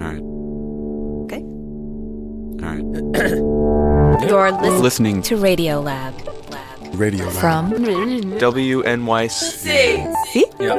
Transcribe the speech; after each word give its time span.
All 0.00 0.08
right. 0.08 0.22
Okay. 1.24 1.42
All 2.64 2.74
right. 2.74 2.84
You're 4.28 4.52
listening, 4.52 4.82
Listening 4.82 5.22
to 5.22 5.36
Radio 5.36 5.80
Lab. 5.80 6.14
Lab. 6.50 6.94
Radio 6.94 7.26
Lab. 7.26 7.34
From 7.34 7.72
WNYC. 7.72 9.30
See? 10.26 10.46
Yeah. 10.60 10.78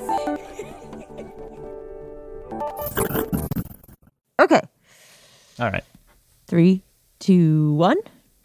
Okay. 4.40 4.62
All 5.59 5.70
right. 5.72 5.84
Three, 6.48 6.84
two, 7.20 7.74
one. 7.76 7.98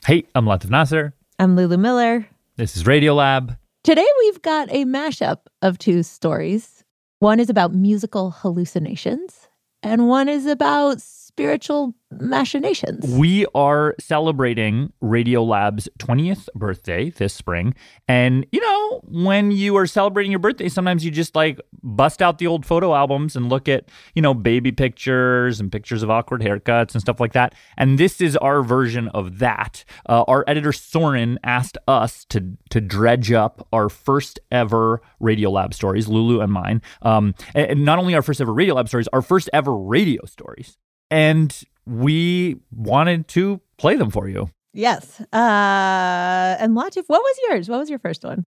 Hey, 0.07 0.25
I'm 0.35 0.45
Latif 0.45 0.71
Nasser. 0.71 1.15
I'm 1.39 1.57
Lulu 1.57 1.77
Miller. 1.79 2.27
This 2.57 2.77
is 2.77 2.87
Radio 2.87 3.15
Lab. 3.15 3.57
Today 3.85 4.07
we've 4.21 4.43
got 4.43 4.71
a 4.71 4.85
mashup 4.85 5.39
of 5.63 5.79
two 5.79 6.03
stories. 6.03 6.85
One 7.21 7.41
is 7.41 7.49
about 7.51 7.75
musical 7.75 8.31
hallucinations, 8.31 9.48
and 9.83 10.09
one 10.09 10.29
is 10.29 10.47
about 10.47 11.03
spiritual 11.39 11.95
machinations. 12.11 13.07
We 13.07 13.47
are 13.55 13.95
celebrating 14.01 14.93
Radiolab's 15.01 15.89
20th 16.01 16.49
birthday 16.57 17.11
this 17.11 17.33
spring. 17.33 17.77
And, 18.09 18.45
you 18.51 18.61
know, 18.61 19.01
when 19.05 19.53
you 19.53 19.77
are 19.77 19.87
celebrating 19.87 20.33
your 20.33 20.41
birthday, 20.41 20.69
sometimes 20.69 21.05
you 21.05 21.13
just 21.13 21.37
like 21.37 21.61
bust 21.81 22.23
out 22.23 22.39
the 22.39 22.49
old 22.49 22.67
photo 22.67 22.93
albums 22.93 23.37
and 23.37 23.49
look 23.49 23.69
at, 23.69 23.89
you 24.17 24.23
know, 24.23 24.35
baby 24.35 24.73
pictures 24.73 25.61
and 25.61 25.71
pictures 25.71 26.03
of 26.03 26.11
awkward 26.11 26.41
haircuts 26.41 26.93
and 26.93 27.01
stuff 27.01 27.21
like 27.21 27.35
that. 27.35 27.55
And 27.77 27.99
this 27.99 28.21
is 28.21 28.37
our 28.39 28.65
version 28.65 29.07
of 29.09 29.39
that. 29.39 29.85
Uh, 30.09 30.25
our 30.27 30.45
editor 30.49 30.73
Soren 30.73 31.39
asked 31.45 31.79
us 31.87 32.25
to 32.31 32.57
to 32.71 32.81
dredge 32.81 33.31
up 33.31 33.69
our 33.73 33.89
first 33.89 34.41
ever 34.51 35.01
Radiolab 35.23 35.73
stories, 35.73 36.09
Lulu 36.09 36.41
and 36.41 36.53
mine. 36.53 36.83
Um, 37.03 37.37
and 37.55 37.85
not 37.85 38.01
only 38.01 38.17
our 38.17 38.23
first 38.23 38.41
ever 38.41 38.53
Radiolab 38.53 38.89
stories, 38.89 39.07
our 39.13 39.23
first 39.23 39.49
ever 39.53 39.77
radio 39.77 40.25
stories. 40.25 40.79
And 41.11 41.57
we 41.87 42.57
wanted 42.71 43.29
to 43.29 43.61
play 43.79 43.97
them 43.97 44.11
for 44.11 44.29
you. 44.29 44.51
Yes. 44.75 45.21
Uh, 45.33 46.57
and 46.61 46.77
Latif, 46.77 47.05
what 47.07 47.23
was 47.23 47.37
yours? 47.49 47.69
What 47.69 47.79
was 47.79 47.91
your 47.91 47.99
first 47.99 48.25
one? 48.25 48.45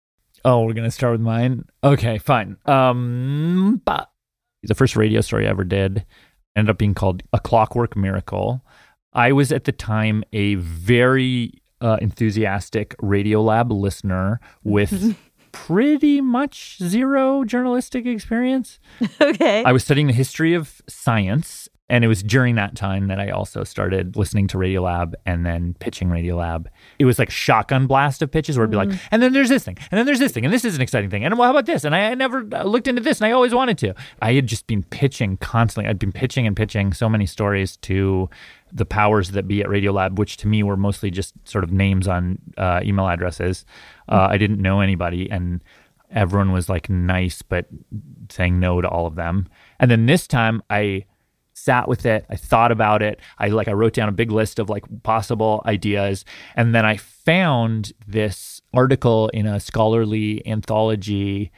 Oh, 0.43 0.65
we're 0.65 0.73
gonna 0.73 0.91
start 0.91 1.13
with 1.13 1.21
mine. 1.21 1.65
Okay, 1.83 2.17
fine. 2.17 2.57
Um, 2.65 3.81
but 3.85 4.09
the 4.63 4.75
first 4.75 4.95
radio 4.95 5.21
story 5.21 5.47
I 5.47 5.49
ever 5.49 5.63
did 5.63 6.05
ended 6.55 6.69
up 6.69 6.77
being 6.77 6.93
called 6.93 7.23
"A 7.33 7.39
Clockwork 7.39 7.95
Miracle." 7.95 8.63
I 9.13 9.31
was 9.31 9.51
at 9.51 9.63
the 9.63 9.71
time 9.71 10.23
a 10.33 10.55
very 10.55 11.53
uh, 11.81 11.97
enthusiastic 12.01 12.95
Radiolab 12.97 13.71
listener 13.71 14.39
with 14.63 15.17
pretty 15.51 16.21
much 16.21 16.77
zero 16.79 17.43
journalistic 17.43 18.05
experience. 18.05 18.79
okay. 19.19 19.63
I 19.63 19.71
was 19.71 19.83
studying 19.83 20.07
the 20.07 20.13
history 20.13 20.53
of 20.53 20.81
science, 20.87 21.66
and 21.89 22.03
it 22.03 22.07
was 22.07 22.21
during 22.21 22.55
that 22.55 22.75
time 22.75 23.07
that 23.07 23.19
I 23.19 23.29
also 23.29 23.63
started 23.63 24.17
listening 24.17 24.47
to 24.47 24.57
Radiolab 24.57 25.13
and 25.25 25.45
then 25.45 25.75
pitching 25.79 26.09
Radiolab. 26.09 26.67
It 26.99 27.05
was 27.05 27.17
like 27.17 27.29
shotgun 27.29 27.87
blast 27.87 28.21
of 28.21 28.29
pitches 28.29 28.57
where 28.57 28.65
it'd 28.65 28.71
be 28.71 28.77
like, 28.77 28.91
and 29.11 29.21
then 29.21 29.31
there's 29.33 29.49
this 29.49 29.63
thing, 29.63 29.77
and 29.89 29.97
then 29.97 30.05
there's 30.05 30.19
this 30.19 30.31
thing, 30.33 30.43
and 30.43 30.53
this 30.53 30.65
is 30.65 30.75
an 30.75 30.81
exciting 30.81 31.09
thing, 31.09 31.23
and 31.23 31.37
well, 31.37 31.47
how 31.47 31.51
about 31.51 31.65
this? 31.65 31.83
And 31.83 31.95
I, 31.95 32.11
I 32.11 32.15
never 32.15 32.45
uh, 32.53 32.63
looked 32.63 32.87
into 32.87 33.01
this, 33.01 33.19
and 33.19 33.27
I 33.27 33.31
always 33.31 33.53
wanted 33.53 33.77
to. 33.79 33.93
I 34.21 34.33
had 34.33 34.47
just 34.47 34.67
been 34.67 34.83
pitching 34.83 35.37
constantly. 35.37 35.89
I'd 35.89 35.99
been 35.99 36.11
pitching 36.11 36.45
and 36.45 36.55
pitching 36.55 36.93
so 36.93 37.07
many 37.07 37.25
stories 37.25 37.77
to 37.77 38.29
the 38.71 38.85
powers 38.85 39.31
that 39.31 39.47
be 39.47 39.61
at 39.61 39.67
Radiolab, 39.67 40.17
which 40.17 40.37
to 40.37 40.47
me 40.47 40.63
were 40.63 40.77
mostly 40.77 41.09
just 41.09 41.35
sort 41.47 41.63
of 41.63 41.71
names 41.71 42.07
on 42.07 42.37
uh, 42.57 42.81
email 42.83 43.07
addresses. 43.07 43.65
Uh, 44.09 44.27
I 44.29 44.37
didn't 44.37 44.61
know 44.61 44.81
anybody, 44.81 45.31
and 45.31 45.61
everyone 46.11 46.51
was 46.51 46.67
like 46.67 46.89
nice, 46.89 47.41
but 47.41 47.67
saying 48.29 48.59
no 48.59 48.81
to 48.81 48.89
all 48.89 49.07
of 49.07 49.15
them. 49.15 49.47
And 49.79 49.89
then 49.89 50.05
this 50.05 50.27
time, 50.27 50.61
I 50.69 51.05
sat 51.57 51.87
with 51.87 52.05
it. 52.05 52.25
I 52.29 52.35
thought 52.35 52.71
about 52.71 53.01
it. 53.01 53.19
I 53.37 53.47
like 53.47 53.67
I 53.67 53.73
wrote 53.73 53.93
down 53.93 54.09
a 54.09 54.13
big 54.13 54.31
list 54.31 54.59
of 54.59 54.69
like 54.69 54.83
possible 55.03 55.63
ideas, 55.65 56.23
and 56.55 56.73
then 56.75 56.85
I 56.85 56.97
found 56.97 57.93
this 58.07 58.61
article 58.73 59.29
in 59.29 59.45
a 59.47 59.59
scholarly 59.59 60.45
anthology 60.47 61.51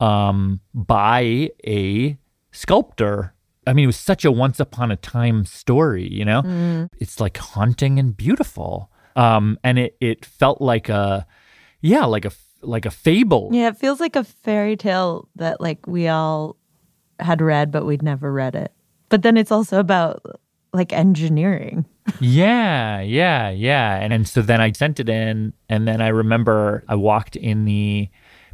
um, 0.00 0.60
by 0.72 1.50
a 1.66 2.16
sculptor. 2.52 3.34
I 3.66 3.72
mean, 3.74 3.84
it 3.84 3.86
was 3.86 3.96
such 3.96 4.24
a 4.24 4.32
once 4.32 4.58
upon 4.58 4.90
a 4.90 4.96
time 4.96 5.44
story, 5.44 6.08
you 6.10 6.24
know? 6.24 6.88
It's 6.98 7.20
like 7.20 7.36
haunting 7.36 7.98
and 7.98 8.16
beautiful. 8.16 8.90
Um, 9.16 9.58
and 9.62 9.78
it, 9.78 9.96
it 10.00 10.24
felt 10.24 10.60
like 10.62 10.88
a, 10.88 11.26
yeah, 11.82 12.06
like 12.06 12.24
a, 12.24 12.32
like 12.62 12.86
a 12.86 12.90
fable. 12.90 13.50
yeah, 13.52 13.68
it 13.68 13.76
feels 13.76 14.00
like 14.00 14.16
a 14.16 14.24
fairy 14.24 14.76
tale 14.76 15.28
that 15.36 15.60
like 15.60 15.86
we 15.86 16.08
all 16.08 16.56
had 17.18 17.42
read, 17.42 17.70
but 17.70 17.84
we'd 17.84 18.02
never 18.02 18.32
read 18.32 18.54
it. 18.54 18.72
But 19.10 19.22
then 19.22 19.36
it's 19.36 19.52
also 19.52 19.78
about 19.78 20.22
like 20.72 20.92
engineering. 20.92 21.84
Yeah, 22.20 23.00
yeah, 23.00 23.50
yeah. 23.50 23.96
And, 23.96 24.12
and 24.12 24.26
so 24.26 24.40
then 24.40 24.60
I 24.60 24.72
sent 24.72 24.98
it 24.98 25.08
in, 25.08 25.52
and 25.68 25.86
then 25.86 26.00
I 26.00 26.08
remember 26.08 26.82
I 26.88 26.94
walked 26.94 27.36
in 27.36 27.66
the 27.66 28.08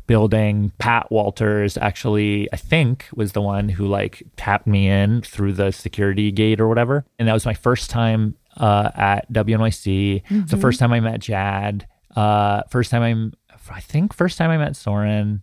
building. 0.06 0.72
Pat 0.78 1.10
Walters 1.10 1.76
actually, 1.76 2.48
I 2.52 2.56
think, 2.56 3.06
was 3.14 3.32
the 3.32 3.40
one 3.40 3.68
who 3.68 3.86
like 3.86 4.22
tapped 4.36 4.66
me 4.66 4.88
in 4.88 5.22
through 5.22 5.52
the 5.54 5.72
security 5.72 6.30
gate 6.32 6.60
or 6.60 6.68
whatever. 6.68 7.04
And 7.18 7.28
that 7.28 7.32
was 7.32 7.46
my 7.46 7.54
first 7.54 7.90
time 7.90 8.36
uh, 8.56 8.90
at 8.94 9.30
WNYC. 9.32 10.22
It's 10.28 10.50
the 10.50 10.56
first 10.56 10.80
time 10.80 10.92
I 10.92 11.00
met 11.00 11.20
Jad. 11.20 11.86
Uh, 12.14 12.62
first 12.70 12.90
time 12.90 13.02
I'm, 13.02 13.34
I 13.70 13.80
think, 13.80 14.14
first 14.14 14.38
time 14.38 14.50
I 14.50 14.58
met 14.58 14.76
Soren. 14.76 15.42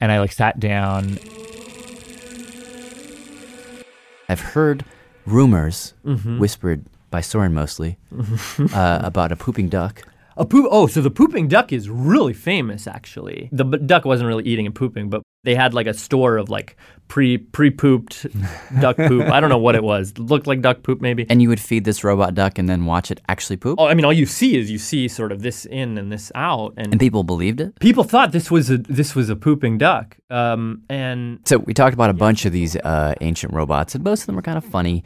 And 0.00 0.10
I 0.10 0.18
like 0.18 0.32
sat 0.32 0.58
down. 0.58 1.18
I've 4.32 4.40
heard 4.40 4.84
rumors 5.26 5.94
whispered 6.38 6.84
by 7.10 7.20
Soren 7.20 7.52
mostly 7.54 7.98
uh, 8.74 9.00
about 9.04 9.30
a 9.32 9.36
pooping 9.36 9.68
duck. 9.68 10.02
A 10.38 10.46
poop. 10.46 10.66
Oh, 10.70 10.86
so 10.86 11.02
the 11.02 11.10
pooping 11.10 11.48
duck 11.48 11.72
is 11.72 11.90
really 11.90 12.32
famous, 12.32 12.86
actually. 12.86 13.50
The 13.52 13.64
b- 13.66 13.78
duck 13.78 14.06
wasn't 14.06 14.28
really 14.28 14.44
eating 14.44 14.64
and 14.64 14.74
pooping, 14.74 15.10
but 15.10 15.20
they 15.44 15.54
had 15.54 15.74
like 15.74 15.86
a 15.86 15.94
store 15.94 16.36
of 16.36 16.48
like 16.48 16.76
pre 17.08 17.36
pre 17.38 17.70
pooped 17.70 18.26
duck 18.80 18.96
poop. 18.96 19.28
I 19.28 19.40
don't 19.40 19.50
know 19.50 19.58
what 19.58 19.74
it 19.74 19.82
was. 19.82 20.16
Looked 20.18 20.46
like 20.46 20.60
duck 20.62 20.82
poop, 20.82 21.00
maybe. 21.00 21.26
And 21.28 21.42
you 21.42 21.48
would 21.48 21.60
feed 21.60 21.84
this 21.84 22.04
robot 22.04 22.34
duck 22.34 22.58
and 22.58 22.68
then 22.68 22.84
watch 22.86 23.10
it 23.10 23.20
actually 23.28 23.56
poop? 23.56 23.78
oh, 23.80 23.86
I 23.86 23.94
mean, 23.94 24.04
all 24.04 24.12
you 24.12 24.26
see 24.26 24.56
is 24.56 24.70
you 24.70 24.78
see 24.78 25.08
sort 25.08 25.32
of 25.32 25.42
this 25.42 25.64
in 25.66 25.98
and 25.98 26.10
this 26.12 26.30
out, 26.34 26.74
and, 26.76 26.88
And 26.92 27.00
people 27.00 27.24
believed 27.24 27.60
it? 27.60 27.78
people 27.80 28.04
thought 28.04 28.32
this 28.32 28.50
was 28.50 28.70
a 28.70 28.78
this 28.78 29.14
was 29.14 29.28
a 29.30 29.36
pooping 29.36 29.78
duck. 29.78 30.16
Um, 30.30 30.82
and 30.88 31.40
So 31.44 31.58
we 31.58 31.74
talked 31.74 31.94
about 31.94 32.10
a 32.10 32.14
bunch 32.14 32.44
of 32.46 32.52
these 32.52 32.76
uh, 32.76 33.14
ancient 33.20 33.52
robots, 33.52 33.94
and 33.94 34.04
most 34.04 34.20
of 34.22 34.26
them 34.26 34.36
were 34.36 34.42
kind 34.42 34.58
of 34.58 34.64
funny. 34.64 35.04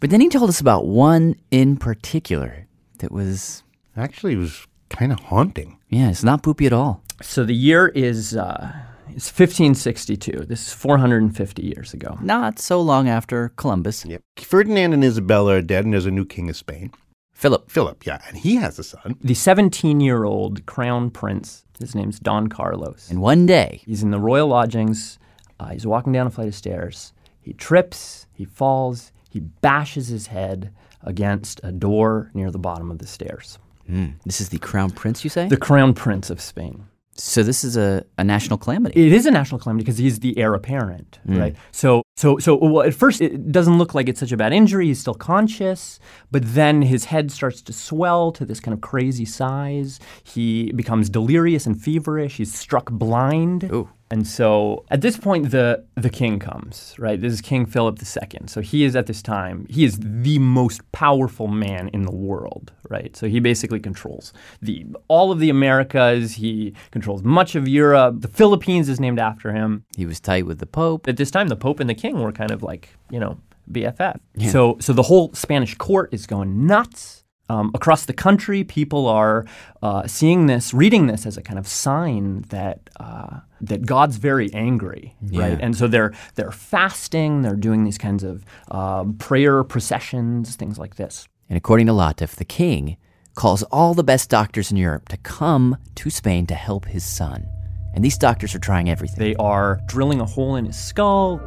But 0.00 0.10
then 0.10 0.20
he 0.20 0.28
told 0.28 0.48
us 0.50 0.60
about 0.60 0.86
one 0.86 1.36
in 1.50 1.76
particular 1.76 2.66
that 2.98 3.10
was, 3.12 3.62
Actually, 3.96 4.32
it 4.34 4.38
was 4.38 4.66
kind 4.90 5.12
of 5.12 5.20
haunting. 5.20 5.78
yeah, 5.88 6.10
it's 6.10 6.24
not 6.24 6.42
poopy 6.42 6.66
at 6.66 6.72
all. 6.72 7.02
so 7.22 7.44
the 7.44 7.54
year 7.54 7.88
is 7.88 8.36
uh, 8.36 8.72
it's 9.08 9.28
1562. 9.28 10.46
This 10.46 10.68
is 10.68 10.72
450 10.72 11.62
years 11.62 11.94
ago. 11.94 12.18
Not 12.20 12.58
so 12.58 12.80
long 12.80 13.08
after 13.08 13.50
Columbus. 13.56 14.04
Yep. 14.04 14.22
Ferdinand 14.38 14.92
and 14.92 15.04
Isabella 15.04 15.56
are 15.56 15.62
dead, 15.62 15.84
and 15.84 15.92
there's 15.92 16.06
a 16.06 16.10
new 16.10 16.24
king 16.24 16.48
of 16.50 16.56
Spain. 16.56 16.92
Philip. 17.32 17.70
Philip, 17.70 18.06
yeah, 18.06 18.20
and 18.28 18.38
he 18.38 18.56
has 18.56 18.78
a 18.78 18.84
son. 18.84 19.16
The 19.20 19.34
17 19.34 20.00
year 20.00 20.24
old 20.24 20.64
crown 20.66 21.10
prince. 21.10 21.64
His 21.78 21.94
name's 21.94 22.20
Don 22.20 22.46
Carlos. 22.46 23.10
And 23.10 23.20
one 23.20 23.46
day, 23.46 23.82
He's 23.84 24.02
in 24.02 24.10
the 24.10 24.20
royal 24.20 24.48
lodgings. 24.48 25.18
Uh, 25.58 25.70
he's 25.70 25.86
walking 25.86 26.12
down 26.12 26.26
a 26.26 26.30
flight 26.30 26.48
of 26.48 26.54
stairs. 26.54 27.12
He 27.40 27.52
trips, 27.52 28.26
he 28.32 28.44
falls, 28.44 29.12
he 29.28 29.40
bashes 29.40 30.08
his 30.08 30.28
head 30.28 30.72
against 31.02 31.60
a 31.62 31.72
door 31.72 32.30
near 32.32 32.50
the 32.50 32.58
bottom 32.58 32.90
of 32.90 32.98
the 32.98 33.06
stairs. 33.06 33.58
Mm. 33.90 34.14
This 34.24 34.40
is 34.40 34.48
the 34.48 34.58
crown 34.58 34.90
prince, 34.90 35.24
you 35.24 35.30
say? 35.30 35.48
The 35.48 35.56
crown 35.56 35.92
prince 35.94 36.30
of 36.30 36.40
Spain. 36.40 36.86
So 37.16 37.42
this 37.42 37.62
is 37.64 37.76
a, 37.76 38.04
a 38.18 38.24
national 38.24 38.58
calamity. 38.58 39.06
It 39.06 39.12
is 39.12 39.24
a 39.26 39.30
national 39.30 39.60
calamity 39.60 39.84
because 39.84 39.98
he's 39.98 40.20
the 40.20 40.36
heir 40.38 40.54
apparent, 40.54 41.18
Mm. 41.26 41.38
right? 41.40 41.56
So, 41.70 42.02
so, 42.16 42.38
so 42.38 42.56
well, 42.56 42.82
at 42.86 42.94
first 42.94 43.20
it 43.20 43.50
doesn't 43.52 43.78
look 43.78 43.94
like 43.94 44.08
it's 44.08 44.20
such 44.20 44.32
a 44.32 44.36
bad 44.36 44.52
injury. 44.52 44.86
He's 44.86 45.00
still 45.00 45.14
conscious, 45.14 45.98
but 46.30 46.42
then 46.44 46.82
his 46.82 47.06
head 47.06 47.30
starts 47.30 47.62
to 47.62 47.72
swell 47.72 48.32
to 48.32 48.44
this 48.44 48.60
kind 48.60 48.72
of 48.74 48.80
crazy 48.80 49.24
size. 49.24 50.00
He 50.24 50.72
becomes 50.72 51.08
delirious 51.08 51.66
and 51.66 51.80
feverish. 51.80 52.36
He's 52.36 52.54
struck 52.54 52.90
blind. 52.90 53.64
Ooh. 53.64 53.88
And 54.14 54.28
so 54.28 54.84
at 54.92 55.00
this 55.00 55.16
point, 55.16 55.50
the 55.50 55.84
the 55.96 56.08
king 56.08 56.38
comes, 56.38 56.94
right? 57.00 57.20
This 57.20 57.32
is 57.32 57.40
King 57.40 57.66
Philip 57.66 57.98
II. 58.00 58.42
So 58.46 58.60
he 58.60 58.84
is 58.84 58.94
at 58.94 59.06
this 59.06 59.20
time, 59.20 59.66
he 59.68 59.84
is 59.84 59.98
the 60.00 60.38
most 60.38 60.80
powerful 60.92 61.48
man 61.48 61.88
in 61.88 62.02
the 62.02 62.14
world, 62.14 62.70
right? 62.88 63.16
So 63.16 63.26
he 63.26 63.40
basically 63.40 63.80
controls 63.80 64.32
the 64.62 64.86
all 65.08 65.32
of 65.32 65.40
the 65.40 65.50
Americas. 65.50 66.34
He 66.34 66.74
controls 66.92 67.24
much 67.24 67.56
of 67.56 67.66
Europe. 67.66 68.20
The 68.20 68.28
Philippines 68.28 68.88
is 68.88 69.00
named 69.00 69.18
after 69.18 69.52
him. 69.52 69.84
He 69.96 70.06
was 70.06 70.20
tight 70.20 70.46
with 70.46 70.60
the 70.60 70.66
Pope. 70.66 71.08
At 71.08 71.16
this 71.16 71.32
time, 71.32 71.48
the 71.48 71.56
Pope 71.56 71.80
and 71.80 71.90
the 71.90 72.00
King 72.04 72.22
were 72.22 72.30
kind 72.30 72.52
of 72.52 72.62
like, 72.62 72.90
you 73.10 73.18
know, 73.18 73.36
BFF. 73.72 74.20
So 74.52 74.76
so 74.78 74.92
the 74.92 75.02
whole 75.02 75.34
Spanish 75.34 75.74
court 75.74 76.14
is 76.14 76.24
going 76.24 76.68
nuts. 76.68 77.23
Um, 77.50 77.70
across 77.74 78.06
the 78.06 78.14
country, 78.14 78.64
people 78.64 79.06
are 79.06 79.44
uh, 79.82 80.06
seeing 80.06 80.46
this, 80.46 80.72
reading 80.72 81.08
this 81.08 81.26
as 81.26 81.36
a 81.36 81.42
kind 81.42 81.58
of 81.58 81.68
sign 81.68 82.42
that 82.48 82.88
uh, 82.98 83.40
that 83.60 83.84
God's 83.84 84.16
very 84.16 84.52
angry, 84.54 85.14
right? 85.32 85.58
And 85.60 85.76
so 85.76 85.86
they're 85.86 86.12
they're 86.36 86.50
fasting, 86.52 87.42
they're 87.42 87.54
doing 87.56 87.84
these 87.84 87.98
kinds 87.98 88.24
of 88.24 88.44
uh, 88.70 89.04
prayer 89.18 89.62
processions, 89.62 90.56
things 90.56 90.78
like 90.78 90.96
this. 90.96 91.28
And 91.50 91.58
according 91.58 91.86
to 91.88 91.92
Latif, 91.92 92.36
the 92.36 92.46
king 92.46 92.96
calls 93.34 93.62
all 93.64 93.92
the 93.94 94.04
best 94.04 94.30
doctors 94.30 94.70
in 94.70 94.78
Europe 94.78 95.08
to 95.10 95.16
come 95.18 95.76
to 95.96 96.08
Spain 96.08 96.46
to 96.46 96.54
help 96.54 96.86
his 96.86 97.04
son. 97.04 97.46
And 97.94 98.02
these 98.04 98.16
doctors 98.16 98.54
are 98.54 98.58
trying 98.58 98.88
everything 98.88 99.18
They 99.18 99.34
are 99.36 99.80
drilling 99.86 100.20
a 100.20 100.24
hole 100.24 100.56
in 100.56 100.64
his 100.64 100.78
skull 100.78 101.40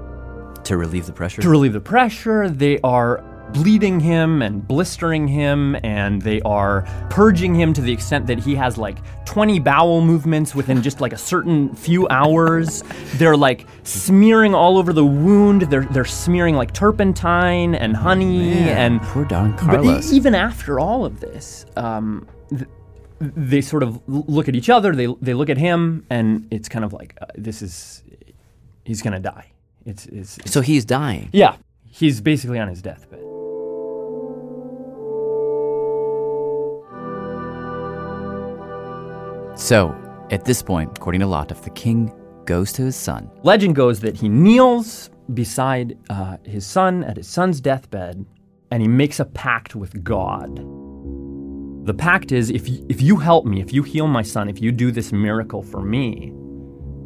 to 0.64 0.78
relieve 0.78 1.06
the 1.06 1.14
pressure. 1.14 1.42
to 1.42 1.50
relieve 1.50 1.74
the 1.74 1.80
pressure. 1.82 2.50
They 2.50 2.80
are 2.82 3.24
bleeding 3.54 4.00
him 4.00 4.42
and 4.42 4.68
blistering 4.68 5.28
him, 5.28 5.76
and 5.84 6.22
they 6.22 6.42
are 6.42 6.82
purging 7.10 7.56
him 7.56 7.74
to 7.74 7.82
the 7.82 7.92
extent 7.92 8.28
that 8.28 8.40
he 8.40 8.56
has 8.56 8.78
like 8.78 8.98
20 9.26 9.60
bowel 9.60 10.02
movements 10.02 10.54
within 10.56 10.82
just 10.82 11.02
like 11.02 11.14
a 11.14 11.18
certain 11.18 11.74
few 11.76 12.08
hours. 12.10 12.84
They're 13.16 13.38
like 13.38 13.68
smearing 13.84 14.54
all 14.54 14.78
over 14.78 14.94
the 14.94 15.06
wound. 15.06 15.64
They're 15.64 15.86
they're 15.86 16.06
smearing 16.06 16.56
like 16.56 16.74
turpentine 16.74 17.76
and 17.76 17.96
honey 17.96 18.58
and 18.70 19.02
Poor 19.02 19.26
Don 19.26 19.52
but 19.52 19.60
Carlos. 19.60 20.12
even 20.14 20.36
after 20.36 20.80
all 20.80 21.06
of 21.06 21.20
this, 21.20 21.66
um, 21.76 22.28
th- 22.50 22.66
they 23.20 23.62
sort 23.62 23.84
of 23.84 24.00
look 24.08 24.48
at 24.48 24.56
each 24.56 24.70
other. 24.70 24.96
They 24.96 25.08
they 25.22 25.34
look 25.34 25.50
at 25.50 25.58
him, 25.58 26.06
and 26.10 26.48
it's 26.52 26.70
kind 26.70 26.86
of 26.86 26.94
like 26.94 27.18
uh, 27.22 27.26
this 27.36 27.62
is 27.62 28.04
he's 28.86 29.02
gonna 29.02 29.20
die. 29.20 29.52
It's, 29.86 30.06
it's, 30.08 30.38
it's 30.40 30.52
so 30.52 30.60
he's 30.62 30.84
dying. 30.84 31.30
yeah, 31.32 31.56
he's 31.86 32.20
basically 32.22 32.60
on 32.60 32.68
his 32.68 32.82
deathbed. 32.82 33.22
So, 39.57 39.95
at 40.30 40.45
this 40.45 40.62
point, 40.62 40.98
according 40.98 41.21
to 41.21 41.27
Latif, 41.27 41.63
the 41.63 41.71
king 41.71 42.13
goes 42.45 42.71
to 42.74 42.83
his 42.83 42.95
son. 42.95 43.30
Legend 43.44 43.75
goes 43.75 44.00
that 44.01 44.15
he 44.15 44.30
kneels 44.30 45.09
beside 45.33 45.98
uh, 46.09 46.38
his 46.45 46.65
son 46.65 47.04
at 47.04 47.18
his 47.18 47.27
son's 47.27 47.59
deathbed, 47.59 48.25
and 48.71 48.81
he 48.81 48.88
makes 48.88 49.19
a 49.19 49.25
pact 49.25 49.75
with 49.75 50.04
God. 50.04 50.57
The 51.86 51.94
pact 51.94 52.31
is 52.31 52.50
if 52.50 52.68
y- 52.68 52.83
if 52.89 53.01
you 53.01 53.18
help 53.18 53.45
me, 53.45 53.62
if 53.62 53.74
you 53.74 53.81
heal 53.83 54.07
my 54.07 54.21
son, 54.21 54.48
if 54.50 54.62
you 54.62 54.71
do 54.71 54.92
this 54.92 55.12
miracle 55.12 55.63
for 55.63 55.81
me, 55.81 56.33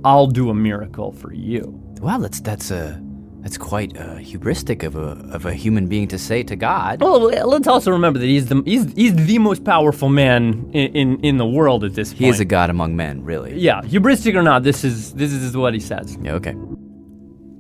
I'll 0.04 0.28
do 0.28 0.50
a 0.50 0.54
miracle 0.54 1.12
for 1.12 1.34
you. 1.34 1.80
Wow, 2.02 2.18
that's 2.18 2.42
that's 2.42 2.72
a 2.72 3.02
that's 3.42 3.58
quite 3.58 3.98
uh, 3.98 4.18
hubristic 4.18 4.84
of 4.84 4.96
a 4.96 5.18
of 5.34 5.46
a 5.46 5.54
human 5.54 5.88
being 5.88 6.08
to 6.10 6.18
say 6.20 6.44
to 6.44 6.56
God. 6.56 7.02
Well, 7.02 7.20
let's 7.22 7.68
also 7.68 7.92
remember 7.92 8.20
that 8.20 8.28
he's 8.28 8.48
the 8.48 8.62
he's, 8.66 8.94
he's 8.94 9.16
the 9.16 9.40
most 9.40 9.64
powerful 9.64 10.10
man 10.10 10.70
in, 10.74 10.96
in, 10.96 11.20
in 11.22 11.38
the 11.38 11.46
world 11.46 11.84
at 11.84 11.96
this 11.96 12.10
point. 12.14 12.20
He 12.20 12.30
is 12.30 12.40
a 12.40 12.46
god 12.46 12.70
among 12.70 12.96
men, 12.96 13.24
really. 13.24 13.58
yeah, 13.58 13.82
hubristic 13.82 14.36
or 14.36 14.44
not, 14.44 14.62
this 14.64 14.84
is 14.84 15.14
this 15.16 15.34
is 15.34 15.58
what 15.58 15.74
he 15.74 15.80
says. 15.80 16.18
Yeah, 16.22 16.34
okay. 16.34 16.56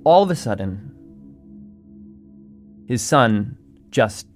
All 0.03 0.21
of 0.23 0.29
a 0.29 0.35
sudden, 0.35 0.91
his 2.87 3.01
son 3.01 3.57
just 3.89 4.27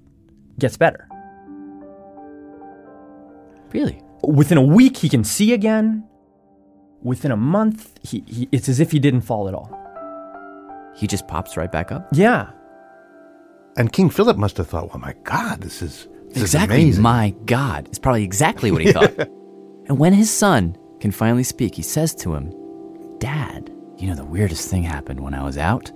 gets 0.58 0.78
better. 0.78 1.08
Really? 3.72 4.02
Within 4.24 4.58
a 4.58 4.64
week, 4.64 4.98
he 4.98 5.10
can 5.10 5.24
see 5.24 5.54
again. 5.54 6.08
Within 7.04 7.32
a 7.32 7.38
month, 7.38 8.00
he, 8.02 8.24
he 8.26 8.50
it's 8.52 8.68
as 8.68 8.80
if 8.80 8.92
he 8.92 8.98
didn't 9.00 9.22
fall 9.22 9.48
at 9.48 9.54
all. 9.54 9.85
He 10.96 11.08
just 11.08 11.28
pops 11.28 11.58
right 11.58 11.72
back 11.72 11.92
up. 11.92 12.08
Yeah, 12.12 12.50
And 13.78 13.92
King 13.92 14.10
Philip 14.10 14.38
must 14.38 14.58
have 14.58 14.68
thought, 14.68 14.90
well, 14.90 15.00
my 15.00 15.14
God, 15.24 15.62
this 15.62 15.82
is, 15.82 16.08
this 16.30 16.44
exactly. 16.44 16.78
is 16.78 16.84
amazing. 16.84 17.04
My 17.04 17.36
God. 17.46 17.88
It's 17.90 18.00
probably 18.00 18.24
exactly 18.24 18.72
what 18.72 18.82
he 18.82 18.92
thought. 18.94 19.18
and 19.88 20.00
when 20.00 20.14
his 20.14 20.32
son 20.32 20.78
can 21.02 21.12
finally 21.12 21.44
speak, 21.44 21.76
he 21.76 21.82
says 21.82 22.16
to 22.16 22.34
him, 22.34 22.54
Dad, 23.20 23.70
you 23.98 24.08
know, 24.08 24.16
the 24.16 24.24
weirdest 24.26 24.70
thing 24.70 24.84
happened 24.84 25.20
when 25.20 25.34
I 25.34 25.44
was 25.44 25.58
out. 25.58 25.92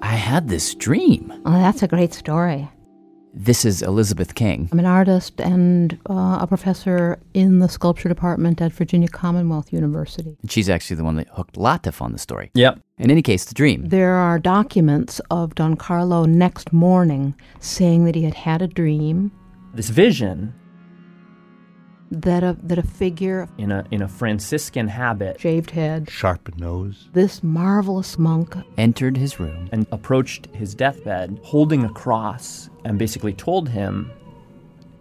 I 0.00 0.14
had 0.16 0.48
this 0.48 0.74
dream. 0.74 1.32
Oh, 1.46 1.52
that's 1.52 1.82
a 1.82 1.88
great 1.88 2.12
story. 2.12 2.68
This 3.36 3.64
is 3.64 3.82
Elizabeth 3.82 4.36
King. 4.36 4.68
I'm 4.70 4.78
an 4.78 4.86
artist 4.86 5.40
and 5.40 5.98
uh, 6.08 6.38
a 6.40 6.46
professor 6.46 7.18
in 7.34 7.58
the 7.58 7.68
sculpture 7.68 8.08
department 8.08 8.62
at 8.62 8.72
Virginia 8.72 9.08
Commonwealth 9.08 9.72
University. 9.72 10.36
And 10.40 10.52
she's 10.52 10.70
actually 10.70 10.96
the 10.96 11.04
one 11.04 11.16
that 11.16 11.26
hooked 11.28 11.56
Latif 11.56 12.00
on 12.00 12.12
the 12.12 12.18
story. 12.18 12.52
yep. 12.54 12.78
In 12.96 13.10
any 13.10 13.22
case, 13.22 13.44
the 13.44 13.54
dream. 13.54 13.88
There 13.88 14.14
are 14.14 14.38
documents 14.38 15.20
of 15.32 15.56
Don 15.56 15.74
Carlo 15.74 16.24
next 16.26 16.72
morning 16.72 17.34
saying 17.58 18.04
that 18.04 18.14
he 18.14 18.22
had 18.22 18.34
had 18.34 18.62
a 18.62 18.68
dream 18.68 19.32
This 19.74 19.90
vision 19.90 20.54
that 22.22 22.42
a 22.42 22.56
that 22.62 22.78
a 22.78 22.82
figure, 22.82 23.48
in 23.58 23.70
a 23.72 23.84
in 23.90 24.02
a 24.02 24.08
Franciscan 24.08 24.88
habit 24.88 25.40
shaved 25.40 25.70
head, 25.70 26.08
Sharp 26.10 26.56
nose. 26.56 27.08
this 27.12 27.42
marvelous 27.42 28.18
monk, 28.18 28.56
Entered 28.78 29.16
his 29.16 29.38
room. 29.40 29.68
and 29.72 29.86
approached 29.92 30.46
his 30.52 30.74
deathbed 30.74 31.38
holding 31.42 31.84
a 31.84 31.88
cross 31.90 32.70
and 32.84 32.98
basically 32.98 33.32
told 33.32 33.68
him, 33.68 34.10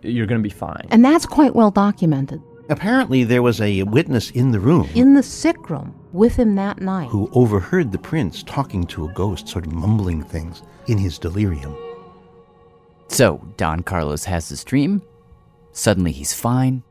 "You're 0.02 0.26
going 0.28 0.40
to 0.42 0.44
be 0.44 0.54
fine." 0.54 0.88
and 0.90 1.04
that's 1.06 1.26
quite 1.26 1.56
well 1.56 1.72
documented. 1.72 2.42
Apparently, 2.70 3.24
there 3.26 3.42
was 3.44 3.60
a 3.60 3.84
witness 3.84 4.32
in 4.32 4.52
the 4.52 4.60
room 4.60 4.88
In 4.96 5.14
the 5.16 5.24
sick 5.24 5.70
room 5.70 5.94
with 6.14 6.36
him 6.38 6.56
that 6.56 6.80
night. 6.82 7.10
who 7.10 7.30
overheard 7.34 7.92
the 7.92 7.98
prince 7.98 8.42
talking 8.44 8.86
to 8.88 9.06
a 9.06 9.12
ghost, 9.14 9.48
sort 9.50 9.66
of 9.68 9.74
mumbling 9.74 10.24
things 10.24 10.64
in 10.88 10.98
his 10.98 11.18
delirium. 11.20 11.76
So, 13.10 13.46
Don 13.58 13.84
Carlos 13.84 14.24
has 14.26 14.48
this 14.50 14.64
dream. 14.64 15.02
Suddenly, 15.74 16.14
he's 16.14 16.34
fine. 16.34 16.84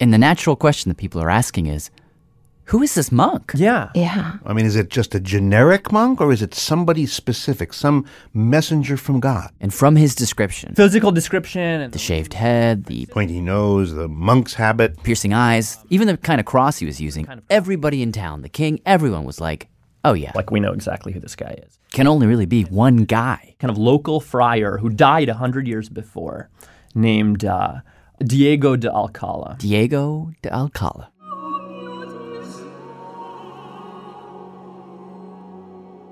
And 0.00 0.12
the 0.14 0.18
natural 0.18 0.56
question 0.56 0.88
that 0.88 0.96
people 0.96 1.20
are 1.22 1.30
asking 1.30 1.66
is 1.66 1.90
who 2.64 2.82
is 2.82 2.94
this 2.94 3.10
monk? 3.10 3.52
yeah. 3.56 3.90
Yeah. 3.96 4.38
I 4.46 4.52
mean, 4.52 4.64
is 4.64 4.76
it 4.76 4.90
just 4.90 5.14
a 5.14 5.20
generic 5.20 5.90
monk 5.90 6.20
or 6.20 6.32
is 6.32 6.40
it 6.40 6.54
somebody 6.54 7.04
specific, 7.04 7.72
some 7.72 8.04
messenger 8.32 8.96
from 8.96 9.18
God? 9.18 9.50
And 9.60 9.74
from 9.74 9.96
his 9.96 10.14
description, 10.14 10.74
Physical 10.76 11.10
description 11.10 11.80
and 11.80 11.92
the 11.92 11.98
shaved 11.98 12.34
head, 12.34 12.84
the 12.84 13.06
Pointy 13.06 13.40
nose, 13.40 13.92
the 13.92 14.06
monk's 14.08 14.54
habit. 14.54 15.02
piercing 15.02 15.34
eyes, 15.34 15.78
even 15.90 16.06
the 16.06 16.16
kind 16.16 16.38
of 16.40 16.46
cross 16.46 16.78
he 16.78 16.86
was 16.86 17.00
using, 17.00 17.26
everybody 17.50 18.02
in 18.02 18.12
town, 18.12 18.42
the 18.42 18.48
king, 18.48 18.80
everyone 18.86 19.24
was 19.24 19.40
like, 19.40 19.68
oh 20.04 20.12
yeah, 20.12 20.30
like 20.36 20.50
we 20.52 20.60
know 20.60 20.72
exactly 20.72 21.12
who 21.12 21.18
this 21.18 21.34
guy 21.34 21.58
is. 21.66 21.76
can 21.92 22.06
only 22.06 22.26
really 22.28 22.46
be 22.46 22.62
one 22.62 22.98
guy. 22.98 23.56
Kind 23.58 23.70
of 23.72 23.78
local 23.78 24.20
friar 24.20 24.78
who 24.78 24.90
died 24.90 25.28
a 25.28 25.34
hundred 25.34 25.66
years 25.66 25.88
before, 25.88 26.48
named 26.94 27.44
uh, 27.44 27.80
Diego 28.24 28.76
de 28.76 28.92
Alcala. 28.92 29.56
Diego 29.58 30.30
de 30.42 30.52
Alcala. 30.52 31.10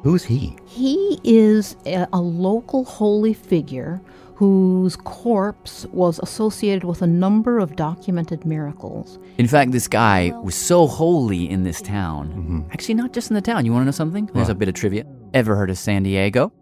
Who's 0.02 0.24
he? 0.24 0.56
He 0.64 1.20
is 1.22 1.76
a, 1.84 2.08
a 2.14 2.20
local 2.20 2.84
holy 2.84 3.34
figure 3.34 4.00
whose 4.36 4.96
corpse 4.96 5.84
was 5.92 6.18
associated 6.20 6.84
with 6.84 7.02
a 7.02 7.06
number 7.06 7.58
of 7.58 7.76
documented 7.76 8.46
miracles. 8.46 9.18
In 9.36 9.46
fact, 9.46 9.72
this 9.72 9.86
guy 9.86 10.32
was 10.42 10.54
so 10.54 10.86
holy 10.86 11.50
in 11.50 11.64
this 11.64 11.82
town. 11.82 12.28
Mm-hmm. 12.28 12.60
Actually, 12.70 12.94
not 12.94 13.12
just 13.12 13.30
in 13.30 13.34
the 13.34 13.42
town. 13.42 13.66
You 13.66 13.72
want 13.72 13.82
to 13.82 13.86
know 13.86 13.90
something? 13.90 14.30
There's 14.32 14.48
a 14.48 14.54
bit 14.54 14.68
of 14.68 14.74
trivia. 14.74 15.04
Ever 15.34 15.56
heard 15.56 15.68
of 15.68 15.76
San 15.76 16.04
Diego? 16.04 16.52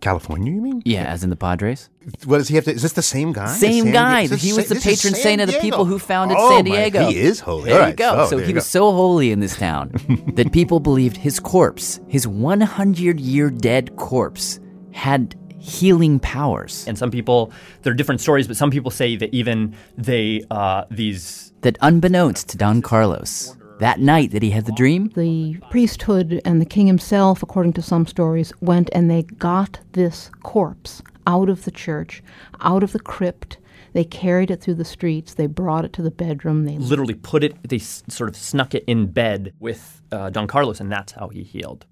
California, 0.00 0.52
you 0.52 0.60
mean? 0.60 0.82
Yeah, 0.84 1.04
as 1.04 1.24
in 1.24 1.30
the 1.30 1.36
Padres. 1.36 1.90
What 2.24 2.38
does 2.38 2.48
he 2.48 2.54
have 2.54 2.64
to? 2.64 2.72
Is 2.72 2.82
this 2.82 2.92
the 2.92 3.02
same 3.02 3.32
guy? 3.32 3.46
Same 3.48 3.84
San 3.84 3.92
guy. 3.92 4.26
Di- 4.26 4.36
He 4.36 4.52
was 4.52 4.68
the 4.68 4.76
patron 4.76 5.14
saint 5.14 5.40
of 5.40 5.48
the 5.50 5.58
people 5.60 5.84
who 5.84 5.98
founded 5.98 6.36
Oh, 6.40 6.50
San 6.50 6.64
my- 6.68 6.76
Diego. 6.76 7.08
he 7.08 7.18
is 7.18 7.40
holy. 7.40 7.70
There 7.70 7.82
All 7.82 7.88
you 7.88 7.94
go. 7.94 8.14
Oh, 8.20 8.26
so 8.30 8.38
he 8.38 8.48
you 8.50 8.54
was 8.54 8.64
go. 8.64 8.68
so 8.68 8.92
holy 8.92 9.32
in 9.32 9.40
this 9.40 9.56
town 9.56 9.90
that 10.34 10.52
people 10.52 10.80
believed 10.80 11.16
his 11.16 11.40
corpse, 11.40 12.00
his 12.08 12.26
100 12.28 13.18
year 13.20 13.50
dead 13.50 13.96
corpse, 13.96 14.60
had 14.92 15.34
healing 15.58 16.18
powers. 16.20 16.86
And 16.86 16.96
some 16.96 17.10
people, 17.10 17.52
there 17.82 17.92
are 17.92 17.96
different 17.96 18.20
stories, 18.20 18.46
but 18.46 18.56
some 18.56 18.70
people 18.70 18.90
say 18.90 19.16
that 19.16 19.34
even 19.34 19.74
they, 19.96 20.44
uh, 20.50 20.84
these. 20.90 21.52
That 21.62 21.76
unbeknownst 21.82 22.48
to 22.50 22.56
Don 22.56 22.80
Carlos, 22.82 23.56
that 23.80 24.00
night 24.00 24.30
that 24.32 24.42
he 24.42 24.50
had 24.50 24.66
the 24.66 24.72
dream, 24.72 25.08
The 25.14 25.56
priesthood 25.70 26.40
and 26.44 26.60
the 26.60 26.66
king 26.66 26.86
himself, 26.86 27.42
according 27.42 27.72
to 27.74 27.82
some 27.82 28.06
stories, 28.06 28.52
went 28.60 28.90
and 28.92 29.10
they 29.10 29.22
got 29.22 29.80
this 29.92 30.30
corpse 30.42 31.02
out 31.26 31.48
of 31.48 31.64
the 31.64 31.70
church, 31.70 32.22
out 32.60 32.82
of 32.82 32.92
the 32.92 33.00
crypt. 33.00 33.58
They 33.92 34.04
carried 34.04 34.50
it 34.50 34.60
through 34.60 34.74
the 34.74 34.84
streets. 34.84 35.34
They 35.34 35.46
brought 35.46 35.84
it 35.84 35.92
to 35.94 36.02
the 36.02 36.10
bedroom. 36.10 36.64
They 36.64 36.76
literally 36.78 37.14
put 37.14 37.42
it, 37.44 37.56
they 37.68 37.76
s- 37.76 38.02
sort 38.08 38.28
of 38.30 38.36
snuck 38.36 38.74
it 38.74 38.84
in 38.86 39.06
bed 39.06 39.54
with 39.58 40.02
uh, 40.12 40.30
Don 40.30 40.46
Carlos, 40.46 40.80
and 40.80 40.90
that's 40.92 41.12
how 41.12 41.28
he 41.28 41.42
healed. 41.42 41.86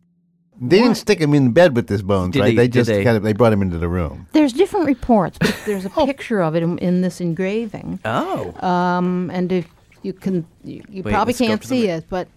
They 0.59 0.79
didn't 0.79 0.95
stick 0.97 1.19
him 1.21 1.35
in 1.35 1.53
bed 1.53 1.77
with 1.77 1.87
his 1.89 2.03
bones, 2.03 2.33
Did 2.33 2.41
right? 2.41 2.47
they- 2.49 2.55
They, 2.63 2.69
did 2.69 2.73
just 2.73 2.89
they? 2.89 3.05
kind 3.05 3.17
of 3.17 3.23
they 3.23 3.35
brought 3.35 3.53
him 3.53 3.61
into 3.63 3.77
the 3.79 3.89
room. 3.89 4.27
There's 4.33 4.55
different 4.55 4.87
reports, 4.87 5.37
but 5.39 5.55
there's 5.67 5.85
a 5.85 5.91
picture 6.07 6.41
of 6.43 6.55
it 6.57 6.63
in, 6.63 6.79
in 6.79 7.03
this 7.03 7.21
engraving. 7.21 8.01
Oh. 8.07 8.55
Um, 8.67 9.31
and 9.35 9.53
if 9.53 9.67
you 10.07 10.13
can, 10.13 10.47
you, 10.63 10.83
you 10.89 11.03
Wait, 11.03 11.13
probably 11.13 11.35
can't 11.35 11.63
see 11.63 11.89
it, 11.89 12.07
but 12.09 12.29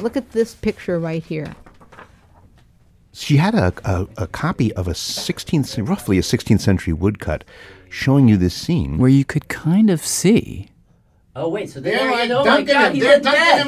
look 0.00 0.16
at 0.16 0.30
this 0.30 0.54
picture 0.54 0.98
right 0.98 1.22
here. 1.22 1.54
She 3.12 3.36
had 3.36 3.54
a, 3.54 3.72
a, 3.84 4.06
a 4.16 4.26
copy 4.28 4.72
of 4.74 4.86
a 4.86 4.92
16th, 4.92 5.88
roughly 5.88 6.18
a 6.18 6.22
16th 6.22 6.60
century 6.60 6.92
woodcut, 6.92 7.42
showing 7.90 8.28
you 8.28 8.36
this 8.36 8.54
scene. 8.54 8.98
where 8.98 9.10
you 9.10 9.24
could 9.24 9.48
kind 9.48 9.90
of 9.90 10.00
see 10.04 10.70
Oh, 11.38 11.48
wait, 11.48 11.70
so 11.70 11.78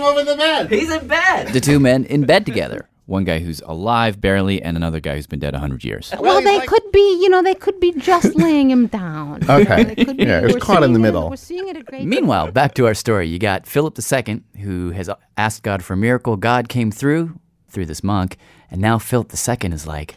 over 0.03 0.25
the 0.25 0.35
bed. 0.35 0.71
He's 0.73 0.91
in 0.91 1.07
bed. 1.07 1.49
The 1.53 1.61
two 1.61 1.79
men 1.79 2.05
in 2.05 2.27
bed 2.27 2.45
together. 2.45 2.90
One 3.11 3.25
guy 3.25 3.41
who's 3.41 3.61
alive 3.63 4.21
barely, 4.21 4.63
and 4.63 4.77
another 4.77 5.01
guy 5.01 5.17
who's 5.17 5.27
been 5.27 5.41
dead 5.41 5.53
100 5.53 5.83
years. 5.83 6.13
Well, 6.17 6.41
they 6.41 6.61
could 6.65 6.93
be, 6.93 7.01
you 7.21 7.29
know, 7.29 7.43
they 7.43 7.55
could 7.57 7.81
be 7.81 7.91
just 7.91 8.37
laying 8.37 8.71
him 8.71 8.87
down. 8.87 9.41
Okay. 9.51 9.83
They 9.83 10.05
could 10.05 10.17
be- 10.17 10.23
Yeah, 10.27 10.39
it 10.43 10.55
was 10.55 10.63
caught 10.63 10.85
in 10.85 10.93
the 10.93 10.99
seeing 10.99 11.05
it- 11.05 11.09
middle. 11.09 11.29
We're 11.31 11.35
seeing 11.37 11.69
it 11.69 11.77
at 11.77 11.87
great 11.87 12.05
Meanwhile, 12.05 12.53
back 12.53 12.75
to 12.75 12.87
our 12.87 12.95
story. 12.95 13.27
You 13.27 13.41
got 13.41 13.67
Philip 13.67 13.99
II, 13.99 14.43
who 14.63 14.91
has 14.93 15.11
asked 15.37 15.65
God 15.65 15.83
for 15.83 15.95
a 15.95 15.97
miracle. 15.97 16.37
God 16.37 16.69
came 16.69 16.93
through 16.93 17.41
through 17.69 17.87
this 17.87 18.05
monk, 18.05 18.37
and 18.71 18.81
now 18.81 18.97
Philip 18.99 19.33
II 19.35 19.73
is 19.73 19.89
like, 19.89 20.17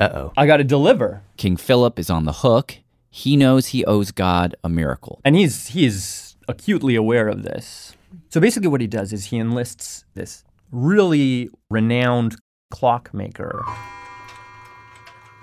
uh 0.00 0.08
oh. 0.12 0.32
I 0.36 0.46
got 0.48 0.56
to 0.56 0.64
deliver. 0.64 1.22
King 1.36 1.56
Philip 1.56 1.98
is 2.00 2.10
on 2.10 2.24
the 2.24 2.32
hook. 2.32 2.78
He 3.08 3.36
knows 3.36 3.68
he 3.68 3.84
owes 3.84 4.10
God 4.10 4.56
a 4.64 4.68
miracle. 4.68 5.20
And 5.24 5.36
he's 5.36 5.68
he's 5.68 6.36
acutely 6.48 6.96
aware 6.96 7.28
of 7.28 7.44
this. 7.44 7.94
So 8.30 8.40
basically, 8.40 8.68
what 8.68 8.80
he 8.80 8.88
does 8.88 9.12
is 9.12 9.26
he 9.26 9.38
enlists 9.38 10.04
this 10.14 10.42
really 10.70 11.48
renowned 11.70 12.36
clockmaker. 12.70 13.62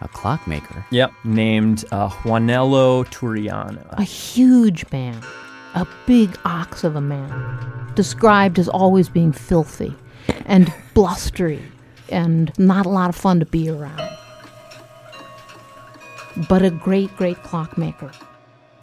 A 0.02 0.08
clockmaker. 0.10 0.86
Yep, 0.92 1.14
named 1.24 1.86
uh, 1.92 2.10
Juanelo 2.10 3.06
Turriano. 3.06 3.86
A 3.94 4.04
huge 4.04 4.86
man, 4.92 5.22
a 5.76 5.88
big 6.06 6.38
ox 6.44 6.84
of 6.84 6.96
a 6.96 7.02
man, 7.02 7.92
described 7.96 8.60
as 8.60 8.68
always 8.68 9.08
being 9.08 9.32
filthy 9.32 9.96
and 10.46 10.74
blustery 10.94 11.62
and 12.10 12.52
not 12.60 12.86
a 12.86 12.90
lot 12.90 13.10
of 13.10 13.16
fun 13.16 13.40
to 13.40 13.46
be 13.46 13.70
around. 13.70 14.02
But 16.50 16.64
a 16.64 16.70
great, 16.70 17.16
great 17.16 17.42
clockmaker. 17.44 18.12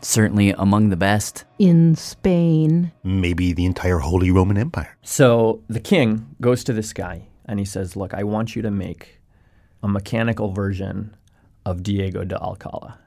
Certainly 0.03 0.51
among 0.53 0.89
the 0.89 0.97
best. 0.97 1.45
In 1.59 1.95
Spain, 1.95 2.93
Maybe 3.05 3.53
the 3.53 3.67
entire 3.67 3.99
Holy 3.99 4.31
Roman 4.31 4.57
Empire. 4.57 4.97
So 5.03 5.63
the 5.69 5.81
king 5.81 6.35
goes 6.41 6.65
to 6.65 6.73
this 6.73 6.93
guy 6.93 7.29
and 7.45 7.59
he 7.59 7.65
says, 7.65 7.97
"Look, 7.97 8.15
I 8.15 8.23
want 8.25 8.57
you 8.57 8.63
to 8.63 8.71
make 8.71 9.21
a 9.83 9.89
mechanical 9.89 10.53
version 10.53 11.17
of 11.67 11.83
Diego 11.83 12.25
de 12.25 12.37
Alcala." 12.41 12.99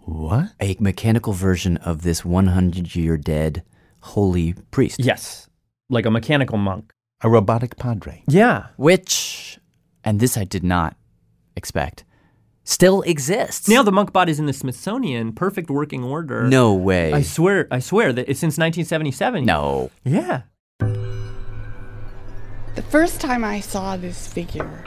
What? 0.00 0.52
A 0.60 0.76
mechanical 0.80 1.32
version 1.32 1.76
of 1.78 2.02
this 2.02 2.24
100 2.24 2.94
year 2.96 3.16
dead 3.16 3.62
holy 4.00 4.54
priest. 4.70 5.00
Yes, 5.00 5.48
like 5.90 6.06
a 6.06 6.10
mechanical 6.10 6.58
monk. 6.58 6.92
A 7.20 7.28
robotic 7.28 7.76
padre. 7.76 8.22
Yeah, 8.28 8.68
Which, 8.76 9.58
and 10.04 10.20
this 10.20 10.36
I 10.36 10.44
did 10.44 10.62
not 10.62 10.96
expect, 11.56 12.04
still 12.68 13.00
exists. 13.02 13.66
now 13.66 13.82
the 13.82 13.90
monk 13.90 14.12
bot 14.12 14.28
is 14.28 14.38
in 14.38 14.44
the 14.44 14.52
Smithsonian, 14.52 15.32
perfect 15.32 15.70
working 15.70 16.04
order. 16.04 16.46
No 16.46 16.74
way. 16.74 17.14
I 17.14 17.22
swear, 17.22 17.66
I 17.70 17.78
swear 17.78 18.12
that 18.12 18.28
it's 18.28 18.40
since 18.40 18.58
1977. 18.58 19.44
no. 19.46 19.90
Yeah. 20.04 20.42
The 22.74 22.82
first 22.90 23.20
time 23.20 23.42
I 23.42 23.60
saw 23.60 23.96
this 23.96 24.28
figure, 24.28 24.84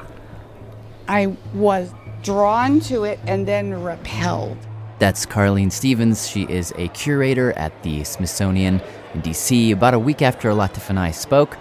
I 1.07 1.35
was 1.53 1.91
drawn 2.21 2.79
to 2.81 3.03
it 3.03 3.19
and 3.25 3.47
then 3.47 3.83
repelled. 3.83 4.57
That's 4.99 5.25
Carlene 5.25 5.71
Stephens. 5.71 6.29
She 6.29 6.43
is 6.43 6.71
a 6.77 6.87
curator 6.89 7.51
at 7.53 7.81
the 7.81 8.03
Smithsonian 8.03 8.79
in 9.15 9.21
DC. 9.23 9.73
About 9.73 9.95
a 9.95 9.99
week 9.99 10.21
after 10.21 10.51
Latif 10.51 10.89
and 10.89 10.99
I 10.99 11.09
spoke, 11.09 11.57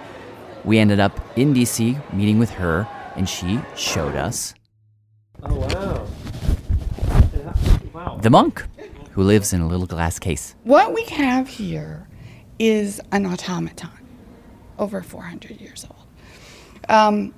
we 0.64 0.78
ended 0.78 1.00
up 1.00 1.18
in 1.36 1.54
DC 1.54 2.12
meeting 2.12 2.38
with 2.38 2.50
her, 2.50 2.86
and 3.16 3.26
she 3.26 3.58
showed 3.74 4.14
us 4.14 4.54
Oh 5.42 5.54
wow. 5.54 6.06
Wow. 7.92 8.18
the 8.22 8.30
monk 8.30 8.64
who 9.12 9.22
lives 9.22 9.52
in 9.52 9.60
a 9.60 9.66
little 9.66 9.86
glass 9.86 10.18
case. 10.18 10.54
What 10.64 10.94
we 10.94 11.04
have 11.06 11.48
here 11.48 12.06
is 12.58 13.00
an 13.10 13.26
automaton, 13.26 13.90
over 14.78 15.02
400 15.02 15.60
years 15.60 15.84
old. 15.90 16.06
Um, 16.88 17.34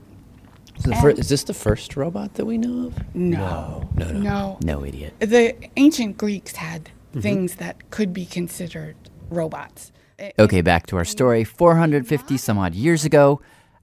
Is, 0.77 0.85
the 0.85 0.97
fir- 0.97 1.11
is 1.11 1.29
this 1.29 1.45
the 1.45 1.55
first 1.55 1.97
robot 1.97 2.35
that 2.35 2.45
we 2.45 2.59
know 2.59 2.89
of? 2.89 3.15
no, 3.15 3.89
no, 3.97 4.09
no. 4.13 4.21
no. 4.21 4.59
No 4.63 4.85
idiot. 4.85 5.15
The 5.21 5.55
ancient 5.77 6.19
Greeks 6.19 6.57
had 6.57 6.91
things 7.19 7.57
that 7.57 7.91
could 7.91 8.13
be 8.13 8.27
considered 8.27 8.97
robots. 9.31 9.93
Okay, 10.39 10.61
back 10.61 10.87
to 10.87 10.97
our 10.97 11.05
story. 11.05 11.45
450 11.45 12.37
some 12.37 12.59
odd 12.59 12.75
years 12.75 13.05
ago, 13.05 13.41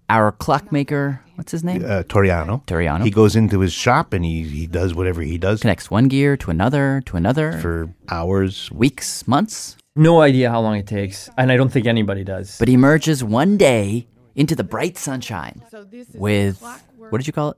our 0.09 0.31
clockmaker, 0.31 1.21
what's 1.35 1.51
his 1.51 1.63
name? 1.63 1.83
Uh, 1.85 2.03
Toriano. 2.03 2.65
Toriano. 2.65 3.03
He 3.03 3.11
goes 3.11 3.35
into 3.35 3.59
his 3.59 3.71
shop 3.71 4.13
and 4.13 4.25
he, 4.25 4.43
he 4.43 4.67
does 4.67 4.93
whatever 4.93 5.21
he 5.21 5.37
does 5.37 5.61
Connects 5.61 5.89
one 5.89 6.07
gear 6.07 6.35
to 6.37 6.51
another, 6.51 7.01
to 7.05 7.15
another, 7.17 7.53
for 7.59 7.93
hours. 8.09 8.71
weeks, 8.71 9.27
months. 9.27 9.77
No 9.95 10.21
idea 10.21 10.49
how 10.49 10.61
long 10.61 10.77
it 10.77 10.87
takes, 10.87 11.29
and 11.37 11.51
I 11.51 11.57
don't 11.57 11.71
think 11.71 11.85
anybody 11.85 12.23
does. 12.23 12.57
But 12.57 12.67
he 12.67 12.73
emerges 12.73 13.23
one 13.23 13.57
day 13.57 14.07
into 14.35 14.55
the 14.55 14.63
bright 14.63 14.97
sunshine 14.97 15.61
So 15.69 15.85
with, 16.13 16.61
what 16.97 17.17
did 17.17 17.27
you 17.27 17.33
call 17.33 17.51
it? 17.51 17.57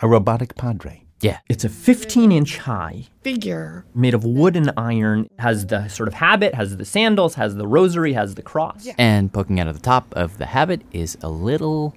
A 0.00 0.08
robotic 0.08 0.54
padre. 0.54 1.04
Yeah. 1.20 1.38
it's 1.48 1.64
a 1.64 1.68
15 1.68 2.32
inch 2.32 2.58
high, 2.58 3.06
figure. 3.22 3.84
made 3.94 4.14
of 4.14 4.24
wood 4.24 4.56
and 4.56 4.72
iron, 4.76 5.28
has 5.38 5.66
the 5.66 5.88
sort 5.88 6.08
of 6.08 6.14
habit, 6.14 6.54
has 6.54 6.76
the 6.76 6.84
sandals, 6.84 7.34
has 7.34 7.56
the 7.56 7.66
rosary, 7.66 8.12
has 8.14 8.34
the 8.34 8.42
cross. 8.42 8.88
And 8.98 9.32
poking 9.32 9.60
out 9.60 9.68
of 9.68 9.74
the 9.74 9.82
top 9.82 10.12
of 10.16 10.38
the 10.38 10.46
habit 10.46 10.82
is 10.92 11.18
a 11.22 11.28
little 11.28 11.94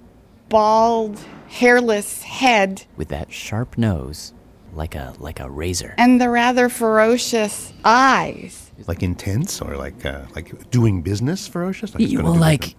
bald, 0.48 1.18
hairless 1.48 2.22
head 2.22 2.84
with 2.96 3.08
that 3.08 3.32
sharp 3.32 3.78
nose, 3.78 4.32
like 4.74 4.94
a 4.94 5.14
like 5.18 5.40
a 5.40 5.48
razor. 5.48 5.94
and 5.98 6.20
the 6.20 6.28
rather 6.28 6.68
ferocious 6.68 7.72
eyes. 7.84 8.70
Like 8.86 9.02
intense 9.02 9.62
or 9.62 9.76
like 9.76 10.04
uh, 10.04 10.22
like 10.34 10.70
doing 10.70 11.00
business 11.02 11.46
ferocious? 11.48 11.94
Like 11.94 12.02
it's 12.02 12.12
You 12.12 12.22
will 12.22 12.34
like. 12.34 12.74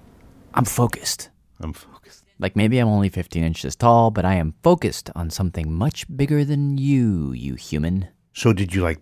I'm 0.53 0.65
focused. 0.65 1.29
I'm 1.59 1.73
focused. 1.73 1.94
Like 2.39 2.55
maybe 2.55 2.79
I'm 2.79 2.87
only 2.87 3.09
15 3.09 3.43
inches 3.43 3.75
tall, 3.75 4.11
but 4.11 4.25
I 4.25 4.35
am 4.35 4.53
focused 4.63 5.09
on 5.15 5.29
something 5.29 5.71
much 5.71 6.05
bigger 6.15 6.43
than 6.43 6.77
you, 6.77 7.31
you 7.31 7.55
human. 7.55 8.07
So 8.33 8.51
did 8.51 8.73
you 8.75 8.81
like 8.83 8.99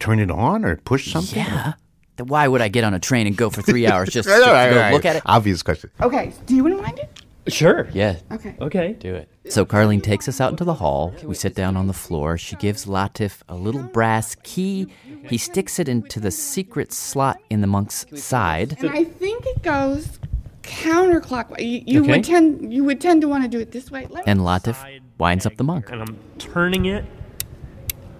turn 0.00 0.18
it 0.20 0.30
on 0.30 0.64
or 0.64 0.76
push 0.76 1.10
something? 1.10 1.38
Yeah. 1.38 1.74
Then 2.16 2.26
Why 2.26 2.46
would 2.46 2.60
I 2.60 2.68
get 2.68 2.84
on 2.84 2.92
a 2.94 3.00
train 3.00 3.26
and 3.26 3.36
go 3.36 3.48
for 3.50 3.62
three 3.62 3.86
hours 3.90 4.10
just 4.10 4.28
to 4.28 4.34
All 4.34 4.40
right, 4.52 4.70
go 4.70 4.76
all 4.76 4.82
right. 4.82 4.92
look 4.92 5.04
at 5.04 5.16
it? 5.16 5.22
Obvious 5.26 5.62
question. 5.62 5.90
Okay, 6.00 6.32
do 6.46 6.54
you 6.54 6.62
want 6.62 6.76
to 6.76 6.82
mind 6.82 6.98
it? 6.98 7.10
Sure. 7.52 7.88
Yeah. 7.92 8.16
Okay. 8.32 8.56
Okay. 8.58 8.94
Do 8.94 9.14
it. 9.14 9.28
So 9.50 9.66
Carlene 9.66 10.02
takes 10.02 10.28
us 10.28 10.40
out 10.40 10.50
into 10.50 10.64
the 10.64 10.72
hall. 10.72 11.12
We 11.22 11.34
sit 11.34 11.54
down 11.54 11.76
on 11.76 11.86
the 11.88 11.92
floor. 11.92 12.38
She 12.38 12.56
gives 12.56 12.86
Latif 12.86 13.42
a 13.50 13.54
little 13.54 13.82
brass 13.82 14.34
key. 14.44 14.86
He 15.28 15.36
sticks 15.36 15.78
it 15.78 15.86
into 15.86 16.20
the 16.20 16.30
secret 16.30 16.90
slot 16.90 17.38
in 17.50 17.60
the 17.60 17.66
monk's 17.66 18.06
side. 18.14 18.76
And 18.80 18.88
I 18.88 19.04
think 19.04 19.44
it 19.44 19.62
goes 19.62 20.18
counterclockwise. 20.64 21.60
You, 21.60 21.82
you 21.86 22.00
Okay. 22.02 22.12
would 22.12 22.24
tend 22.24 22.72
you 22.72 22.84
would 22.84 23.00
tend 23.00 23.20
to 23.22 23.28
want 23.28 23.44
to 23.44 23.48
do 23.48 23.60
it 23.60 23.70
this 23.72 23.90
way. 23.90 24.06
Let 24.10 24.24
And 24.26 24.40
Latif 24.40 25.00
winds 25.18 25.46
up 25.46 25.56
the 25.56 25.64
monk. 25.64 25.90
and 25.90 26.00
I'm 26.02 26.18
turning 26.38 26.86
it 26.86 27.04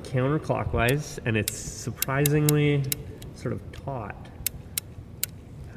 counterclockwise, 0.05 1.19
and 1.25 1.37
it's 1.37 1.57
surprisingly 1.57 2.83
sort 3.35 3.53
of 3.53 3.61
taut. 3.73 4.15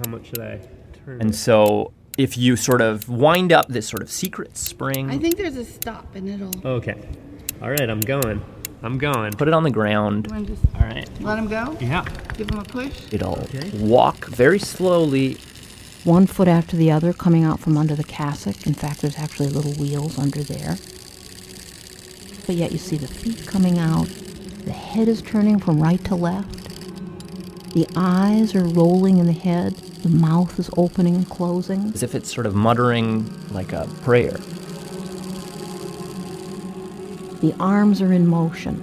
How 0.03 0.12
much 0.12 0.27
should 0.27 0.39
I 0.39 0.59
turn 1.05 1.21
And 1.21 1.31
it? 1.31 1.36
so 1.36 1.91
if 2.17 2.38
you 2.38 2.55
sort 2.55 2.81
of 2.81 3.09
wind 3.09 3.51
up 3.51 3.67
this 3.67 3.88
sort 3.88 4.03
of 4.03 4.12
secret 4.12 4.55
spring, 4.57 5.09
I 5.09 5.17
think 5.17 5.38
there's 5.38 5.55
a 5.57 5.65
stop 5.65 6.15
and 6.15 6.29
it'll. 6.29 6.51
Okay. 6.67 6.95
All 7.62 7.69
right, 7.71 7.89
I'm 7.89 8.00
going. 8.01 8.43
I'm 8.83 9.00
going. 9.00 9.31
put 9.33 9.47
it 9.47 9.55
on 9.55 9.63
the 9.63 9.71
ground. 9.71 10.27
Just 10.45 10.62
All 10.75 10.81
right. 10.81 11.09
let 11.21 11.39
him 11.39 11.47
go. 11.47 11.75
Yeah. 11.81 12.05
Give 12.38 12.47
him 12.51 12.59
a 12.59 12.63
push. 12.63 13.12
It'll 13.12 13.43
walk 13.79 14.25
very 14.25 14.59
slowly. 14.59 15.38
One 16.07 16.25
foot 16.25 16.47
after 16.47 16.77
the 16.77 16.89
other 16.89 17.11
coming 17.11 17.43
out 17.43 17.59
from 17.59 17.77
under 17.77 17.93
the 17.93 18.03
cassock. 18.03 18.65
In 18.65 18.73
fact, 18.73 19.01
there's 19.01 19.17
actually 19.17 19.49
little 19.49 19.73
wheels 19.73 20.17
under 20.17 20.41
there. 20.41 20.77
but 22.45 22.55
yet 22.55 22.71
you 22.71 22.77
see 22.77 22.95
the 22.95 23.09
feet 23.09 23.45
coming 23.45 23.77
out. 23.77 24.07
The 24.63 24.71
head 24.71 25.09
is 25.09 25.21
turning 25.21 25.59
from 25.59 25.83
right 25.83 26.01
to 26.05 26.15
left. 26.15 27.73
The 27.73 27.85
eyes 27.97 28.55
are 28.55 28.63
rolling 28.63 29.17
in 29.17 29.25
the 29.25 29.33
head. 29.33 29.75
The 29.75 30.07
mouth 30.07 30.57
is 30.57 30.69
opening 30.77 31.13
and 31.15 31.29
closing. 31.29 31.91
As 31.93 32.03
if 32.03 32.15
it's 32.15 32.33
sort 32.33 32.45
of 32.45 32.55
muttering 32.55 33.29
like 33.51 33.73
a 33.73 33.85
prayer. 34.01 34.37
The 37.41 37.53
arms 37.59 38.01
are 38.01 38.13
in 38.13 38.25
motion. 38.25 38.75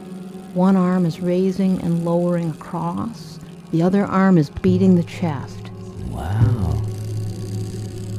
One 0.52 0.76
arm 0.76 1.06
is 1.06 1.20
raising 1.20 1.80
and 1.80 2.04
lowering 2.04 2.50
across. 2.50 3.38
The 3.70 3.80
other 3.82 4.04
arm 4.04 4.36
is 4.36 4.50
beating 4.50 4.94
the 4.94 5.04
chest. 5.04 5.63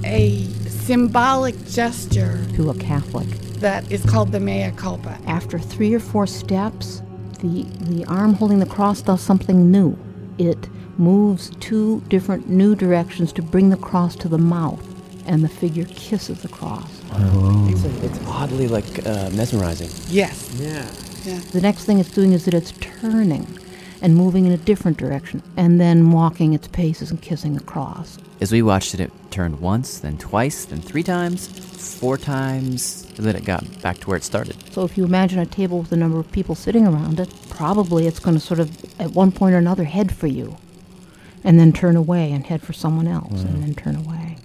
Wow. 0.05 0.12
A 0.12 0.43
symbolic 0.69 1.55
gesture 1.67 2.45
To 2.55 2.69
a 2.69 2.75
Catholic. 2.75 3.27
that 3.59 3.89
is 3.91 4.03
called 4.05 4.31
the 4.31 4.39
mea 4.39 4.71
culpa. 4.75 5.17
After 5.25 5.57
three 5.59 5.93
or 5.93 6.00
four 6.00 6.27
steps, 6.27 7.01
the, 7.39 7.63
the 7.81 8.05
arm 8.05 8.33
holding 8.33 8.59
the 8.59 8.65
cross 8.65 9.01
does 9.01 9.21
something 9.21 9.71
new. 9.71 9.97
It 10.38 10.69
moves 10.97 11.50
two 11.59 12.01
different 12.07 12.50
new 12.50 12.75
directions 12.75 13.33
to 13.33 13.41
bring 13.41 13.69
the 13.69 13.77
cross 13.77 14.15
to 14.17 14.27
the 14.29 14.38
mouth, 14.38 14.81
and 15.27 15.43
the 15.43 15.50
figure 15.50 15.85
kisses 15.85 16.41
the 16.41 16.47
cross. 16.50 16.89
It's, 17.69 17.83
it's 18.03 18.19
oddly 18.27 18.67
like 18.67 19.05
uh, 19.07 19.29
mesmerizing. 19.31 19.89
Yes. 20.07 20.51
Yeah. 20.59 20.88
Yeah. 21.25 21.39
The 21.51 21.62
next 21.62 21.85
thing 21.85 22.00
it's 22.00 22.12
doing 22.12 22.33
is 22.33 22.45
that 22.45 22.53
it's 22.53 22.71
turning 22.74 23.47
and 24.01 24.15
moving 24.15 24.45
in 24.45 24.51
a 24.51 24.57
different 24.57 24.97
direction, 24.97 25.41
and 25.57 25.79
then 25.81 26.12
walking 26.12 26.53
its 26.53 26.67
paces 26.67 27.09
and 27.12 27.21
kissing 27.21 27.55
the 27.55 27.63
cross. 27.63 28.17
As 28.42 28.51
we 28.51 28.62
watched 28.62 28.94
it, 28.94 29.00
it 29.00 29.12
turned 29.32 29.60
once, 29.60 30.00
then 30.00 30.18
twice, 30.18 30.65
then 30.65 30.82
three 30.82 31.04
times, 31.04 31.48
four 31.48 32.18
times, 32.18 33.06
and 33.15 33.25
then 33.25 33.36
it 33.36 33.46
got 33.46 33.82
back 33.82 33.98
to 34.00 34.08
where 34.08 34.18
it 34.18 34.24
started. 34.24 34.56
So 34.74 34.84
if 34.84 34.98
you 34.98 35.06
imagine 35.06 35.39
a 35.39 35.46
table 35.46 35.80
with 35.80 35.92
a 35.92 35.98
number 35.98 36.20
of 36.20 36.32
people 36.32 36.54
sitting 36.54 36.86
around 36.86 37.20
it, 37.20 37.34
probably 37.50 38.08
it's 38.08 38.20
going 38.20 38.36
to 38.36 38.42
sort 38.42 38.60
of, 38.60 38.70
at 39.00 39.12
one 39.12 39.32
point 39.32 39.56
or 39.56 39.58
another, 39.58 39.86
head 39.86 40.13
for 40.13 40.27
you, 40.27 40.58
and 41.44 41.60
then 41.60 41.72
turn 41.72 41.96
away 41.96 42.32
and 42.32 42.46
head 42.46 42.62
for 42.62 42.74
someone 42.74 43.08
else, 43.08 43.42
and 43.42 43.63
then 43.63 43.74
turn 43.74 43.96
away. 43.96 44.38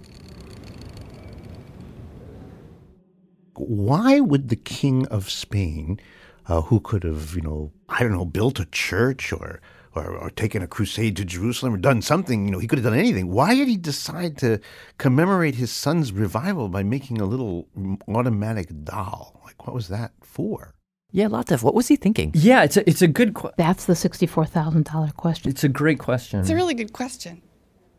Why 3.54 4.20
would 4.20 4.48
the 4.48 4.56
king 4.56 5.06
of 5.08 5.28
Spain, 5.28 6.00
uh, 6.46 6.62
who 6.62 6.78
could 6.80 7.02
have, 7.02 7.34
you 7.34 7.42
know, 7.42 7.72
I 7.88 8.00
don't 8.00 8.12
know, 8.12 8.24
built 8.24 8.60
a 8.60 8.66
church 8.66 9.32
or, 9.32 9.60
or 9.94 10.16
or 10.16 10.30
taken 10.30 10.62
a 10.62 10.66
crusade 10.66 11.16
to 11.16 11.24
Jerusalem 11.24 11.74
or 11.74 11.78
done 11.78 12.02
something, 12.02 12.46
you 12.46 12.52
know, 12.52 12.58
he 12.58 12.66
could 12.66 12.78
have 12.78 12.84
done 12.84 12.98
anything. 12.98 13.28
Why 13.28 13.54
did 13.54 13.68
he 13.68 13.76
decide 13.76 14.38
to 14.38 14.60
commemorate 14.98 15.56
his 15.56 15.70
son's 15.70 16.12
revival 16.12 16.68
by 16.68 16.82
making 16.82 17.20
a 17.20 17.24
little 17.24 17.68
automatic 18.08 18.68
doll? 18.84 19.40
Like, 19.44 19.66
what 19.66 19.74
was 19.74 19.88
that 19.88 20.12
for? 20.20 20.74
Yeah, 21.12 21.26
Latif, 21.26 21.62
what 21.62 21.74
was 21.74 21.88
he 21.88 21.96
thinking? 21.96 22.30
Yeah, 22.34 22.62
it's 22.62 22.76
a, 22.76 22.88
it's 22.88 23.02
a 23.02 23.08
good 23.08 23.34
question. 23.34 23.56
That's 23.58 23.86
the 23.86 23.94
$64,000 23.94 25.14
question. 25.16 25.50
It's 25.50 25.64
a 25.64 25.68
great 25.68 25.98
question. 25.98 26.38
It's 26.40 26.50
a 26.50 26.54
really 26.54 26.74
good 26.74 26.92
question. 26.92 27.42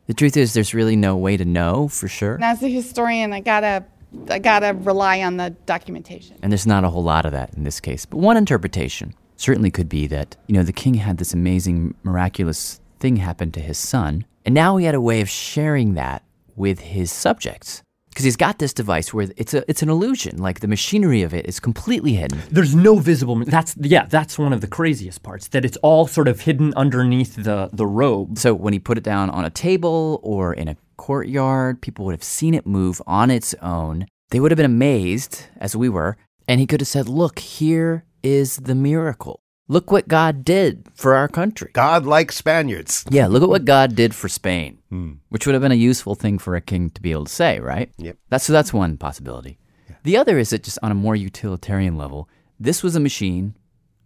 The 0.07 0.13
truth 0.13 0.38
is, 0.38 0.53
there's 0.53 0.74
really 0.74 0.95
no 0.95 1.17
way 1.17 1.36
to 1.38 1.45
know 1.45 1.88
for 1.88 2.07
sure. 2.07 2.36
And 2.36 2.43
as 2.43 2.63
a 2.63 2.69
historian, 2.69 3.33
I 3.33 3.41
gotta, 3.41 3.86
I 4.29 4.39
gotta 4.39 4.74
rely 4.74 5.21
on 5.24 5.38
the 5.38 5.50
documentation. 5.65 6.38
And 6.41 6.51
there's 6.51 6.65
not 6.65 6.83
a 6.86 6.89
whole 6.89 7.03
lot 7.03 7.25
of 7.25 7.33
that 7.33 7.53
in 7.53 7.63
this 7.63 7.79
case. 7.79 8.05
But 8.05 8.17
one 8.17 8.38
interpretation 8.38 9.13
certainly 9.41 9.71
could 9.71 9.89
be 9.89 10.07
that, 10.07 10.38
you 10.48 10.53
know, 10.53 10.63
the 10.63 10.71
king 10.74 10.93
had 10.95 11.17
this 11.17 11.33
amazing, 11.33 11.95
miraculous 12.03 12.79
thing 13.00 13.17
happen 13.17 13.51
to 13.51 13.60
his 13.60 13.77
son, 13.77 14.25
and 14.45 14.53
now 14.53 14.77
he 14.77 14.86
had 14.86 14.95
a 14.95 15.01
way 15.01 15.21
of 15.21 15.29
sharing 15.29 15.95
that 15.95 16.24
with 16.55 16.79
his 16.79 17.12
subjects. 17.12 17.81
Because 18.10 18.25
he's 18.25 18.36
got 18.36 18.60
this 18.60 18.74
device 18.74 19.13
where 19.13 19.29
it's 19.38 19.53
a 19.53 19.63
it's 19.69 19.81
an 19.81 19.89
illusion, 19.89 20.38
like 20.38 20.60
the 20.60 20.67
machinery 20.67 21.21
of 21.21 21.33
it 21.33 21.45
is 21.45 21.62
completely 21.62 22.15
hidden. 22.15 22.41
There's 22.51 22.75
no 22.75 23.00
visible. 23.00 23.41
That's 23.45 23.74
yeah. 23.79 24.05
That's 24.05 24.38
one 24.38 24.51
of 24.51 24.60
the 24.60 24.67
craziest 24.67 25.24
parts. 25.24 25.48
That 25.48 25.63
it's 25.63 25.77
all 25.77 26.07
sort 26.07 26.27
of 26.27 26.41
hidden 26.41 26.74
underneath 26.75 27.36
the 27.36 27.69
the 27.71 27.88
robe. 27.88 28.38
So 28.38 28.53
when 28.53 28.74
he 28.74 28.79
put 28.79 28.98
it 28.98 29.05
down 29.05 29.29
on 29.29 29.45
a 29.45 29.50
table 29.50 30.20
or 30.24 30.53
in 30.53 30.68
a 30.68 30.75
courtyard, 30.98 31.81
people 31.81 32.03
would 32.03 32.11
have 32.11 32.24
seen 32.24 32.53
it 32.53 32.68
move 32.68 33.01
on 33.07 33.31
its 33.31 33.55
own. 33.61 34.07
They 34.29 34.42
would 34.42 34.51
have 34.51 34.57
been 34.57 34.65
amazed, 34.65 35.46
as 35.57 35.77
we 35.77 35.87
were, 35.87 36.18
and 36.50 36.59
he 36.59 36.68
could 36.68 36.81
have 36.81 36.89
said, 36.89 37.07
"Look, 37.07 37.39
here 37.39 38.03
is 38.24 38.57
the 38.57 38.75
miracle. 38.75 39.40
Look 39.72 39.92
what 39.92 40.07
God 40.07 40.44
did 40.44 40.88
for 40.94 41.16
our 41.16 41.27
country." 41.27 41.72
God 41.74 42.05
like 42.05 42.31
Spaniards. 42.31 43.05
Yeah, 43.10 43.27
look 43.27 43.44
at 43.44 43.50
what 43.50 43.66
God 43.66 43.96
did 43.96 44.14
for 44.14 44.27
Spain, 44.29 44.79
hmm. 44.90 45.14
which 45.29 45.46
would 45.46 45.53
have 45.55 45.62
been 45.62 45.72
a 45.72 45.75
useful 45.90 46.16
thing 46.16 46.38
for 46.40 46.55
a 46.55 46.62
king 46.62 46.90
to 46.92 47.01
be 47.01 47.12
able 47.12 47.25
to 47.25 47.34
say, 47.34 47.60
right? 47.60 47.90
Yep. 47.98 48.18
That's 48.29 48.46
so 48.46 48.53
that's 48.53 48.74
one 48.74 48.98
possibility. 48.98 49.57
The 50.03 50.18
other 50.18 50.38
is 50.38 50.50
that 50.50 50.64
just 50.64 50.79
on 50.84 50.92
a 50.92 50.96
more 50.96 51.16
utilitarian 51.16 51.96
level, 51.98 52.27
this 52.60 52.84
was 52.84 52.96
a 52.96 53.00
machine 53.00 53.55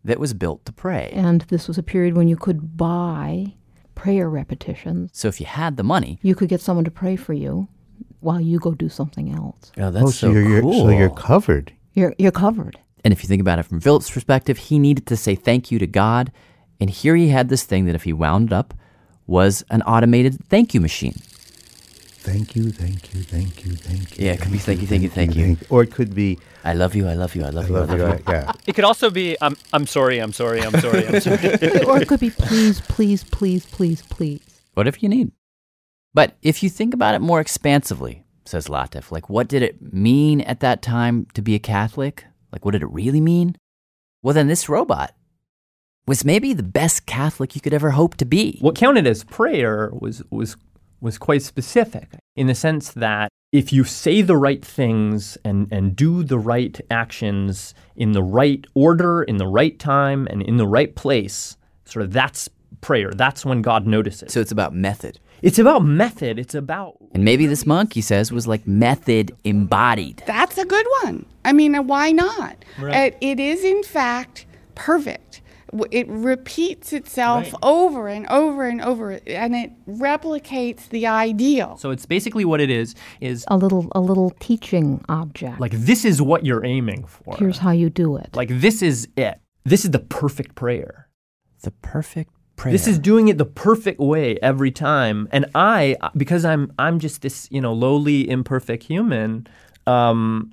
that 0.04 0.20
was 0.20 0.34
built 0.34 0.66
to 0.66 0.72
pray. 0.72 1.10
And 1.14 1.42
this 1.42 1.68
was 1.68 1.78
a 1.78 1.84
period 1.84 2.16
when 2.16 2.28
you 2.28 2.38
could 2.38 2.78
buy 2.78 3.54
prayer 3.96 4.30
repetitions. 4.30 5.10
So 5.14 5.28
if 5.28 5.40
you 5.40 5.48
had 5.48 5.78
the 5.78 5.84
money, 5.84 6.20
You 6.22 6.36
could 6.36 6.50
get 6.50 6.62
someone 6.62 6.86
to 6.86 6.92
pray 6.92 7.16
for 7.16 7.34
you 7.34 7.68
while 8.20 8.42
you 8.42 8.60
go 8.60 8.74
do 8.74 8.90
something 8.90 9.34
else. 9.34 9.72
Oh, 9.78 9.90
that's 9.90 10.06
oh, 10.06 10.12
so, 10.12 10.32
you're, 10.32 10.48
you're- 10.48 10.62
cool. 10.62 10.86
so 10.86 10.90
you're 10.90 11.10
covered. 11.10 11.74
You're, 11.94 12.14
you're 12.18 12.32
covered. 12.32 12.78
And 13.06 13.14
if 13.14 13.22
you 13.24 13.28
think 13.28 13.40
about 13.40 13.60
it 13.60 13.64
from 13.64 13.80
Philip's 13.80 14.10
perspective, 14.10 14.58
he 14.58 14.80
needed 14.80 15.06
to 15.08 15.16
say 15.16 15.36
thank 15.36 15.70
you 15.72 15.78
to 15.78 15.86
God, 15.88 16.32
and 16.82 16.90
here 16.90 17.16
he 17.16 17.30
had 17.30 17.50
this 17.50 17.64
thing 17.64 17.86
that 17.86 17.94
if 17.96 18.04
he 18.04 18.12
wound 18.12 18.48
it 18.50 18.54
up 18.54 18.74
was 19.28 19.64
an 19.70 19.84
automated 19.84 20.44
thank 20.50 20.74
you 20.74 20.82
machine. 20.82 21.14
Thank 21.14 22.56
you, 22.56 22.72
thank 22.72 23.14
you, 23.14 23.22
thank 23.22 23.64
you, 23.64 23.74
thank 23.76 24.18
you. 24.18 24.26
Yeah, 24.26 24.34
it 24.34 24.42
could 24.42 24.52
be 24.52 24.58
thank 24.58 24.82
you, 24.82 24.88
thank 24.88 25.04
you, 25.04 25.10
thank 25.10 25.36
you. 25.36 25.56
Or 25.70 25.84
it 25.84 25.92
could 25.92 26.16
be, 26.16 26.40
I 26.64 26.74
love 26.74 26.96
you, 26.96 27.08
I 27.08 27.14
love 27.14 27.36
you, 27.36 27.44
I 27.46 27.50
love 27.50 27.66
I 27.66 27.68
you, 27.68 27.76
I 27.76 27.80
love 27.82 27.90
love 27.92 28.00
you. 28.00 28.06
you. 28.08 28.24
Yeah. 28.28 28.52
It 28.66 28.74
could 28.74 28.84
also 28.84 29.12
be 29.12 29.38
I'm 29.40 29.56
I'm 29.72 29.86
sorry. 29.86 30.18
I'm 30.18 30.34
sorry. 30.34 30.62
I'm 30.62 30.80
sorry. 30.80 31.08
I'm 31.08 31.22
sorry. 31.22 31.38
or 31.86 32.02
it 32.02 32.08
could 32.08 32.20
be 32.20 32.32
please, 32.32 32.82
please, 32.82 33.24
please, 33.24 33.68
please, 33.68 34.02
please. 34.02 34.42
Whatever 34.74 34.98
you 35.00 35.10
need. 35.10 35.32
But 36.16 36.36
if 36.42 36.64
you 36.64 36.70
think 36.72 36.96
about 36.96 37.14
it 37.14 37.20
more 37.20 37.40
expansively, 37.40 38.26
says 38.46 38.68
Latif, 38.68 39.12
like 39.12 39.30
what 39.30 39.48
did 39.48 39.62
it 39.62 39.94
mean 39.94 40.42
at 40.42 40.62
that 40.62 40.82
time 40.82 41.28
to 41.36 41.44
be 41.44 41.54
a 41.54 41.60
Catholic? 41.60 42.26
Like 42.56 42.64
what 42.64 42.72
did 42.72 42.82
it 42.84 42.90
really 42.92 43.22
mean? 43.22 43.58
Well, 44.24 44.34
then 44.34 44.48
this 44.48 44.70
robot 44.70 45.14
was 46.08 46.24
maybe 46.24 46.54
the 46.54 46.64
best 46.64 47.06
Catholic 47.06 47.54
you 47.54 47.62
could 47.62 47.74
ever 47.74 47.92
hope 47.92 48.16
to 48.16 48.26
be. 48.26 48.58
what 48.62 48.76
counted 48.76 49.06
as 49.06 49.24
prayer 49.26 49.92
was 49.94 50.24
was 50.30 50.56
was 51.02 51.18
quite 51.18 51.42
specific 51.42 52.08
in 52.36 52.48
the 52.48 52.56
sense 52.56 52.92
that 52.94 53.30
if 53.52 53.74
you 53.74 53.84
say 53.84 54.22
the 54.22 54.38
right 54.38 54.64
things 54.64 55.38
and 55.44 55.68
and 55.70 55.96
do 55.96 56.24
the 56.24 56.40
right 56.40 56.80
actions 56.90 57.74
in 57.96 58.14
the 58.14 58.24
right 58.24 58.66
order, 58.74 59.22
in 59.24 59.38
the 59.38 59.48
right 59.48 59.78
time, 59.78 60.28
and 60.30 60.42
in 60.42 60.58
the 60.58 60.68
right 60.68 60.96
place, 60.96 61.58
sort 61.84 62.06
of 62.06 62.14
that's 62.14 62.50
prayer. 62.82 63.12
That's 63.12 63.46
when 63.46 63.62
God 63.62 63.86
notices. 63.86 64.32
So 64.34 64.40
it's 64.40 64.52
about 64.52 64.74
method. 64.74 65.20
It's 65.46 65.60
about 65.60 65.80
method. 65.86 66.38
It's 66.40 66.56
about 66.56 66.98
And 67.14 67.24
maybe 67.24 67.46
this 67.46 67.66
monk, 67.66 67.94
he 67.94 68.02
says, 68.02 68.32
was 68.32 68.46
like 68.48 68.66
method 68.68 69.26
embodied. 69.44 70.24
That's 70.26 70.58
a 70.58 70.66
good 70.66 70.88
one. 71.04 71.26
I 71.46 71.54
mean, 71.54 71.76
uh, 71.76 71.84
why 71.84 72.12
not? 72.12 72.56
Right. 72.80 73.14
It, 73.14 73.18
it 73.32 73.40
is, 73.40 73.64
in 73.64 73.82
fact, 73.84 74.46
perfect. 74.76 75.42
It 75.92 76.08
repeats 76.08 76.94
itself 76.94 77.46
Right. 77.46 77.54
over 77.64 78.08
and 78.08 78.26
over 78.30 78.66
and 78.66 78.82
over, 78.82 79.20
and 79.28 79.56
it 79.56 79.72
replicates 79.88 80.88
the 80.90 81.06
ideal. 81.08 81.76
so 81.78 81.92
it's 81.92 82.06
basically 82.06 82.46
what 82.46 82.62
it 82.62 82.70
is 82.70 82.96
is 83.20 83.44
A 83.50 83.58
little, 83.58 83.88
a 83.94 84.00
little 84.00 84.30
teaching 84.40 85.04
object. 85.10 85.60
like 85.60 85.74
this 85.74 86.06
is 86.06 86.22
what 86.22 86.46
you're 86.46 86.64
aiming 86.66 87.06
for. 87.06 87.36
Here's 87.38 87.58
how 87.58 87.72
you 87.72 87.90
do 87.90 88.16
it. 88.16 88.30
like 88.36 88.50
this 88.50 88.82
is 88.82 89.08
it. 89.18 89.40
This 89.66 89.84
is 89.84 89.92
the 89.92 90.00
perfect 90.00 90.56
prayer. 90.56 91.10
The 91.64 91.72
perfect 91.72 92.32
prayer. 92.56 92.72
This 92.72 92.88
is 92.88 93.00
doing 93.00 93.28
it 93.28 93.38
the 93.38 93.46
perfect 93.46 94.00
way 94.00 94.38
every 94.42 94.72
time. 94.72 95.28
And 95.32 95.46
I, 95.56 95.98
because 96.16 96.46
I'm 96.46 96.72
I'm 96.80 97.00
just 97.00 97.22
this 97.22 97.48
you 97.52 97.62
know 97.62 97.74
lowly 97.74 98.30
imperfect 98.30 98.84
human, 98.84 99.48
um, 99.88 100.52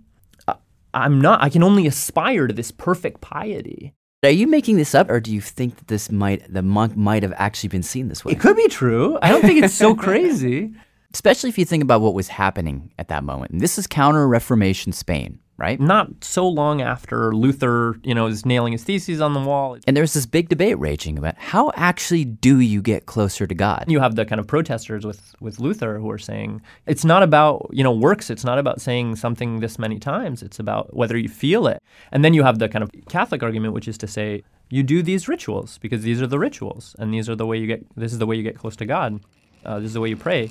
I- 0.49 0.57
I'm 0.95 1.21
not. 1.21 1.43
I 1.43 1.49
can 1.49 1.63
only 1.63 1.87
aspire 1.87 2.47
to 2.47 2.55
this 2.55 2.71
perfect 2.71 3.21
piety. 3.21 3.95
Are 4.25 4.31
you 4.31 4.47
making 4.47 4.77
this 4.77 4.95
up, 4.95 5.11
or 5.11 5.19
do 5.19 5.33
you 5.35 5.41
think 5.41 5.77
that 5.79 5.89
this 5.89 6.11
might 6.13 6.53
the 6.53 6.63
monk 6.63 6.97
might 6.97 7.25
have 7.25 7.33
actually 7.37 7.71
been 7.71 7.83
seen 7.83 8.09
this 8.09 8.25
way? 8.25 8.33
It 8.33 8.41
could 8.41 8.57
be 8.57 8.69
true. 8.69 9.19
I 9.21 9.31
don't 9.31 9.43
think 9.43 9.63
it's 9.65 9.75
so 9.75 9.95
crazy. 10.07 10.73
Especially 11.13 11.51
if 11.51 11.59
you 11.59 11.65
think 11.65 11.83
about 11.83 12.01
what 12.01 12.15
was 12.15 12.29
happening 12.29 12.93
at 12.99 13.09
that 13.09 13.23
moment. 13.25 13.51
And 13.51 13.61
this 13.61 13.79
is 13.79 13.87
counter 13.87 14.27
Reformation 14.27 14.93
Spain, 14.93 15.41
right? 15.63 15.79
Not 15.81 16.25
so 16.25 16.47
long 16.47 16.83
after 16.83 17.33
Luther, 17.33 17.95
you 18.03 18.15
know, 18.15 18.27
is 18.27 18.45
nailing 18.45 18.73
his 18.73 18.83
theses 18.83 19.21
on 19.21 19.33
the 19.33 19.41
wall. 19.41 19.79
And 19.87 19.97
there's 19.97 20.13
this 20.13 20.27
big 20.27 20.49
debate 20.49 20.77
raging 20.79 21.17
about 21.17 21.39
how 21.39 21.71
actually 21.77 22.25
do 22.25 22.59
you 22.59 22.83
get 22.83 23.07
closer 23.07 23.47
to 23.47 23.55
God? 23.55 23.85
You 23.87 24.01
have 24.01 24.17
the 24.17 24.25
kind 24.25 24.41
of 24.41 24.49
protesters 24.49 25.07
with, 25.07 25.37
with 25.41 25.61
Luther 25.61 26.01
who 26.01 26.11
are 26.11 26.19
saying 26.19 26.63
it's 26.87 27.05
not 27.05 27.23
about, 27.23 27.71
you 27.73 27.85
know, 27.85 27.93
works. 27.93 28.29
It's 28.29 28.45
not 28.45 28.59
about 28.59 28.81
saying 28.81 29.15
something 29.17 29.61
this 29.61 29.79
many 29.79 30.01
times. 30.01 30.43
It's 30.43 30.59
about 30.59 30.97
whether 30.97 31.17
you 31.17 31.29
feel 31.29 31.69
it. 31.69 31.81
And 32.11 32.25
then 32.25 32.35
you 32.35 32.43
have 32.43 32.59
the 32.59 32.69
kind 32.69 32.83
of 32.83 32.91
Catholic 33.09 33.45
argument, 33.45 33.73
which 33.73 33.87
is 33.87 33.97
to 33.99 34.09
say 34.09 34.43
you 34.69 34.83
do 34.83 35.01
these 35.01 35.29
rituals 35.29 35.79
because 35.79 36.03
these 36.03 36.21
are 36.21 36.27
the 36.27 36.41
rituals 36.41 36.97
and 36.99 37.15
these 37.15 37.29
are 37.29 37.37
the 37.37 37.47
way 37.47 37.57
you 37.57 37.69
get, 37.69 37.87
this 37.95 38.13
is 38.13 38.19
the 38.19 38.27
way 38.27 38.35
you 38.35 38.43
get 38.43 38.59
close 38.59 38.75
to 38.77 38.85
God. 38.85 39.21
Uh, 39.65 39.79
this 39.79 39.87
is 39.87 39.95
the 39.95 40.01
way 40.01 40.09
you 40.09 40.17
pray. 40.17 40.51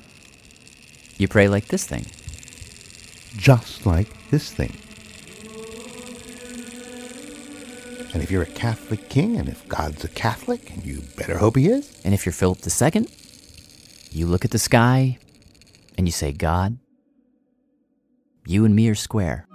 You 1.18 1.28
pray 1.28 1.48
like 1.48 1.66
this 1.68 1.84
thing. 1.84 2.06
just 3.36 3.84
like 3.84 4.08
this 4.30 4.50
thing. 4.50 4.74
And 8.14 8.22
if 8.22 8.30
you're 8.30 8.42
a 8.42 8.46
Catholic 8.46 9.08
king, 9.08 9.38
and 9.38 9.48
if 9.48 9.66
God's 9.68 10.04
a 10.04 10.08
Catholic, 10.08 10.70
and 10.70 10.84
you 10.84 11.02
better 11.16 11.38
hope 11.38 11.56
he 11.56 11.68
is, 11.68 11.98
And 12.04 12.12
if 12.12 12.26
you're 12.26 12.32
Philip 12.32 12.58
II, 12.58 13.08
you 14.10 14.26
look 14.26 14.44
at 14.44 14.50
the 14.50 14.58
sky 14.58 15.18
and 15.96 16.06
you 16.06 16.12
say, 16.12 16.32
God, 16.32 16.78
you 18.46 18.66
and 18.66 18.74
me 18.74 18.88
are 18.88 18.94
square. 18.94 19.46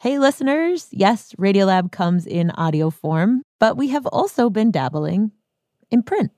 Hey, 0.00 0.18
listeners. 0.18 0.88
Yes, 0.90 1.32
Radiolab 1.38 1.92
comes 1.92 2.26
in 2.26 2.50
audio 2.50 2.90
form, 2.90 3.42
but 3.58 3.76
we 3.76 3.88
have 3.88 4.04
also 4.06 4.50
been 4.50 4.70
dabbling 4.70 5.30
in 5.90 6.02
print. 6.02 6.32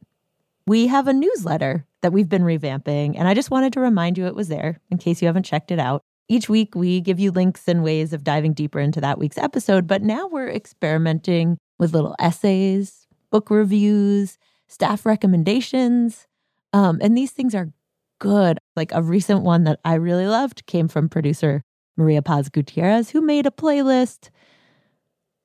We 0.67 0.87
have 0.87 1.09
a 1.09 1.13
newsletter 1.13 1.87
that 2.01 2.13
we've 2.13 2.29
been 2.29 2.43
revamping, 2.43 3.17
and 3.19 3.29
I 3.29 3.35
just 3.35 3.51
wanted 3.51 3.75
to 3.75 3.81
remind 3.81 4.17
you 4.17 4.27
it 4.27 4.35
was 4.35 4.49
there 4.49 4.81
in 4.91 4.99
case 4.99 5.21
you 5.21 5.27
haven't 5.27 5.45
checked 5.45 5.71
it 5.71 5.79
out. 5.79 6.01
Each 6.27 6.49
week, 6.49 6.75
we 6.75 7.03
give 7.03 7.21
you 7.21 7.31
links 7.31 7.69
and 7.69 7.85
ways 7.85 8.15
of 8.15 8.25
diving 8.25 8.55
deeper 8.55 8.81
into 8.81 9.01
that 9.03 9.19
week's 9.19 9.37
episode, 9.37 9.87
but 9.87 10.03
now 10.03 10.27
we're 10.27 10.49
experimenting 10.49 11.59
with 11.79 11.93
little 11.93 12.17
essays, 12.19 13.07
book 13.31 13.51
reviews, 13.51 14.39
staff 14.67 15.05
recommendations. 15.05 16.27
Um, 16.73 16.99
and 17.03 17.17
these 17.17 17.31
things 17.31 17.55
are 17.55 17.71
good. 18.19 18.59
Like 18.75 18.93
a 18.93 19.03
recent 19.03 19.43
one 19.43 19.65
that 19.65 19.81
I 19.85 19.95
really 19.95 20.27
loved 20.27 20.65
came 20.67 20.89
from 20.89 21.11
producer 21.11 21.63
Maria 21.97 22.23
Paz 22.23 22.49
Gutierrez, 22.49 23.11
who 23.11 23.21
made 23.21 23.47
a 23.47 23.51
playlist 23.51 24.31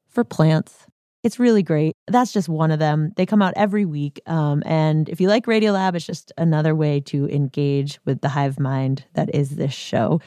for 0.08 0.24
plants. 0.24 0.88
It's 1.24 1.40
really 1.40 1.64
great. 1.64 1.96
That's 2.08 2.32
just 2.32 2.48
one 2.48 2.72
of 2.72 2.80
them. 2.80 3.12
They 3.18 3.26
come 3.26 3.42
out 3.42 3.54
every 3.58 3.86
week. 3.86 4.22
Um, 4.26 4.64
and 4.66 5.10
if 5.10 5.20
you 5.20 5.28
like 5.28 5.46
Radiolab, 5.46 5.96
it's 5.96 6.06
just 6.06 6.32
another 6.38 6.74
way 6.74 7.02
to 7.02 7.28
engage 7.30 8.00
with 8.06 8.22
the 8.22 8.30
hive 8.30 8.60
mind 8.60 9.06
that 9.16 9.34
is 9.36 9.52
this 9.52 9.74
show. 9.74 10.22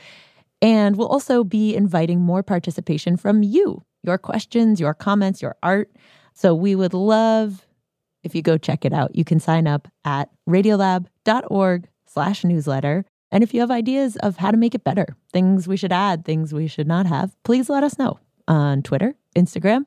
And 0.61 0.97
we'll 0.97 1.09
also 1.09 1.45
be 1.45 1.75
inviting 1.75 2.21
more 2.21 2.43
participation 2.43 3.17
from 3.17 3.43
you, 3.43 3.83
your 4.03 4.19
questions, 4.19 4.81
your 4.81 4.95
comments, 4.95 5.41
your 5.41 5.57
art. 5.63 5.91
So 6.35 6.55
we 6.55 6.75
would 6.75 6.95
love 6.95 7.67
if 8.23 8.35
you 8.35 8.43
go 8.43 8.59
check 8.59 8.85
it 8.85 8.93
out. 8.93 9.17
You 9.17 9.25
can 9.25 9.41
sign 9.41 9.67
up 9.67 9.89
at 10.05 10.31
radiolab.org 10.49 11.89
slash 12.07 12.45
newsletter. 12.45 13.05
And 13.31 13.43
if 13.43 13.55
you 13.55 13.61
have 13.61 13.71
ideas 13.71 14.17
of 14.17 14.37
how 14.37 14.51
to 14.51 14.59
make 14.59 14.75
it 14.75 14.85
better, 14.85 15.17
things 15.33 15.67
we 15.67 15.79
should 15.79 15.93
add, 15.93 16.25
things 16.25 16.53
we 16.53 16.69
should 16.69 16.87
not 16.87 17.07
have, 17.07 17.35
please 17.45 17.71
let 17.71 17.83
us 17.83 17.99
know 17.99 18.21
on 18.47 18.83
Twitter, 18.83 19.15
Instagram, 19.35 19.87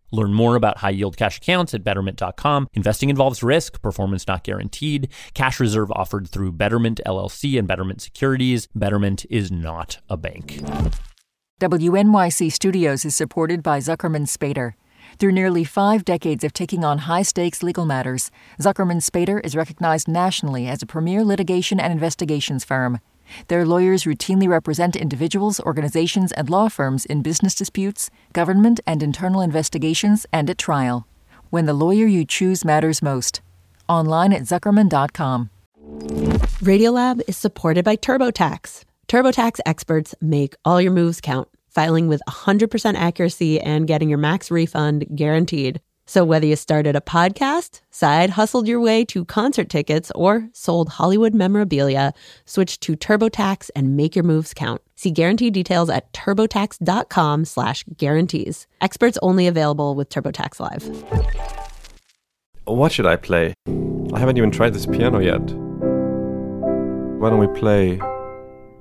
Learn 0.11 0.33
more 0.33 0.55
about 0.55 0.79
high 0.79 0.91
yield 0.91 1.17
cash 1.17 1.37
accounts 1.37 1.73
at 1.73 1.83
betterment.com. 1.83 2.67
Investing 2.73 3.09
involves 3.09 3.41
risk, 3.41 3.81
performance 3.81 4.27
not 4.27 4.43
guaranteed. 4.43 5.09
Cash 5.33 5.59
reserve 5.59 5.91
offered 5.91 6.27
through 6.27 6.51
Betterment 6.51 6.99
LLC 7.05 7.57
and 7.57 7.67
Betterment 7.67 8.01
Securities. 8.01 8.67
Betterment 8.75 9.25
is 9.29 9.51
not 9.51 9.99
a 10.09 10.17
bank. 10.17 10.61
WNYC 11.61 12.51
Studios 12.51 13.05
is 13.05 13.15
supported 13.15 13.61
by 13.61 13.79
Zuckerman 13.79 14.27
Spader. 14.27 14.73
Through 15.19 15.33
nearly 15.33 15.63
five 15.63 16.03
decades 16.05 16.43
of 16.43 16.53
taking 16.53 16.83
on 16.83 16.99
high 16.99 17.21
stakes 17.21 17.61
legal 17.61 17.85
matters, 17.85 18.31
Zuckerman 18.59 19.01
Spader 19.01 19.43
is 19.45 19.55
recognized 19.55 20.07
nationally 20.07 20.67
as 20.67 20.81
a 20.81 20.87
premier 20.87 21.23
litigation 21.23 21.79
and 21.79 21.93
investigations 21.93 22.65
firm. 22.65 22.99
Their 23.47 23.65
lawyers 23.65 24.03
routinely 24.03 24.47
represent 24.47 24.95
individuals, 24.95 25.59
organizations, 25.59 26.31
and 26.31 26.49
law 26.49 26.69
firms 26.69 27.05
in 27.05 27.21
business 27.21 27.55
disputes, 27.55 28.09
government 28.33 28.79
and 28.87 29.01
internal 29.01 29.41
investigations, 29.41 30.25
and 30.31 30.49
at 30.49 30.57
trial. 30.57 31.07
When 31.49 31.65
the 31.65 31.73
lawyer 31.73 32.05
you 32.05 32.25
choose 32.25 32.63
matters 32.63 33.01
most. 33.01 33.41
Online 33.89 34.33
at 34.33 34.43
Zuckerman.com. 34.43 35.49
Radiolab 36.61 37.21
is 37.27 37.37
supported 37.37 37.83
by 37.83 37.95
TurboTax. 37.95 38.83
TurboTax 39.07 39.59
experts 39.65 40.15
make 40.21 40.55
all 40.63 40.81
your 40.81 40.91
moves 40.91 41.19
count, 41.19 41.49
filing 41.69 42.07
with 42.07 42.21
100% 42.29 42.95
accuracy 42.95 43.59
and 43.59 43.87
getting 43.87 44.09
your 44.09 44.17
max 44.17 44.49
refund 44.49 45.05
guaranteed. 45.15 45.81
So 46.11 46.25
whether 46.25 46.45
you 46.45 46.57
started 46.57 46.97
a 46.97 46.99
podcast, 46.99 47.79
side 47.89 48.31
hustled 48.31 48.67
your 48.67 48.81
way 48.81 49.05
to 49.05 49.23
concert 49.23 49.69
tickets, 49.69 50.11
or 50.13 50.49
sold 50.51 50.89
Hollywood 50.89 51.33
memorabilia, 51.33 52.11
switch 52.43 52.81
to 52.81 52.97
TurboTax 52.97 53.69
and 53.77 53.95
make 53.95 54.13
your 54.13 54.23
moves 54.23 54.53
count. 54.53 54.81
See 54.97 55.09
guarantee 55.11 55.49
details 55.51 55.89
at 55.89 56.11
turbotax.com 56.11 57.45
slash 57.45 57.85
guarantees. 57.95 58.67
Experts 58.81 59.17
only 59.21 59.47
available 59.47 59.95
with 59.95 60.09
TurboTax 60.09 60.59
Live. 60.59 60.83
What 62.65 62.91
should 62.91 63.05
I 63.05 63.15
play? 63.15 63.53
I 64.13 64.19
haven't 64.19 64.37
even 64.37 64.51
tried 64.51 64.73
this 64.73 64.85
piano 64.85 65.19
yet. 65.19 65.39
Why 67.21 67.29
don't 67.29 67.39
we 67.39 67.47
play 67.57 68.01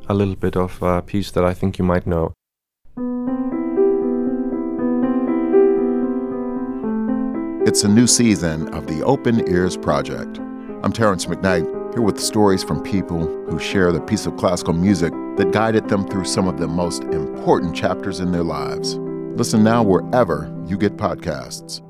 a 0.09 0.15
little 0.15 0.35
bit 0.35 0.57
of 0.57 0.83
a 0.83 1.01
piece 1.01 1.31
that 1.31 1.45
I 1.45 1.55
think 1.55 1.79
you 1.79 1.85
might 1.85 2.09
know? 2.09 2.33
It's 7.71 7.85
a 7.85 7.89
new 7.89 8.09
season 8.09 8.67
of 8.75 8.89
the 8.89 9.05
Open 9.05 9.49
Ears 9.49 9.77
Project. 9.77 10.39
I'm 10.83 10.93
Terrence 10.93 11.27
McKnight, 11.27 11.95
here 11.95 12.03
with 12.03 12.19
stories 12.19 12.65
from 12.65 12.83
people 12.83 13.29
who 13.47 13.61
share 13.61 13.93
the 13.93 14.01
piece 14.01 14.27
of 14.27 14.37
classical 14.37 14.73
music 14.73 15.13
that 15.37 15.53
guided 15.53 15.89
them 15.89 16.05
through 16.09 16.25
some 16.25 16.49
of 16.49 16.59
the 16.59 16.67
most 16.67 17.05
important 17.05 17.77
chapters 17.77 18.19
in 18.19 18.33
their 18.33 18.43
lives. 18.43 18.97
Listen 19.37 19.63
now 19.63 19.85
wherever 19.85 20.53
you 20.67 20.77
get 20.77 20.97
podcasts. 20.97 21.81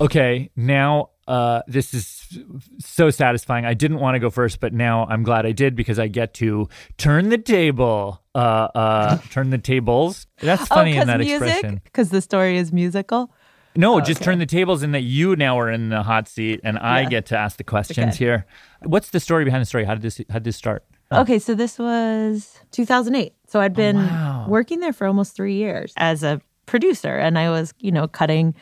Okay, 0.00 0.48
now 0.54 1.09
uh, 1.30 1.62
this 1.68 1.94
is 1.94 2.38
so 2.78 3.10
satisfying. 3.10 3.64
I 3.64 3.74
didn't 3.74 4.00
want 4.00 4.16
to 4.16 4.18
go 4.18 4.30
first, 4.30 4.58
but 4.60 4.72
now 4.72 5.06
I'm 5.08 5.22
glad 5.22 5.46
I 5.46 5.52
did 5.52 5.76
because 5.76 5.98
I 5.98 6.08
get 6.08 6.34
to 6.34 6.68
turn 6.98 7.28
the 7.28 7.38
table. 7.38 8.20
Uh, 8.34 8.38
uh, 8.74 9.16
turn 9.30 9.50
the 9.50 9.58
tables. 9.58 10.26
That's 10.40 10.66
funny 10.66 10.96
in 10.96 11.06
that 11.06 11.20
music? 11.20 11.40
expression. 11.42 11.80
Because 11.84 12.10
the 12.10 12.20
story 12.20 12.56
is 12.56 12.72
musical. 12.72 13.32
No, 13.76 13.94
Oh, 13.94 14.00
just 14.00 14.20
okay. 14.20 14.24
turn 14.24 14.38
the 14.40 14.46
tables 14.46 14.82
in 14.82 14.90
that 14.92 15.02
you 15.02 15.36
now 15.36 15.58
are 15.60 15.70
in 15.70 15.90
the 15.90 16.02
hot 16.02 16.26
seat 16.28 16.60
and 16.64 16.76
I 16.78 17.02
Yeah. 17.02 17.08
get 17.08 17.26
to 17.26 17.38
ask 17.38 17.56
the 17.56 17.64
questions 17.64 18.14
Okay. 18.16 18.24
here. 18.24 18.46
What's 18.82 19.10
the 19.10 19.20
story 19.20 19.44
behind 19.44 19.62
the 19.62 19.66
story? 19.66 19.84
How 19.84 19.94
did 19.94 20.02
this 20.02 20.20
how 20.28 20.34
did 20.40 20.44
this 20.44 20.56
start? 20.56 20.84
Okay, 21.12 21.38
so 21.38 21.54
this 21.54 21.78
was 21.78 22.58
2008. 22.72 23.32
So 23.46 23.60
I'd 23.60 23.74
been 23.74 23.96
wow. 23.96 24.46
working 24.48 24.80
there 24.80 24.92
for 24.92 25.06
almost 25.06 25.34
three 25.36 25.54
years 25.54 25.92
as 25.96 26.22
a 26.22 26.40
producer, 26.66 27.16
and 27.16 27.36
I 27.38 27.50
was, 27.50 27.72
you 27.80 27.90
know, 27.92 28.06
cutting 28.08 28.54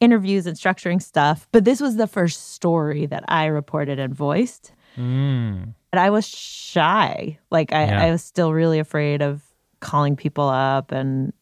interviews 0.00 0.46
and 0.46 0.56
structuring 0.56 1.00
stuff. 1.02 1.46
But 1.52 1.64
this 1.64 1.80
was 1.80 1.96
the 1.96 2.06
first 2.06 2.52
story 2.52 3.06
that 3.06 3.24
I 3.28 3.46
reported 3.46 3.98
and 3.98 4.14
voiced. 4.14 4.72
Mm. 4.96 5.74
And 5.92 6.00
I 6.00 6.10
was 6.10 6.26
shy. 6.26 7.38
Like 7.50 7.72
I, 7.72 7.84
Yeah. 7.86 8.04
I 8.04 8.10
was 8.10 8.22
still 8.22 8.52
really 8.52 8.78
afraid 8.78 9.22
of 9.22 9.42
calling 9.80 10.16
people 10.16 10.48
up 10.48 10.92
and 10.92 11.32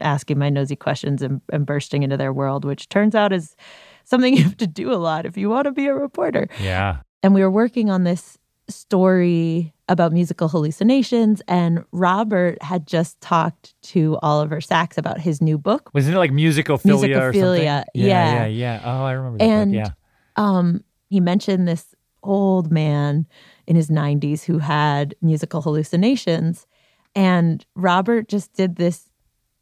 asking 0.00 0.38
my 0.38 0.48
nosy 0.48 0.76
questions 0.76 1.22
and, 1.22 1.40
and 1.52 1.66
bursting 1.66 2.02
into 2.02 2.16
their 2.16 2.32
world, 2.32 2.64
which 2.64 2.88
turns 2.88 3.14
out 3.14 3.32
is 3.32 3.56
something 4.04 4.36
you 4.36 4.42
have 4.44 4.56
to 4.58 4.66
do 4.66 4.92
a 4.92 4.96
lot 4.96 5.26
if 5.26 5.36
you 5.36 5.48
want 5.50 5.64
to 5.64 5.72
be 5.72 5.86
a 5.86 5.94
reporter 5.94 6.48
Yeah. 6.60 6.98
and 7.22 7.34
we 7.34 7.40
were 7.42 7.50
working 7.50 7.90
on 7.90 8.04
this 8.04 8.38
story 8.68 9.72
about 9.92 10.10
musical 10.12 10.48
hallucinations 10.48 11.42
and 11.46 11.84
Robert 11.92 12.60
had 12.62 12.86
just 12.86 13.20
talked 13.20 13.74
to 13.82 14.18
Oliver 14.22 14.60
Sacks 14.60 14.96
about 14.96 15.20
his 15.20 15.40
new 15.42 15.58
book 15.58 15.90
Wasn't 15.92 16.14
it 16.16 16.18
like 16.18 16.30
musicophilia, 16.32 17.20
or 17.20 17.32
something? 17.32 17.62
Yeah, 17.62 17.84
yeah. 17.94 18.34
yeah, 18.34 18.46
yeah. 18.46 18.80
Oh, 18.84 19.04
I 19.04 19.12
remember 19.12 19.38
that. 19.38 19.44
book, 19.44 19.52
and 19.52 19.74
Yeah. 19.74 19.88
um 20.36 20.82
he 21.10 21.20
mentioned 21.20 21.68
this 21.68 21.94
old 22.22 22.72
man 22.72 23.26
in 23.66 23.76
his 23.76 23.90
90s 23.90 24.44
who 24.44 24.58
had 24.58 25.14
musical 25.20 25.60
hallucinations 25.60 26.66
and 27.14 27.66
Robert 27.76 28.28
just 28.28 28.54
did 28.54 28.76
this 28.76 29.10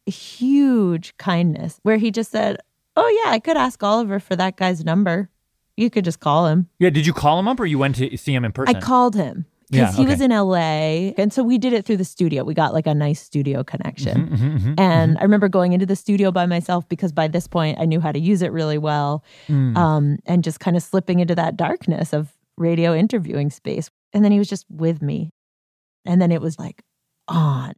huge 0.05 1.15
kindness 1.17 1.79
where 1.83 1.97
he 1.97 2.09
just 2.11 2.31
said, 2.31 2.57
"Oh 2.95 3.21
yeah, 3.25 3.31
I 3.31 3.39
could 3.39 3.57
ask 3.57 3.81
Oliver 3.83 4.19
for 4.19 4.35
that 4.35 4.55
guy's 4.57 4.83
number 4.85 5.29
You 5.77 5.89
could 5.89 6.05
just 6.05 6.19
call 6.19 6.47
him. 6.47 6.67
Yeah, 6.79 6.89
did 6.91 7.05
you 7.07 7.13
call 7.13 7.39
him 7.39 7.47
up 7.47 7.59
or 7.59 7.65
you 7.65 7.79
went 7.79 7.95
to 7.95 8.15
see 8.17 8.33
him 8.35 8.45
in 8.45 8.51
person? 8.51 8.75
I 8.75 8.79
called 8.79 9.15
him 9.15 9.45
because 9.71 9.97
Yeah, 9.97 10.03
he 10.03 10.05
was 10.05 10.21
in 10.21 10.31
LA. 10.31 11.13
And 11.17 11.31
so 11.31 11.43
we 11.43 11.57
did 11.57 11.73
it 11.73 11.85
through 11.85 11.97
the 11.97 12.05
studio. 12.05 12.43
We 12.43 12.53
got 12.53 12.73
like 12.73 12.87
a 12.87 12.93
nice 12.93 13.21
studio 13.21 13.63
connection. 13.63 14.27
Mhm, 14.27 14.37
mhm, 14.37 14.59
mhm, 14.59 14.79
and 14.79 15.17
I 15.17 15.23
remember 15.23 15.47
going 15.49 15.73
into 15.73 15.85
the 15.85 15.95
studio 15.95 16.31
by 16.31 16.45
myself 16.45 16.87
because 16.89 17.11
by 17.11 17.27
this 17.27 17.47
point 17.47 17.79
I 17.79 17.85
knew 17.85 17.99
how 17.99 18.11
to 18.11 18.19
use 18.19 18.41
it 18.41 18.51
really 18.51 18.77
well. 18.77 19.23
Mm. 19.47 19.77
Um, 19.77 20.17
and 20.25 20.43
just 20.43 20.59
kind 20.59 20.75
of 20.75 20.83
slipping 20.83 21.19
into 21.19 21.35
that 21.35 21.57
darkness 21.57 22.13
of 22.13 22.33
radio 22.57 22.93
interviewing 22.93 23.49
space. 23.49 23.89
And 24.13 24.23
then 24.23 24.31
he 24.31 24.39
was 24.39 24.49
just 24.49 24.65
with 24.69 25.01
me. 25.01 25.31
And 26.05 26.21
then 26.21 26.31
it 26.31 26.41
was 26.41 26.59
like 26.59 26.83
on. 27.27 27.73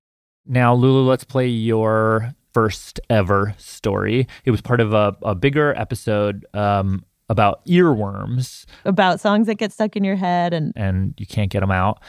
Now, 0.46 0.74
Lulu, 0.74 1.08
let's 1.08 1.24
play 1.24 1.48
your 1.48 2.34
first 2.54 3.00
ever 3.10 3.56
story. 3.58 4.28
It 4.46 4.52
was 4.52 4.62
part 4.62 4.82
of 4.82 4.94
a, 4.94 5.16
a 5.22 5.36
bigger 5.36 5.74
episode 5.78 6.46
um, 6.54 7.04
about 7.30 7.66
earworms, 7.66 8.66
About 8.86 9.20
songs 9.20 9.48
that 9.48 9.56
get 9.56 9.72
stuck 9.72 9.96
in 9.96 10.04
your 10.04 10.16
head 10.16 10.54
and 10.54 10.74
and 10.76 11.14
you 11.18 11.26
can't 11.26 11.52
get 11.52 11.62
them 11.62 11.72
out. 11.72 12.00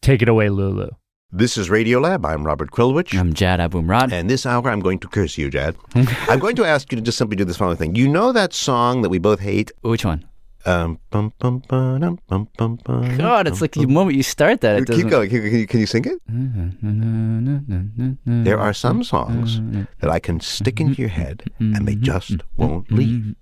Take 0.00 0.22
it 0.22 0.28
away, 0.28 0.48
Lulu. 0.48 0.90
This 1.34 1.56
is 1.56 1.70
Radiolab. 1.70 2.26
I'm 2.26 2.44
Robert 2.44 2.72
Krulwich. 2.72 3.18
I'm 3.18 3.32
Jad 3.32 3.58
Abumrad. 3.58 4.12
And 4.12 4.28
this 4.28 4.44
hour, 4.44 4.68
I'm 4.68 4.80
going 4.80 4.98
to 4.98 5.08
curse 5.08 5.38
you, 5.38 5.48
Jad. 5.48 5.76
I'm 6.28 6.38
going 6.38 6.56
to 6.56 6.64
ask 6.64 6.92
you 6.92 6.96
to 6.96 7.02
just 7.02 7.16
simply 7.16 7.36
do 7.36 7.44
this 7.46 7.56
following 7.56 7.78
thing. 7.78 7.94
You 7.94 8.06
know 8.06 8.32
that 8.32 8.52
song 8.52 9.00
that 9.00 9.08
we 9.08 9.18
both 9.18 9.40
hate? 9.40 9.72
Which 9.80 10.04
one? 10.04 10.28
Um, 10.64 11.00
bum, 11.10 11.32
bum, 11.40 11.60
ba-dum, 11.66 12.20
bum, 12.28 12.48
bum, 12.56 12.78
God, 13.18 13.48
it's 13.48 13.60
like 13.60 13.72
the 13.72 13.84
moment 13.86 14.16
you 14.16 14.22
start 14.22 14.60
that, 14.60 14.76
it 14.76 14.86
Keep 14.86 14.88
doesn't. 14.88 15.08
going. 15.08 15.28
Can, 15.28 15.42
can 15.42 15.58
you, 15.58 15.66
can 15.66 15.80
you 15.80 15.86
sing 15.86 16.04
it? 16.04 16.20
There 18.44 18.60
are 18.60 18.72
some 18.72 19.02
songs 19.02 19.60
that 20.00 20.08
I 20.10 20.20
can 20.20 20.38
stick 20.40 20.80
into 20.80 21.00
your 21.00 21.08
head 21.08 21.42
and 21.58 21.88
they 21.88 21.96
just 21.96 22.36
won't 22.56 22.92
leave. 22.92 23.34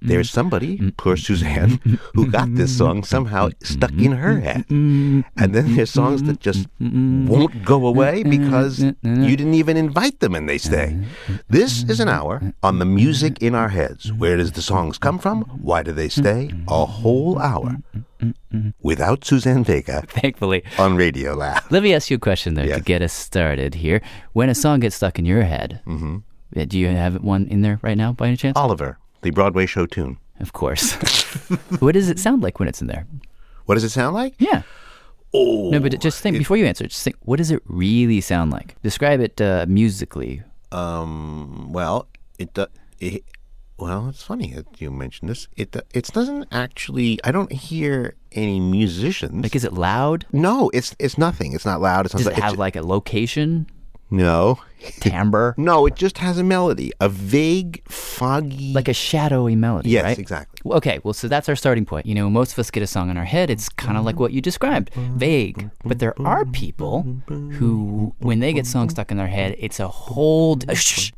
There's 0.00 0.30
somebody, 0.30 0.92
poor 0.96 1.16
Suzanne, 1.16 1.78
who 2.14 2.30
got 2.30 2.54
this 2.54 2.76
song 2.76 3.04
somehow 3.04 3.50
stuck 3.62 3.92
in 3.92 4.12
her 4.12 4.40
head. 4.40 4.64
And 4.70 5.24
then 5.36 5.74
there's 5.76 5.90
songs 5.90 6.22
that 6.24 6.40
just 6.40 6.66
won't 6.80 7.64
go 7.64 7.86
away 7.86 8.22
because 8.22 8.80
you 8.80 9.36
didn't 9.36 9.54
even 9.54 9.76
invite 9.76 10.20
them 10.20 10.34
and 10.34 10.48
they 10.48 10.58
stay. 10.58 10.98
This 11.48 11.84
is 11.84 12.00
an 12.00 12.08
hour 12.08 12.54
on 12.62 12.78
the 12.78 12.84
music 12.84 13.40
in 13.42 13.54
our 13.54 13.68
heads. 13.68 14.12
Where 14.12 14.36
does 14.36 14.52
the 14.52 14.62
songs 14.62 14.98
come 14.98 15.18
from? 15.18 15.42
Why 15.62 15.82
do 15.82 15.92
they 15.92 16.08
stay? 16.08 16.50
A 16.68 16.84
whole 16.86 17.38
hour 17.38 17.76
without 18.80 19.24
Suzanne 19.24 19.64
Vega 19.64 20.02
Thankfully. 20.08 20.62
on 20.78 20.96
Radio 20.96 21.34
Lab. 21.34 21.62
Let 21.70 21.82
me 21.82 21.92
ask 21.94 22.10
you 22.10 22.16
a 22.16 22.20
question 22.20 22.54
though 22.54 22.66
to 22.66 22.80
get 22.80 23.02
us 23.02 23.12
started 23.12 23.74
here. 23.74 24.00
When 24.32 24.48
a 24.48 24.54
song 24.54 24.80
gets 24.80 24.96
stuck 24.96 25.18
in 25.18 25.24
your 25.26 25.42
head, 25.42 25.80
uh, 25.86 26.64
do 26.66 26.78
you 26.78 26.88
have 26.88 27.22
one 27.22 27.46
in 27.48 27.62
there 27.62 27.78
right 27.82 27.96
now 27.96 28.12
by 28.12 28.28
any 28.28 28.36
chance? 28.36 28.56
Oliver, 28.56 28.98
the 29.22 29.30
Broadway 29.30 29.66
show 29.66 29.86
tune. 29.86 30.18
Of 30.40 30.52
course. 30.52 30.92
what 31.80 31.92
does 31.92 32.08
it 32.08 32.18
sound 32.18 32.42
like 32.42 32.58
when 32.58 32.68
it's 32.68 32.80
in 32.80 32.88
there? 32.88 33.06
What 33.66 33.76
does 33.76 33.84
it 33.84 33.90
sound 33.90 34.14
like? 34.14 34.34
Yeah. 34.38 34.62
Oh. 35.34 35.70
No, 35.70 35.80
but 35.80 35.98
just 36.00 36.20
think 36.20 36.36
before 36.36 36.56
you 36.56 36.66
answer. 36.66 36.86
Just 36.86 37.02
think. 37.02 37.16
What 37.22 37.36
does 37.36 37.50
it 37.50 37.62
really 37.66 38.20
sound 38.20 38.50
like? 38.50 38.80
Describe 38.82 39.20
it 39.20 39.40
uh, 39.40 39.64
musically. 39.68 40.42
Um. 40.70 41.72
Well, 41.72 42.08
it, 42.38 42.52
do- 42.54 42.66
it. 42.98 43.24
Well, 43.78 44.08
it's 44.08 44.22
funny 44.22 44.52
that 44.54 44.80
you 44.80 44.90
mentioned 44.90 45.30
this. 45.30 45.48
It. 45.56 45.74
It 45.94 46.06
doesn't 46.08 46.48
actually. 46.52 47.18
I 47.24 47.30
don't 47.30 47.52
hear 47.52 48.14
any 48.32 48.60
musicians. 48.60 49.42
Like, 49.42 49.56
is 49.56 49.64
it 49.64 49.72
loud? 49.72 50.26
No, 50.32 50.70
it's 50.74 50.94
it's 50.98 51.16
nothing. 51.16 51.52
It's 51.54 51.64
not 51.64 51.80
loud. 51.80 52.04
It's 52.04 52.14
not. 52.14 52.24
Does 52.24 52.26
it 52.26 52.42
have 52.42 52.58
like 52.58 52.76
a 52.76 52.82
location? 52.82 53.68
No 54.12 54.58
timbre? 55.00 55.54
no, 55.58 55.86
it 55.86 55.94
just 55.94 56.18
has 56.18 56.38
a 56.38 56.44
melody, 56.44 56.92
a 57.00 57.08
vague, 57.08 57.82
foggy, 57.88 58.72
like 58.72 58.88
a 58.88 58.92
shadowy 58.92 59.56
melody. 59.56 59.90
Yes, 59.90 60.04
right? 60.04 60.18
exactly. 60.18 60.72
Okay, 60.72 61.00
well, 61.02 61.14
so 61.14 61.28
that's 61.28 61.48
our 61.48 61.56
starting 61.56 61.84
point. 61.84 62.06
You 62.06 62.14
know, 62.14 62.30
most 62.30 62.52
of 62.52 62.58
us 62.58 62.70
get 62.70 62.82
a 62.82 62.86
song 62.86 63.10
in 63.10 63.16
our 63.16 63.24
head. 63.24 63.50
It's 63.50 63.68
kind 63.68 63.96
of 63.96 64.04
like 64.04 64.18
what 64.18 64.32
you 64.32 64.40
described, 64.40 64.90
vague. 64.94 65.70
But 65.84 65.98
there 65.98 66.20
are 66.20 66.44
people 66.44 67.02
who, 67.28 68.14
when 68.18 68.40
they 68.40 68.52
get 68.52 68.66
songs 68.66 68.92
stuck 68.92 69.10
in 69.10 69.16
their 69.16 69.28
head, 69.28 69.56
it's 69.58 69.80
a 69.80 69.88
whole. 69.88 70.56
d- 70.56 70.74
shh, 70.74 71.12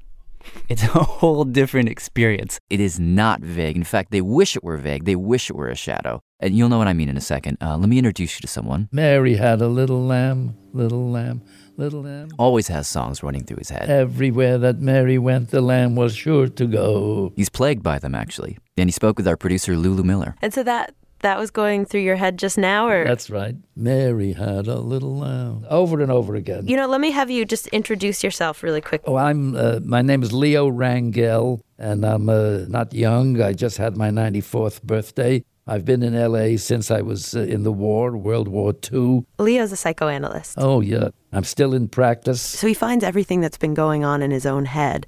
it's 0.68 0.82
a 0.82 0.86
whole 0.86 1.44
different 1.44 1.88
experience. 1.88 2.58
It 2.70 2.80
is 2.80 3.00
not 3.00 3.40
vague. 3.40 3.76
In 3.76 3.84
fact, 3.84 4.10
they 4.10 4.20
wish 4.20 4.56
it 4.56 4.64
were 4.64 4.76
vague. 4.76 5.04
They 5.04 5.16
wish 5.16 5.50
it 5.50 5.56
were 5.56 5.68
a 5.68 5.74
shadow. 5.74 6.20
And 6.40 6.56
you'll 6.56 6.68
know 6.68 6.78
what 6.78 6.88
I 6.88 6.92
mean 6.92 7.08
in 7.08 7.16
a 7.16 7.22
second. 7.22 7.58
Uh, 7.60 7.76
let 7.76 7.88
me 7.88 7.98
introduce 7.98 8.36
you 8.36 8.40
to 8.42 8.46
someone. 8.46 8.88
Mary 8.92 9.36
had 9.36 9.62
a 9.62 9.68
little 9.68 10.04
lamb, 10.04 10.56
little 10.72 11.10
lamb, 11.10 11.42
little 11.78 12.02
lamb. 12.02 12.30
Always 12.38 12.68
has 12.68 12.88
songs 12.88 13.22
running 13.22 13.44
through 13.44 13.58
his 13.58 13.70
head. 13.70 13.88
Everywhere 13.88 14.58
that 14.58 14.80
Mary 14.80 15.18
went, 15.18 15.50
the 15.50 15.60
lamb 15.60 15.94
was 15.96 16.14
sure 16.14 16.48
to 16.48 16.66
go. 16.66 17.32
He's 17.36 17.48
plagued 17.48 17.82
by 17.82 17.98
them, 17.98 18.14
actually. 18.14 18.58
And 18.76 18.88
he 18.88 18.92
spoke 18.92 19.16
with 19.16 19.28
our 19.28 19.36
producer, 19.36 19.76
Lulu 19.76 20.02
Miller. 20.02 20.34
And 20.42 20.52
so 20.52 20.62
that 20.62 20.94
that 21.24 21.38
was 21.38 21.50
going 21.50 21.86
through 21.86 22.02
your 22.02 22.16
head 22.16 22.38
just 22.38 22.58
now 22.58 22.86
or 22.86 23.02
That's 23.04 23.30
right. 23.30 23.56
Mary 23.74 24.34
had 24.34 24.66
a 24.66 24.78
little 24.78 25.16
lamb. 25.16 25.64
Over 25.70 26.02
and 26.02 26.12
over 26.12 26.34
again. 26.34 26.68
You 26.68 26.76
know, 26.76 26.86
let 26.86 27.00
me 27.00 27.10
have 27.12 27.30
you 27.30 27.46
just 27.46 27.66
introduce 27.68 28.22
yourself 28.22 28.62
really 28.62 28.82
quick. 28.82 29.00
Oh, 29.06 29.16
I'm. 29.16 29.56
Uh, 29.56 29.80
my 29.82 30.02
name 30.02 30.22
is 30.22 30.34
Leo 30.34 30.68
Rangell, 30.68 31.62
and 31.78 32.04
I'm 32.04 32.28
uh, 32.28 32.66
not 32.68 32.92
young. 32.92 33.40
I 33.40 33.54
just 33.54 33.78
had 33.78 33.96
my 33.96 34.10
94th 34.10 34.82
birthday. 34.82 35.42
I've 35.66 35.84
been 35.84 36.02
in 36.02 36.14
L.A. 36.14 36.56
since 36.58 36.90
I 36.90 37.00
was 37.00 37.34
uh, 37.34 37.40
in 37.40 37.62
the 37.62 37.72
war, 37.72 38.16
World 38.16 38.48
War 38.48 38.74
II. 38.92 39.24
Leo's 39.38 39.72
a 39.72 39.76
psychoanalyst. 39.76 40.54
Oh 40.58 40.80
yeah, 40.80 41.08
I'm 41.32 41.44
still 41.44 41.72
in 41.74 41.88
practice. 41.88 42.40
So 42.42 42.66
he 42.66 42.74
finds 42.74 43.02
everything 43.02 43.40
that's 43.40 43.56
been 43.58 43.72
going 43.74 44.04
on 44.04 44.20
in 44.22 44.30
his 44.30 44.44
own 44.46 44.66
head 44.66 45.06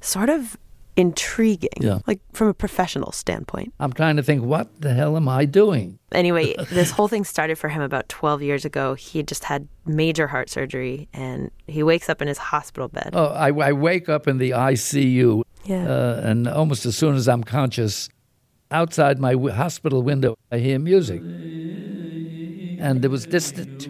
sort 0.00 0.28
of 0.28 0.56
intriguing, 0.96 1.70
Yeah. 1.80 2.00
like 2.06 2.20
from 2.32 2.48
a 2.48 2.54
professional 2.54 3.12
standpoint. 3.12 3.72
I'm 3.80 3.92
trying 3.92 4.16
to 4.16 4.22
think, 4.22 4.42
what 4.44 4.80
the 4.80 4.92
hell 4.94 5.16
am 5.16 5.28
I 5.28 5.44
doing? 5.44 5.98
Anyway, 6.12 6.54
this 6.70 6.90
whole 6.90 7.08
thing 7.08 7.24
started 7.24 7.56
for 7.56 7.68
him 7.68 7.82
about 7.82 8.08
12 8.08 8.42
years 8.42 8.64
ago. 8.64 8.94
He 8.94 9.20
had 9.20 9.28
just 9.28 9.44
had 9.44 9.68
major 9.86 10.26
heart 10.26 10.50
surgery 10.50 11.08
and 11.14 11.50
he 11.68 11.82
wakes 11.84 12.08
up 12.08 12.20
in 12.20 12.28
his 12.28 12.38
hospital 12.38 12.88
bed. 12.88 13.10
Oh, 13.12 13.26
I, 13.26 13.48
I 13.50 13.72
wake 13.72 14.08
up 14.08 14.26
in 14.28 14.38
the 14.38 14.50
ICU, 14.50 15.42
Yeah. 15.64 15.88
uh, 15.88 16.20
and 16.24 16.46
almost 16.48 16.84
as 16.84 16.96
soon 16.96 17.14
as 17.14 17.28
I'm 17.28 17.44
conscious, 17.44 18.08
outside 18.70 19.18
my 19.18 19.34
hospital 19.34 20.02
window, 20.02 20.36
I 20.50 20.58
hear 20.58 20.78
music, 20.78 21.24
and 22.76 23.04
it 23.04 23.08
was 23.08 23.26
distant. 23.26 23.88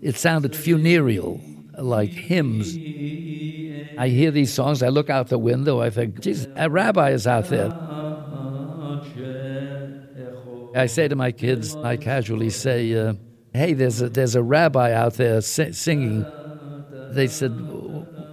It 0.00 0.16
sounded 0.16 0.54
funereal, 0.54 1.44
like 1.76 2.14
hymns. 2.14 2.78
I 3.96 4.08
hear 4.08 4.30
these 4.30 4.52
songs. 4.52 4.82
I 4.82 4.88
look 4.88 5.10
out 5.10 5.28
the 5.28 5.38
window. 5.38 5.80
I 5.80 5.90
think, 5.90 6.20
Jesus, 6.20 6.46
a 6.56 6.70
rabbi 6.70 7.10
is 7.10 7.26
out 7.26 7.46
there. 7.48 7.70
I 10.74 10.86
say 10.86 11.08
to 11.08 11.16
my 11.16 11.32
kids, 11.32 11.76
I 11.82 11.96
casually 11.96 12.50
say, 12.50 12.92
uh, 12.94 13.14
"Hey, 13.52 13.72
there's 13.72 14.00
a 14.00 14.10
there's 14.10 14.34
a 14.34 14.42
rabbi 14.42 14.92
out 14.92 15.14
there 15.14 15.40
si- 15.40 15.72
singing." 15.72 16.26
They 17.08 17.28
said, 17.28 17.62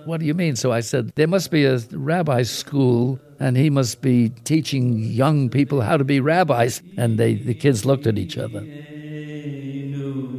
"What 0.03 0.19
do 0.19 0.25
you 0.25 0.33
mean?" 0.33 0.55
So 0.55 0.71
I 0.71 0.81
said, 0.81 1.11
"There 1.15 1.27
must 1.27 1.51
be 1.51 1.65
a 1.65 1.79
rabbi 1.91 2.43
school, 2.43 3.19
and 3.39 3.57
he 3.57 3.69
must 3.69 4.01
be 4.01 4.29
teaching 4.43 4.97
young 4.99 5.49
people 5.49 5.81
how 5.81 5.97
to 5.97 6.03
be 6.03 6.19
rabbis." 6.19 6.81
And 6.97 7.17
they 7.17 7.35
the 7.35 7.55
kids 7.55 7.85
looked 7.85 8.07
at 8.07 8.17
each 8.17 8.37
other. 8.37 8.67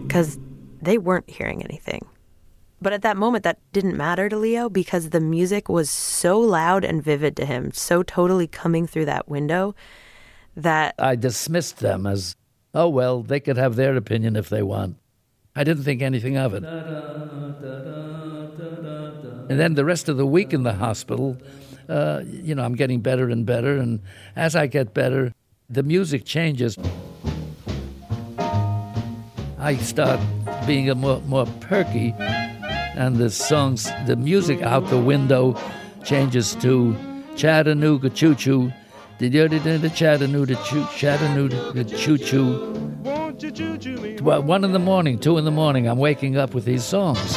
because 0.07 0.39
they 0.81 0.99
weren't 0.99 1.29
hearing 1.29 1.63
anything. 1.65 2.07
But 2.81 2.93
at 2.93 3.03
that 3.03 3.17
moment, 3.17 3.45
that 3.45 3.59
didn't 3.73 3.97
matter 3.97 4.29
to 4.29 4.37
Leo 4.37 4.69
because 4.69 5.11
the 5.11 5.21
music 5.21 5.69
was 5.69 5.91
so 5.91 6.39
loud 6.39 6.85
and 6.85 7.03
vivid 7.03 7.37
to 7.37 7.47
him, 7.47 7.73
so 7.73 8.03
totally 8.03 8.47
coming 8.47 8.87
through 8.87 9.07
that 9.07 9.29
window 9.29 9.75
that 10.55 10.95
I 10.99 11.17
dismissed 11.17 11.81
them 11.81 12.07
as, 12.07 12.37
"Oh 12.75 12.89
well, 12.89 13.23
they 13.23 13.41
could 13.41 13.57
have 13.57 13.77
their 13.77 13.97
opinion 13.97 14.37
if 14.37 14.49
they 14.49 14.63
want." 14.63 14.97
I 15.57 15.65
didn't 15.65 15.85
think 15.85 16.03
anything 16.03 16.37
of 16.37 16.53
it. 16.55 16.63
And 19.49 19.59
then 19.59 19.75
the 19.75 19.85
rest 19.85 20.09
of 20.09 20.17
the 20.17 20.27
week 20.27 20.53
in 20.53 20.65
the 20.65 20.75
hospital, 20.75 21.37
uh, 21.89 22.23
you 22.25 22.55
know, 22.55 22.63
I'm 22.63 22.75
getting 22.75 23.01
better 23.01 23.31
and 23.31 23.47
better. 23.47 23.79
And 23.79 24.01
as 24.37 24.55
I 24.55 24.67
get 24.67 24.93
better, 24.93 25.33
the 25.71 25.83
music 25.83 26.25
changes. 26.25 26.77
I 29.59 29.77
start 29.77 30.21
being 30.67 30.91
a 30.91 30.95
more, 30.95 31.21
more 31.23 31.47
perky, 31.61 32.15
and 32.19 33.17
the 33.17 33.31
songs, 33.31 33.91
the 34.07 34.17
music 34.17 34.63
out 34.63 34.89
the 34.91 35.01
window 35.01 35.59
changes 36.05 36.55
to 36.57 36.95
Chattanooga 37.37 38.11
Choo 38.11 38.35
Choo. 38.35 38.73
Chattanooga 39.19 40.55
Choo 40.65 40.87
Chattanooga 40.95 41.85
Choo 41.85 42.19
Choo. 42.19 43.16
Well, 44.23 44.43
one 44.43 44.65
in 44.65 44.73
the 44.73 44.79
morning, 44.79 45.19
two 45.19 45.37
in 45.37 45.45
the 45.45 45.51
morning, 45.51 45.87
I'm 45.87 45.99
waking 45.99 46.39
up 46.39 46.55
with 46.55 46.65
these 46.65 46.83
songs. 46.85 47.37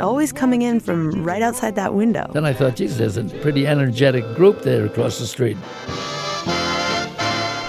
always 0.00 0.32
coming 0.32 0.62
in 0.62 0.80
from 0.80 1.22
right 1.22 1.42
outside 1.42 1.76
that 1.76 1.94
window. 1.94 2.28
Then 2.32 2.44
I 2.44 2.52
thought, 2.52 2.74
geez, 2.74 2.98
there's 2.98 3.16
a 3.16 3.22
pretty 3.40 3.68
energetic 3.68 4.24
group 4.34 4.62
there 4.62 4.84
across 4.84 5.20
the 5.20 5.26
street. 5.26 5.56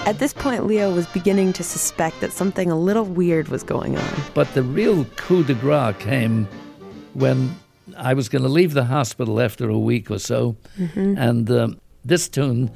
At 0.04 0.16
this 0.18 0.32
point, 0.32 0.66
Leo 0.66 0.92
was 0.92 1.06
beginning 1.08 1.52
to 1.52 1.62
suspect 1.62 2.20
that 2.20 2.32
something 2.32 2.72
a 2.72 2.76
little 2.78 3.04
weird 3.04 3.46
was 3.48 3.62
going 3.62 3.96
on. 3.96 4.14
But 4.34 4.52
the 4.54 4.64
real 4.64 5.04
coup 5.16 5.44
de 5.44 5.54
grace 5.54 5.94
came 6.00 6.48
when 7.14 7.54
I 7.96 8.14
was 8.14 8.28
going 8.28 8.42
to 8.42 8.48
leave 8.48 8.74
the 8.74 8.84
hospital 8.84 9.40
after 9.40 9.68
a 9.68 9.78
week 9.78 10.10
or 10.10 10.18
so, 10.18 10.56
Mhm. 10.76 11.16
and 11.18 11.50
um, 11.52 11.78
this 12.04 12.28
tune 12.28 12.70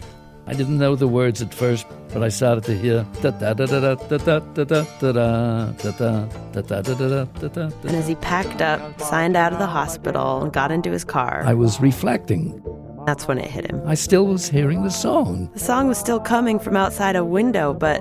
I 0.49 0.53
didn't 0.55 0.79
know 0.79 0.95
the 0.95 1.09
words 1.09 1.43
at 1.43 1.53
first, 1.53 1.87
but 2.13 2.23
I 2.23 2.29
started 2.29 2.65
to 2.65 2.79
hear 2.79 3.05
da 3.21 3.31
da 3.31 3.53
da 3.55 3.67
da 3.67 3.81
da 3.81 3.95
da 3.97 4.19
da 4.19 4.39
da 4.39 4.65
da 4.65 4.83
da 5.01 5.13
da 5.73 5.93
da 5.93 6.63
da 6.63 6.83
da 6.83 6.83
da 6.83 7.25
da 7.25 7.49
da. 7.49 7.71
And 7.83 7.97
as 7.97 8.07
he 8.07 8.15
packed 8.17 8.63
up, 8.63 9.01
signed 9.01 9.37
out 9.37 9.53
of 9.53 9.59
the 9.59 9.67
hospital, 9.67 10.43
and 10.43 10.53
got 10.53 10.71
into 10.71 10.91
his 10.93 11.05
car, 11.05 11.43
I 11.45 11.55
was 11.55 11.81
reflecting. 11.81 12.63
that's 13.07 13.27
when 13.29 13.39
it 13.39 13.51
hit 13.51 13.69
him. 13.71 13.83
I 13.87 13.95
still 13.95 14.27
was 14.27 14.49
hearing 14.49 14.83
the 14.83 14.91
song. 14.91 15.51
The 15.55 15.61
song 15.61 15.89
was 15.89 15.99
still 15.99 16.21
coming 16.21 16.59
from 16.61 16.77
outside 16.77 17.17
a 17.17 17.25
window, 17.25 17.73
but 17.73 18.01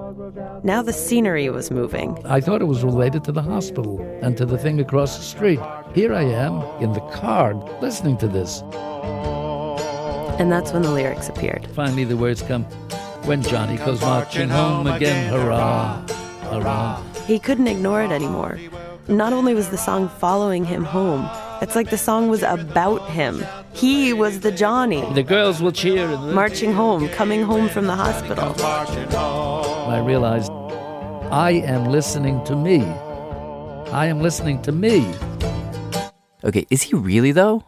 now 0.63 0.81
the 0.84 0.93
scenery 0.93 1.49
was 1.49 1.69
moving. 1.71 2.17
I 2.25 2.41
thought 2.41 2.62
it 2.62 2.65
was 2.65 2.84
related 2.84 3.23
to 3.25 3.31
the 3.31 3.41
hospital 3.43 3.99
and 4.21 4.36
to 4.38 4.45
the 4.45 4.58
thing 4.58 4.79
across 4.79 5.17
the 5.17 5.23
street. 5.23 5.60
Here 5.93 6.13
I 6.13 6.23
am 6.23 6.62
in 6.81 6.93
the 6.93 7.01
car 7.12 7.53
listening 7.81 8.17
to 8.17 8.27
this. 8.27 8.62
And 10.38 10.52
that's 10.52 10.74
when 10.74 10.82
the 10.82 10.91
lyrics 10.91 11.30
appeared. 11.30 11.65
Finally, 11.67 12.04
the 12.04 12.17
words 12.17 12.41
come 12.41 12.65
when 13.24 13.41
Johnny 13.41 13.78
goes 13.78 14.02
marching 14.02 14.50
home 14.50 14.86
again. 14.86 15.32
Hurrah, 15.32 16.06
hurrah. 16.52 17.02
He 17.26 17.39
couldn't 17.39 17.67
ignore 17.67 18.02
it 18.04 18.12
anymore. 18.12 18.60
Not 19.08 19.34
only 19.34 19.54
was 19.54 19.69
the 19.69 19.78
song 19.78 20.10
following 20.10 20.65
him 20.65 20.84
home, 20.84 21.30
it's 21.62 21.76
like 21.76 21.89
the 21.89 21.98
song 21.98 22.28
was 22.28 22.43
about 22.43 23.10
him. 23.10 23.45
He 23.74 24.13
was 24.13 24.41
the 24.41 24.52
Johnny. 24.52 25.02
The 25.13 25.24
girls 25.24 25.62
will 25.62 25.71
cheer. 25.71 26.10
And 26.10 26.34
Marching 26.34 26.74
home, 26.74 27.08
coming 27.10 27.43
home 27.43 27.69
from 27.69 27.88
the 27.88 27.95
hospital. 27.95 28.54
I 28.65 30.00
realized 30.00 30.52
I 31.32 31.52
am 31.65 31.86
listening 31.86 32.43
to 32.45 32.56
me. 32.56 32.84
I 33.91 34.08
am 34.08 34.21
listening 34.21 34.62
to 34.63 34.71
me. 34.71 35.13
Okay, 36.43 36.65
is 36.69 36.82
he 36.82 36.95
really 36.95 37.32
though? 37.32 37.63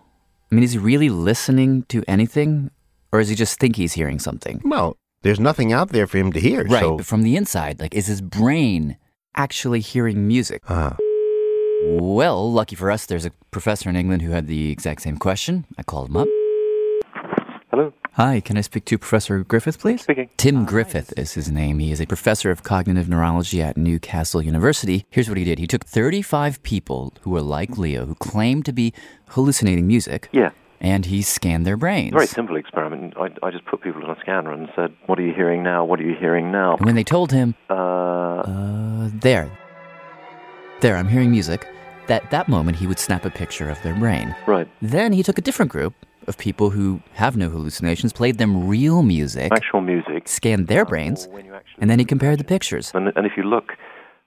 I 0.52 0.56
mean, 0.56 0.64
is 0.64 0.72
he 0.74 0.78
really 0.80 1.10
listening 1.10 1.84
to 1.90 2.04
anything? 2.08 2.72
Or 3.12 3.20
does 3.20 3.30
he 3.30 3.36
just 3.36 3.60
think 3.60 3.76
he's 3.76 3.94
hearing 3.94 4.20
something? 4.20 4.62
Well, 4.64 4.98
there's 5.24 5.40
nothing 5.40 5.74
out 5.74 5.90
there 5.90 6.08
for 6.08 6.18
him 6.18 6.32
to 6.34 6.40
hear. 6.40 6.64
Right, 6.64 6.82
So, 6.82 6.98
but 6.98 7.06
from 7.06 7.24
the 7.24 7.36
inside, 7.36 7.80
like, 7.80 7.94
is 7.96 8.08
his 8.08 8.22
brain 8.22 8.98
actually 9.36 9.80
hearing 9.82 10.28
music? 10.28 10.62
uh, 10.70 10.94
Well, 11.84 12.52
lucky 12.52 12.76
for 12.76 12.90
us, 12.92 13.06
there's 13.06 13.26
a 13.26 13.32
professor 13.52 13.90
in 13.90 13.96
England 13.96 14.22
who 14.22 14.32
had 14.32 14.48
the 14.48 14.72
exact 14.72 15.02
same 15.02 15.18
question. 15.18 15.66
I 15.78 15.84
called 15.84 16.10
him 16.10 16.18
up. 16.18 16.28
Hi, 18.18 18.40
can 18.40 18.58
I 18.58 18.62
speak 18.62 18.86
to 18.86 18.98
Professor 18.98 19.44
Griffith, 19.44 19.78
please? 19.80 20.02
Speaking. 20.02 20.28
Tim 20.38 20.66
Griffith 20.66 21.14
is 21.16 21.34
his 21.34 21.52
name. 21.52 21.78
He 21.78 21.92
is 21.92 22.02
a 22.02 22.08
professor 22.08 22.50
of 22.50 22.64
cognitive 22.64 23.08
neurology 23.08 23.62
at 23.62 23.78
Newcastle 23.78 24.42
University. 24.42 25.06
Here's 25.12 25.30
what 25.30 25.38
he 25.38 25.44
did 25.44 25.60
he 25.60 25.68
took 25.68 25.86
35 25.86 26.64
people 26.64 27.14
who 27.22 27.30
were 27.30 27.44
like 27.44 27.78
Leo, 27.78 28.08
who 28.08 28.16
claimed 28.16 28.66
to 28.66 28.74
be 28.74 28.92
hallucinating 29.28 29.86
music, 29.86 30.30
Yeah. 30.32 30.50
and 30.82 31.06
he 31.06 31.22
scanned 31.22 31.68
their 31.68 31.78
brains. 31.78 32.14
Very 32.14 32.26
simple 32.26 32.56
experiment. 32.56 33.14
I, 33.18 33.30
I 33.46 33.52
just 33.52 33.66
put 33.66 33.82
people 33.82 34.04
in 34.04 34.10
a 34.10 34.20
scanner 34.22 34.52
and 34.52 34.68
said, 34.76 34.96
"What 35.06 35.20
are 35.20 35.24
you 35.24 35.36
hearing 35.36 35.62
now? 35.62 35.86
What 35.86 36.00
are 36.00 36.04
you 36.04 36.16
hearing 36.16 36.52
now?" 36.52 36.78
And 36.78 36.88
when 36.88 36.96
they 36.96 37.04
told 37.04 37.32
him, 37.32 37.54
uh, 37.70 37.74
uh, 37.76 39.10
there, 39.14 39.52
there, 40.82 40.98
I'm 40.98 41.08
hearing 41.08 41.30
music, 41.30 41.68
that 42.08 42.30
that 42.32 42.48
moment 42.48 42.78
he 42.78 42.88
would 42.88 43.00
snap 43.00 43.26
a 43.26 43.30
picture 43.30 43.70
of 43.70 43.82
their 43.84 43.93
brain. 43.96 44.36
Right. 44.48 44.67
Then 44.82 45.13
he 45.13 45.24
took 45.24 45.38
a 45.38 45.41
different 45.41 45.72
group 45.72 45.93
of 46.28 46.38
people 46.38 46.70
who 46.72 47.02
have 47.13 47.38
no 47.38 47.50
hallucinations, 47.50 48.12
played 48.12 48.38
them 48.38 48.67
real 48.67 49.02
music, 49.04 49.52
actual 49.52 49.82
music, 49.82 50.28
scanned 50.28 50.67
their 50.67 50.84
brains, 50.86 51.28
and 51.80 51.89
then 51.89 52.00
he 52.00 52.06
compared 52.06 52.38
the 52.39 52.43
pictures. 52.43 52.91
and, 52.93 53.13
and 53.15 53.26
if 53.26 53.34
you 53.38 53.43
look, 53.43 53.74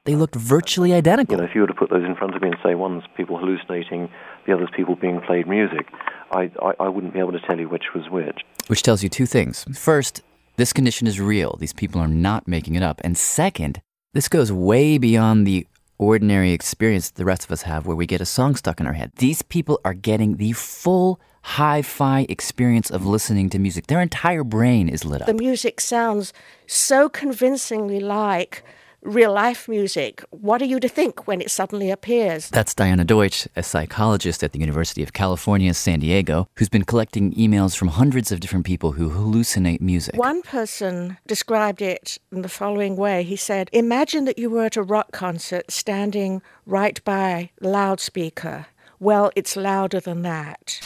They 0.07 0.17
looked 0.17 0.35
virtually 0.35 0.95
identical. 0.95 1.35
you 1.35 1.43
know, 1.43 1.47
if 1.49 1.55
you 1.55 1.61
were 1.61 1.67
to 1.67 1.75
put 1.75 1.91
those 1.91 2.05
in 2.05 2.15
front 2.17 2.35
of 2.35 2.41
me 2.41 2.49
and 2.49 2.57
say 2.65 2.75
one's 2.75 3.03
people 3.19 3.37
hallucinating, 3.39 4.09
the 4.47 4.55
other's 4.55 4.71
people 4.75 4.97
being 4.97 5.21
played 5.21 5.47
music, 5.47 5.87
I, 6.33 6.51
I, 6.63 6.73
I 6.81 6.89
wouldn't 6.89 7.13
be 7.13 7.19
able 7.19 7.33
to 7.33 7.41
tell 7.41 7.59
you 7.59 7.69
which 7.69 7.93
was 7.95 8.09
which. 8.09 8.41
Which 8.69 8.83
tells 8.83 9.03
you 9.03 9.11
two 9.11 9.27
things. 9.27 9.67
First, 9.75 10.23
this 10.57 10.73
condition 10.73 11.07
is 11.07 11.21
real. 11.21 11.57
These 11.61 11.75
people 11.75 12.01
are 12.01 12.09
not 12.09 12.49
making 12.49 12.77
it 12.77 12.83
up. 12.83 13.01
And 13.05 13.19
second, 13.19 13.83
this 14.15 14.27
goes 14.29 14.51
way 14.51 14.97
beyond 14.97 15.47
the 15.47 15.67
ordinary 16.01 16.53
experience 16.53 17.11
the 17.11 17.27
rest 17.27 17.45
of 17.45 17.51
us 17.53 17.63
have 17.63 17.87
where 17.87 17.95
we 17.95 18.07
get 18.07 18.23
a 18.23 18.27
song 18.27 18.57
stuck 18.57 18.81
in 18.81 18.87
our 18.87 18.95
head. 18.95 19.13
These 19.17 19.43
people 19.43 19.79
are 19.85 19.93
getting 19.93 20.39
the 20.39 20.53
full 20.53 21.21
hi 21.43 21.83
fi 21.83 22.27
experience 22.29 22.91
of 22.91 23.05
listening 23.07 23.51
to 23.51 23.59
music. 23.59 23.87
Their 23.87 24.01
entire 24.01 24.43
brain 24.43 24.89
is 24.89 25.05
lit 25.05 25.21
up. 25.21 25.27
The 25.27 25.35
music 25.35 25.81
sounds 25.81 26.33
so 26.67 27.09
convincingly 27.09 28.01
like 28.01 28.65
real 29.03 29.33
life 29.33 29.69
music. 29.69 30.23
What 30.31 30.61
are 30.63 30.67
you 30.67 30.81
to 30.81 30.89
think 30.89 31.27
when 31.27 31.41
it 31.41 31.51
suddenly 31.51 31.91
appears? 31.91 32.51
That's 32.51 32.75
Diana 32.75 33.05
Deutsch, 33.05 33.49
a 33.57 33.63
psychologist 33.63 34.43
at 34.43 34.53
the 34.53 34.59
University 34.59 35.03
of 35.03 35.13
California, 35.13 35.73
San 35.75 36.01
Diego, 36.01 36.49
who's 36.57 36.69
been 36.69 36.85
collecting 36.85 37.33
emails 37.35 37.77
from 37.77 37.89
hundreds 37.89 38.31
of 38.31 38.41
different 38.41 38.67
people 38.67 38.93
who 38.93 39.11
hallucinate 39.11 39.81
music. 39.81 40.17
One 40.17 40.43
person 40.43 41.19
described 41.27 41.83
it 41.83 42.19
in 42.31 42.43
the 42.43 42.49
following 42.49 42.97
way. 42.97 43.23
He 43.23 43.37
said, 43.37 43.71
Imagine 43.73 44.25
that 44.27 44.39
you 44.39 44.51
were 44.51 44.65
at 44.65 44.77
a 44.77 44.83
rock 44.83 45.13
concert 45.13 45.71
standing 45.71 46.43
right 46.67 47.03
by 47.05 47.51
the 47.61 47.69
loudspeaker. 47.69 48.67
Well, 48.99 49.31
it's 49.35 49.57
louder 49.57 50.01
than 50.01 50.23
that. 50.23 50.81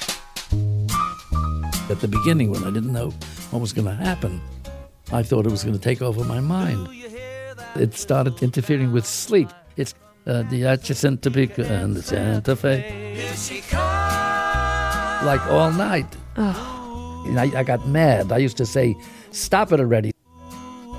At 1.90 2.00
the 2.00 2.08
beginning, 2.08 2.50
when 2.50 2.64
I 2.64 2.70
didn't 2.70 2.92
know 2.92 3.10
what 3.50 3.60
was 3.60 3.72
going 3.72 3.86
to 3.86 3.94
happen, 3.94 4.40
I 5.12 5.22
thought 5.22 5.46
it 5.46 5.50
was 5.50 5.64
going 5.64 5.76
to 5.76 5.82
take 5.82 6.00
over 6.00 6.24
my 6.24 6.40
mind. 6.40 6.88
It 7.76 7.94
started 7.94 8.42
interfering 8.42 8.92
with 8.92 9.06
sleep. 9.06 9.48
It's 9.76 9.94
uh, 10.26 10.42
the 10.44 10.66
Atchison 10.66 11.18
Topeka 11.18 11.66
and 11.66 11.96
the 11.96 12.02
Santa 12.02 12.56
Fe. 12.56 13.16
Like 15.24 15.44
all 15.46 15.72
night. 15.72 16.16
And 16.36 17.40
I, 17.40 17.50
I 17.58 17.62
got 17.62 17.86
mad. 17.88 18.32
I 18.32 18.38
used 18.38 18.56
to 18.58 18.66
say, 18.66 18.94
Stop 19.30 19.72
it 19.72 19.80
already. 19.80 20.12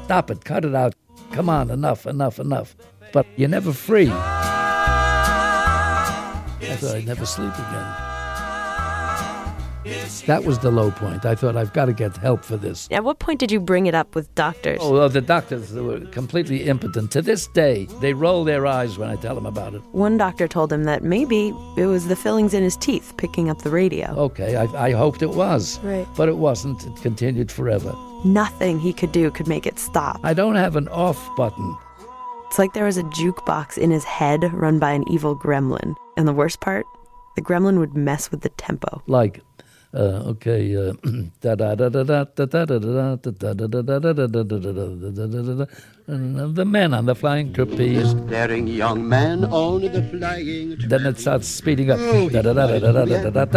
Stop 0.06 0.32
it. 0.32 0.44
Cut 0.44 0.66
it 0.66 0.76
out. 0.76 0.96
Come 1.32 1.50
on, 1.50 1.72
enough, 1.72 2.06
enough, 2.06 2.40
enough. 2.40 2.76
But 3.14 3.26
you're 3.38 3.50
never 3.50 3.72
free. 3.74 4.10
I 4.12 4.16
thought 6.78 6.96
I'd 6.96 7.06
never 7.06 7.26
sleep 7.26 7.54
again. 7.54 8.15
That 10.26 10.44
was 10.44 10.60
the 10.60 10.72
low 10.72 10.90
point. 10.90 11.26
I 11.26 11.36
thought 11.36 11.56
I've 11.56 11.74
got 11.74 11.86
to 11.86 11.94
get 11.94 12.18
help 12.18 12.44
for 12.44 12.58
this. 12.58 12.88
At 12.92 13.04
what 13.04 13.20
point 13.20 13.40
did 13.40 13.52
you 13.52 13.60
bring 13.60 13.86
it 13.86 13.94
up 13.94 14.16
with 14.16 14.34
doctors? 14.34 14.80
Oh, 14.82 14.94
well, 14.94 15.10
the 15.10 15.22
doctors 15.22 15.72
were 15.74 16.00
completely 16.08 16.64
impotent. 16.64 17.12
To 17.12 17.22
this 17.22 17.48
day, 17.48 17.86
they 18.02 18.14
roll 18.14 18.44
their 18.44 18.66
eyes 18.66 18.98
when 18.98 19.10
I 19.10 19.16
tell 19.16 19.36
them 19.36 19.46
about 19.46 19.76
it. 19.76 19.82
One 19.92 20.18
doctor 20.18 20.48
told 20.48 20.74
him 20.74 20.86
that 20.86 21.04
maybe 21.04 21.54
it 21.78 21.86
was 21.86 22.08
the 22.08 22.16
fillings 22.16 22.54
in 22.54 22.64
his 22.64 22.76
teeth 22.78 23.14
picking 23.18 23.50
up 23.50 23.62
the 23.62 23.70
radio. 23.70 24.08
Okay, 24.18 24.56
I, 24.56 24.88
I 24.88 24.92
hoped 24.92 25.22
it 25.22 25.32
was. 25.32 25.80
Right. 25.80 26.08
But 26.18 26.30
it 26.30 26.38
wasn't. 26.38 26.84
It 26.86 26.96
continued 27.02 27.52
forever. 27.52 27.94
Nothing 28.24 28.80
he 28.80 28.92
could 28.92 29.12
do 29.12 29.30
could 29.30 29.48
make 29.48 29.68
it 29.68 29.78
stop. 29.78 30.20
I 30.24 30.34
don't 30.34 30.56
have 30.56 30.76
an 30.76 30.88
off 30.88 31.36
button. 31.36 31.78
It's 32.48 32.58
like 32.58 32.74
there 32.74 32.86
was 32.86 32.98
a 32.98 33.04
jukebox 33.04 33.78
in 33.78 33.92
his 33.92 34.04
head 34.04 34.52
run 34.54 34.80
by 34.80 34.92
an 34.92 35.04
evil 35.10 35.36
gremlin. 35.38 35.96
And 36.18 36.28
the 36.28 36.34
worst 36.34 36.60
part, 36.62 36.86
the 37.36 37.42
gremlin 37.42 37.78
would 37.78 37.96
mess 37.96 38.32
with 38.32 38.42
the 38.42 38.50
tempo. 38.50 39.04
Like, 39.08 39.42
okay, 39.96 40.76
uh, 40.76 40.94
da 41.42 41.56
da 41.56 41.76
the 46.08 46.66
man 46.66 46.94
on 46.94 47.08
the 47.08 47.16
flying 47.16 47.52
trapeze. 47.52 48.14
Daring 48.14 48.68
young 48.68 49.10
man 49.10 49.44
on 49.46 49.82
the 49.82 50.04
flying 50.04 50.78
Then 50.88 51.04
it 51.06 51.20
starts 51.20 51.48
speeding 51.48 51.90
up. 51.90 51.98
That, 51.98 53.48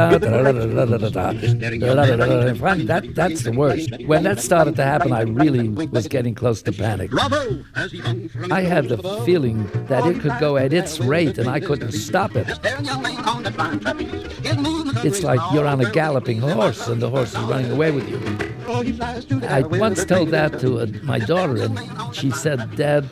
that's 3.14 3.42
the 3.42 3.52
worst. 3.52 3.90
When 4.06 4.22
that 4.22 4.40
started 4.40 4.76
to 4.76 4.84
happen, 4.84 5.12
I 5.12 5.20
really 5.22 5.68
was 5.68 6.08
getting 6.08 6.34
close 6.34 6.62
to 6.62 6.72
panic. 6.72 7.10
Bravo! 7.10 7.62
As 7.74 7.92
he 7.92 7.98
hung 7.98 8.30
from 8.30 8.50
I 8.50 8.62
had 8.62 8.88
the 8.88 8.96
feeling 9.26 9.68
that 9.88 10.06
it 10.06 10.20
could 10.20 10.38
go 10.40 10.56
at 10.56 10.72
its 10.72 11.00
rate 11.00 11.36
and 11.36 11.50
I 11.50 11.60
couldn't 11.60 11.92
stop 11.92 12.34
it. 12.34 12.46
Daring 12.62 12.86
young 12.86 13.02
man 13.02 13.16
on 13.26 13.42
the 13.42 13.52
flying 13.52 13.80
trapeze. 13.80 14.32
His 14.38 14.56
movement 14.56 15.04
It's 15.04 15.22
like 15.22 15.40
you're 15.52 15.66
on 15.66 15.82
a 15.82 15.90
galloping 15.90 16.38
horse 16.38 16.88
and 16.88 17.02
the 17.02 17.10
horse 17.10 17.34
is 17.34 17.40
running 17.40 17.72
away 17.72 17.90
with 17.90 18.08
you. 18.08 18.47
Oh, 18.70 18.82
he 18.82 18.92
flies 18.92 19.24
to 19.26 19.36
the 19.36 19.50
I 19.50 19.62
once 19.62 20.04
told 20.04 20.28
that 20.30 20.60
to 20.60 20.80
uh 20.80 20.86
my 21.02 21.18
daughter, 21.18 21.56
and 21.56 21.78
she 22.14 22.30
said, 22.30 22.76
Dad, 22.76 23.04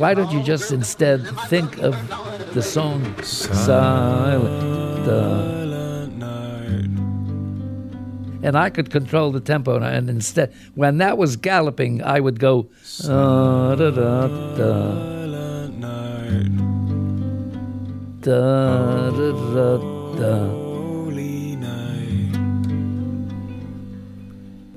why 0.00 0.14
don't 0.14 0.32
you 0.32 0.42
just 0.42 0.72
instead 0.72 1.24
think 1.48 1.78
of 1.78 1.94
the 2.54 2.62
song 2.62 2.98
Silent 3.22 5.06
Night? 6.18 6.90
And 8.42 8.56
I 8.58 8.68
could 8.68 8.90
control 8.90 9.30
the 9.30 9.40
tempo, 9.40 9.78
and- 9.80 10.10
instead, 10.10 10.52
when 10.74 10.98
that 10.98 11.16
was 11.18 11.36
galloping, 11.36 12.02
I 12.02 12.18
would 12.20 12.38
go, 12.40 12.68
uh, 13.04 13.74
da, 13.76 13.90
da, 13.90 14.26
da. 14.56 15.14
Da, 18.24 19.10
da, 19.10 19.32
da, 20.16 20.63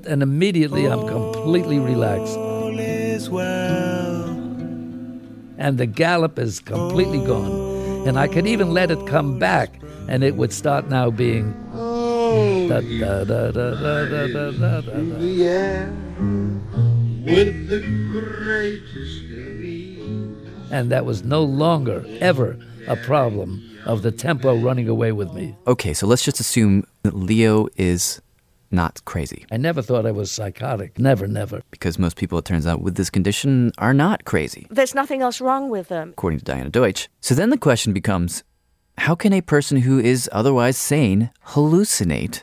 and 0.08 0.22
immediately 0.22 0.86
I'm 0.86 1.06
completely 1.06 1.78
relaxed. 1.78 2.36
Well. 3.30 4.24
And 5.58 5.76
the 5.76 5.86
gallop 5.86 6.38
is 6.38 6.60
completely 6.60 7.18
gone. 7.24 8.06
And 8.06 8.18
I 8.18 8.28
could 8.28 8.46
even 8.46 8.72
let 8.72 8.90
it 8.90 9.06
come 9.06 9.38
back, 9.38 9.80
and 10.08 10.22
it 10.22 10.36
would 10.36 10.52
start 10.52 10.88
now 10.88 11.10
being. 11.10 11.52
With 17.24 17.68
the 17.68 17.80
greatest 18.12 19.28
and 20.70 20.90
that 20.90 21.04
was 21.04 21.24
no 21.24 21.42
longer 21.42 22.04
ever 22.20 22.58
a 22.86 22.96
problem 22.96 23.64
of 23.84 24.02
the 24.02 24.12
tempo 24.12 24.56
running 24.56 24.88
away 24.88 25.12
with 25.12 25.32
me. 25.32 25.56
Okay, 25.66 25.94
so 25.94 26.06
let's 26.06 26.22
just 26.22 26.40
assume 26.40 26.86
that 27.02 27.14
Leo 27.14 27.68
is 27.76 28.20
not 28.70 29.04
crazy. 29.04 29.46
I 29.50 29.56
never 29.56 29.80
thought 29.82 30.04
I 30.06 30.10
was 30.12 30.30
psychotic. 30.30 30.98
Never, 30.98 31.26
never. 31.26 31.62
Because 31.70 31.98
most 31.98 32.16
people, 32.16 32.38
it 32.38 32.44
turns 32.44 32.66
out, 32.66 32.82
with 32.82 32.96
this 32.96 33.10
condition 33.10 33.72
are 33.78 33.94
not 33.94 34.24
crazy, 34.24 34.66
There's 34.70 34.94
nothing 34.94 35.22
else 35.22 35.40
wrong 35.40 35.70
with 35.70 35.88
them. 35.88 36.10
according 36.10 36.38
to 36.40 36.44
Diana 36.44 36.70
Deutsch. 36.70 37.08
So 37.20 37.34
then 37.34 37.50
the 37.50 37.58
question 37.58 37.92
becomes 37.92 38.44
how 38.98 39.14
can 39.14 39.32
a 39.32 39.40
person 39.40 39.78
who 39.78 39.98
is 39.98 40.28
otherwise 40.32 40.76
sane 40.76 41.30
hallucinate 41.48 42.42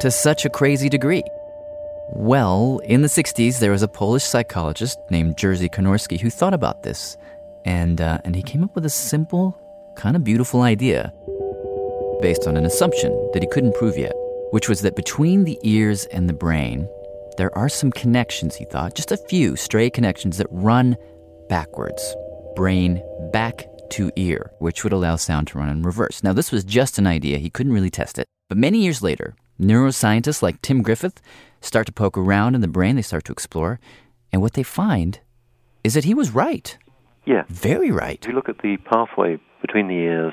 to 0.00 0.10
such 0.10 0.44
a 0.44 0.50
crazy 0.50 0.88
degree? 0.88 1.22
Well, 2.12 2.80
in 2.84 3.02
the 3.02 3.08
60s, 3.08 3.58
there 3.58 3.72
was 3.72 3.82
a 3.82 3.88
Polish 3.88 4.24
psychologist 4.24 4.98
named 5.10 5.36
Jerzy 5.36 5.68
Konorski 5.68 6.20
who 6.20 6.30
thought 6.30 6.54
about 6.54 6.82
this. 6.82 7.16
And, 7.64 8.00
uh, 8.00 8.18
and 8.24 8.34
he 8.36 8.42
came 8.42 8.62
up 8.62 8.74
with 8.74 8.86
a 8.86 8.90
simple, 8.90 9.58
kind 9.96 10.14
of 10.16 10.22
beautiful 10.24 10.62
idea 10.62 11.12
based 12.22 12.46
on 12.46 12.56
an 12.56 12.64
assumption 12.64 13.10
that 13.34 13.42
he 13.42 13.48
couldn't 13.48 13.74
prove 13.74 13.98
yet, 13.98 14.12
which 14.50 14.68
was 14.68 14.80
that 14.82 14.96
between 14.96 15.44
the 15.44 15.58
ears 15.62 16.04
and 16.06 16.28
the 16.28 16.32
brain, 16.32 16.88
there 17.36 17.56
are 17.56 17.68
some 17.68 17.90
connections, 17.90 18.54
he 18.54 18.64
thought, 18.64 18.94
just 18.94 19.12
a 19.12 19.16
few 19.16 19.56
stray 19.56 19.90
connections 19.90 20.38
that 20.38 20.46
run 20.50 20.96
backwards. 21.48 22.14
Brain 22.54 23.02
back 23.32 23.66
to 23.90 24.10
ear, 24.16 24.50
which 24.58 24.82
would 24.82 24.92
allow 24.92 25.16
sound 25.16 25.48
to 25.48 25.58
run 25.58 25.68
in 25.68 25.82
reverse. 25.82 26.22
Now, 26.22 26.32
this 26.32 26.50
was 26.50 26.64
just 26.64 26.98
an 26.98 27.06
idea, 27.06 27.38
he 27.38 27.50
couldn't 27.50 27.72
really 27.72 27.90
test 27.90 28.18
it. 28.18 28.26
But 28.48 28.58
many 28.58 28.82
years 28.82 29.02
later, 29.02 29.34
neuroscientists 29.60 30.42
like 30.42 30.62
Tim 30.62 30.82
Griffith 30.82 31.20
start 31.60 31.86
to 31.86 31.92
poke 31.92 32.16
around 32.16 32.54
in 32.54 32.60
the 32.60 32.68
brain, 32.68 32.96
they 32.96 33.02
start 33.02 33.24
to 33.24 33.32
explore, 33.32 33.80
and 34.32 34.42
what 34.42 34.54
they 34.54 34.62
find 34.62 35.20
is 35.84 35.94
that 35.94 36.04
he 36.04 36.14
was 36.14 36.30
right. 36.30 36.76
Yeah. 37.26 37.42
Very 37.48 37.90
right. 37.90 38.18
If 38.22 38.28
you 38.28 38.34
look 38.34 38.48
at 38.48 38.58
the 38.58 38.76
pathway 38.78 39.38
between 39.60 39.88
the 39.88 39.94
ears 39.94 40.32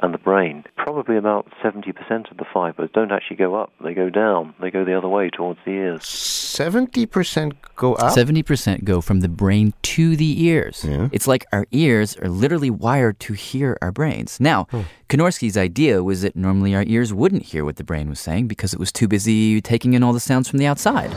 and 0.00 0.14
the 0.14 0.18
brain, 0.18 0.64
probably 0.76 1.16
about 1.16 1.46
70% 1.62 2.30
of 2.30 2.36
the 2.36 2.44
fibers 2.52 2.90
don't 2.94 3.12
actually 3.12 3.36
go 3.36 3.54
up, 3.54 3.72
they 3.82 3.94
go 3.94 4.08
down. 4.10 4.54
They 4.60 4.70
go 4.70 4.84
the 4.84 4.96
other 4.96 5.08
way 5.08 5.30
towards 5.30 5.60
the 5.64 5.72
ears. 5.72 6.02
70% 6.02 7.52
go 7.76 7.94
up? 7.94 8.16
70% 8.16 8.84
go 8.84 9.00
from 9.00 9.20
the 9.20 9.28
brain 9.28 9.74
to 9.82 10.16
the 10.16 10.44
ears. 10.44 10.84
Yeah. 10.86 11.08
It's 11.12 11.26
like 11.26 11.46
our 11.52 11.66
ears 11.72 12.16
are 12.16 12.28
literally 12.28 12.70
wired 12.70 13.20
to 13.20 13.34
hear 13.34 13.76
our 13.82 13.92
brains. 13.92 14.40
Now, 14.40 14.64
hmm. 14.70 14.82
Konorski's 15.08 15.56
idea 15.56 16.02
was 16.02 16.22
that 16.22 16.36
normally 16.36 16.74
our 16.74 16.84
ears 16.86 17.12
wouldn't 17.12 17.44
hear 17.44 17.64
what 17.64 17.76
the 17.76 17.84
brain 17.84 18.08
was 18.08 18.20
saying 18.20 18.48
because 18.48 18.72
it 18.72 18.80
was 18.80 18.92
too 18.92 19.08
busy 19.08 19.60
taking 19.60 19.92
in 19.92 20.02
all 20.02 20.12
the 20.12 20.20
sounds 20.20 20.48
from 20.48 20.58
the 20.58 20.66
outside. 20.66 21.10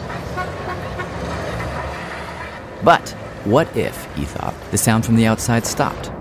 But 2.84 3.10
what 3.46 3.76
if, 3.76 4.06
he 4.16 4.26
thought, 4.26 4.54
the 4.72 4.78
sound 4.78 5.06
from 5.06 5.16
the 5.16 5.26
outside 5.26 5.66
stopped? 5.66 6.12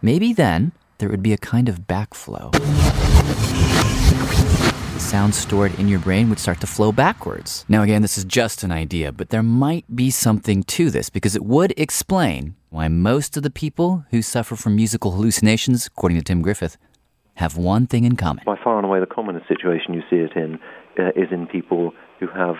Maybe 0.00 0.32
then 0.32 0.72
there 1.02 1.08
would 1.08 1.20
be 1.22 1.32
a 1.32 1.38
kind 1.38 1.68
of 1.68 1.80
backflow. 1.88 2.52
The 4.92 5.00
sound 5.00 5.34
stored 5.34 5.76
in 5.76 5.88
your 5.88 5.98
brain 5.98 6.28
would 6.28 6.38
start 6.38 6.60
to 6.60 6.68
flow 6.68 6.92
backwards. 6.92 7.64
Now, 7.68 7.82
again, 7.82 8.02
this 8.02 8.16
is 8.16 8.22
just 8.22 8.62
an 8.62 8.70
idea, 8.70 9.10
but 9.10 9.30
there 9.30 9.42
might 9.42 9.84
be 9.96 10.12
something 10.12 10.62
to 10.62 10.90
this 10.90 11.10
because 11.10 11.34
it 11.34 11.44
would 11.44 11.74
explain 11.76 12.54
why 12.70 12.86
most 12.86 13.36
of 13.36 13.42
the 13.42 13.50
people 13.50 14.04
who 14.12 14.22
suffer 14.22 14.54
from 14.54 14.76
musical 14.76 15.10
hallucinations, 15.10 15.88
according 15.88 16.18
to 16.18 16.24
Tim 16.24 16.40
Griffith, 16.40 16.76
have 17.34 17.56
one 17.56 17.88
thing 17.88 18.04
in 18.04 18.14
common. 18.14 18.44
By 18.46 18.56
far 18.62 18.76
and 18.76 18.86
away, 18.86 19.00
the 19.00 19.06
commonest 19.06 19.48
situation 19.48 19.94
you 19.94 20.02
see 20.08 20.18
it 20.18 20.36
in 20.36 20.60
uh, 21.00 21.08
is 21.16 21.32
in 21.32 21.48
people 21.48 21.94
who 22.20 22.28
have 22.28 22.54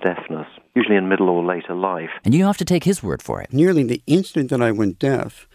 deafness, 0.00 0.46
usually 0.76 0.94
in 0.94 1.08
middle 1.08 1.28
or 1.28 1.44
later 1.44 1.74
life. 1.74 2.10
And 2.24 2.34
you 2.34 2.38
don't 2.38 2.46
have 2.46 2.56
to 2.58 2.64
take 2.64 2.84
his 2.84 3.02
word 3.02 3.20
for 3.20 3.42
it. 3.42 3.52
Nearly 3.52 3.82
the 3.82 4.00
instant 4.06 4.48
that 4.50 4.62
I 4.62 4.70
went 4.70 5.00
deaf, 5.00 5.48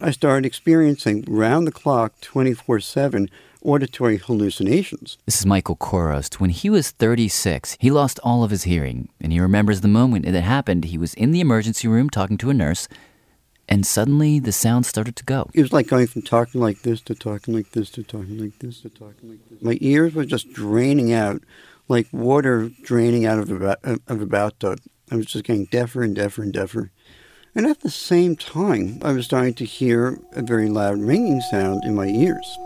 I 0.00 0.10
started 0.10 0.44
experiencing 0.44 1.24
round 1.26 1.66
the 1.66 1.72
clock, 1.72 2.20
24 2.20 2.80
7 2.80 3.30
auditory 3.62 4.18
hallucinations. 4.18 5.16
This 5.24 5.40
is 5.40 5.46
Michael 5.46 5.76
Chorost. 5.76 6.34
When 6.34 6.50
he 6.50 6.68
was 6.68 6.90
36, 6.90 7.78
he 7.80 7.90
lost 7.90 8.20
all 8.22 8.44
of 8.44 8.50
his 8.50 8.64
hearing, 8.64 9.08
and 9.20 9.32
he 9.32 9.40
remembers 9.40 9.80
the 9.80 9.88
moment 9.88 10.26
it 10.26 10.34
happened. 10.34 10.84
He 10.84 10.98
was 10.98 11.14
in 11.14 11.32
the 11.32 11.40
emergency 11.40 11.88
room 11.88 12.10
talking 12.10 12.36
to 12.38 12.50
a 12.50 12.54
nurse, 12.54 12.88
and 13.70 13.86
suddenly 13.86 14.38
the 14.38 14.52
sound 14.52 14.84
started 14.84 15.16
to 15.16 15.24
go. 15.24 15.48
It 15.54 15.62
was 15.62 15.72
like 15.72 15.86
going 15.86 16.08
from 16.08 16.22
talking 16.22 16.60
like 16.60 16.82
this 16.82 17.00
to 17.02 17.14
talking 17.14 17.54
like 17.54 17.70
this 17.70 17.88
to 17.92 18.02
talking 18.02 18.38
like 18.38 18.58
this 18.58 18.82
to 18.82 18.90
talking 18.90 19.30
like 19.30 19.48
this. 19.48 19.62
My 19.62 19.78
ears 19.80 20.14
were 20.14 20.26
just 20.26 20.52
draining 20.52 21.14
out 21.14 21.42
like 21.88 22.06
water 22.12 22.70
draining 22.82 23.24
out 23.24 23.38
of 23.38 23.50
a, 23.50 23.78
of 24.06 24.20
a 24.20 24.26
bathtub. 24.26 24.80
I 25.10 25.16
was 25.16 25.26
just 25.26 25.44
getting 25.44 25.64
deafer 25.64 26.02
and 26.02 26.14
deafer 26.14 26.42
and 26.42 26.52
deafer. 26.52 26.90
And 27.56 27.66
at 27.66 27.80
the 27.80 27.90
same 27.90 28.36
time, 28.36 29.00
I 29.02 29.12
was 29.12 29.24
starting 29.24 29.54
to 29.54 29.64
hear 29.64 30.18
a 30.32 30.42
very 30.42 30.68
loud 30.68 30.98
ringing 30.98 31.40
sound 31.40 31.84
in 31.84 31.94
my 31.94 32.04
ears. 32.04 32.58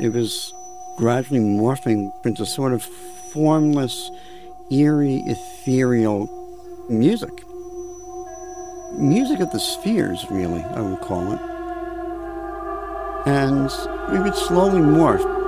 It 0.00 0.14
was 0.14 0.54
gradually 0.96 1.40
morphing 1.40 2.10
into 2.24 2.46
sort 2.46 2.72
of 2.72 2.82
formless, 3.34 4.10
eerie, 4.72 5.22
ethereal 5.26 6.26
music. 6.88 7.44
Music 8.94 9.40
of 9.40 9.52
the 9.52 9.60
spheres, 9.60 10.24
really, 10.30 10.62
I 10.62 10.80
would 10.80 11.00
call 11.00 11.30
it. 11.30 11.40
And 13.26 13.70
it 14.16 14.22
would 14.22 14.36
slowly 14.36 14.80
morph. 14.80 15.38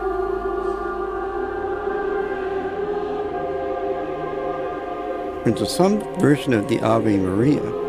into 5.45 5.67
some 5.67 5.99
version 6.21 6.53
of 6.53 6.69
the 6.69 6.81
Ave 6.83 7.17
Maria. 7.17 7.82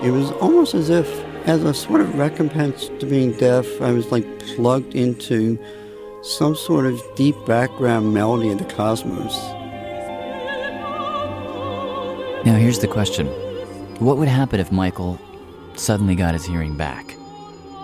It 0.00 0.12
was 0.12 0.30
almost 0.32 0.74
as 0.74 0.90
if, 0.90 1.08
as 1.48 1.64
a 1.64 1.74
sort 1.74 2.00
of 2.00 2.16
recompense 2.16 2.88
to 3.00 3.06
being 3.06 3.32
deaf, 3.32 3.66
I 3.82 3.90
was 3.90 4.12
like 4.12 4.38
plugged 4.38 4.94
into 4.94 5.58
some 6.22 6.54
sort 6.54 6.86
of 6.86 7.02
deep 7.16 7.34
background 7.46 8.14
melody 8.14 8.50
of 8.50 8.58
the 8.58 8.64
cosmos. 8.64 9.36
Now, 12.46 12.54
here's 12.54 12.78
the 12.78 12.86
question 12.86 13.26
What 13.98 14.18
would 14.18 14.28
happen 14.28 14.60
if 14.60 14.70
Michael 14.70 15.18
suddenly 15.74 16.14
got 16.14 16.34
his 16.34 16.44
hearing 16.44 16.76
back? 16.76 17.16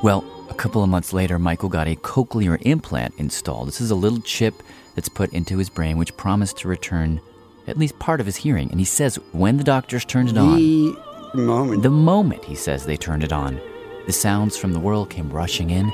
Well, 0.05 0.25
a 0.49 0.55
couple 0.55 0.85
of 0.85 0.89
months 0.89 1.13
later, 1.13 1.41
Michael 1.41 1.69
got 1.69 1.89
a 1.89 1.97
cochlear 1.97 2.59
implant 2.61 3.15
installed. 3.19 3.67
This 3.67 3.81
is 3.81 3.91
a 3.91 3.97
little 3.97 4.21
chip 4.21 4.63
that's 4.95 5.09
put 5.09 5.33
into 5.33 5.59
his 5.59 5.69
brain 5.69 5.99
which 5.99 6.17
promised 6.17 6.59
to 6.59 6.69
return 6.69 7.21
at 7.67 7.77
least 7.77 7.99
part 7.99 8.21
of 8.21 8.27
his 8.27 8.37
hearing. 8.37 8.71
And 8.71 8.79
he 8.79 8.85
says 8.85 9.19
when 9.33 9.57
the 9.57 9.65
doctors 9.65 10.05
turned 10.05 10.29
it 10.29 10.39
on, 10.39 10.57
The 10.57 10.97
moment. 11.35 11.83
the 11.83 11.91
moment 11.91 12.45
he 12.45 12.55
says 12.55 12.85
they 12.85 12.97
turned 12.97 13.25
it 13.25 13.33
on, 13.33 13.61
the 14.07 14.13
sounds 14.13 14.57
from 14.57 14.73
the 14.73 14.81
world 14.81 15.11
came 15.11 15.31
rushing 15.31 15.71
in, 15.71 15.93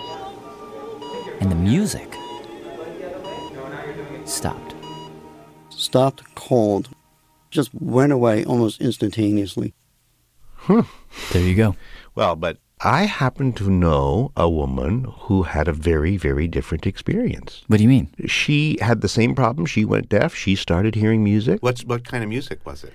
and 1.40 1.50
the 1.50 1.56
music 1.56 2.16
stopped. 4.24 4.74
Stopped 5.70 6.34
cold, 6.34 6.88
just 7.50 7.70
went 7.74 8.12
away 8.12 8.44
almost 8.44 8.80
instantaneously. 8.80 9.74
Hmm. 10.54 10.80
There 11.32 11.42
you 11.42 11.54
go. 11.54 11.76
Well, 12.14 12.36
but 12.36 12.58
I 12.82 13.04
happen 13.04 13.52
to 13.54 13.68
know 13.70 14.32
a 14.36 14.48
woman 14.48 15.04
who 15.04 15.42
had 15.42 15.68
a 15.68 15.72
very, 15.72 16.16
very 16.16 16.48
different 16.48 16.86
experience. 16.86 17.62
What 17.66 17.78
do 17.78 17.82
you 17.82 17.88
mean? 17.88 18.08
She 18.26 18.78
had 18.80 19.00
the 19.00 19.08
same 19.08 19.34
problem. 19.34 19.66
She 19.66 19.84
went 19.84 20.08
deaf. 20.08 20.34
She 20.34 20.54
started 20.54 20.94
hearing 20.94 21.22
music. 21.22 21.62
What's 21.62 21.84
what 21.84 22.04
kind 22.04 22.22
of 22.22 22.28
music 22.28 22.64
was 22.64 22.84
it? 22.84 22.92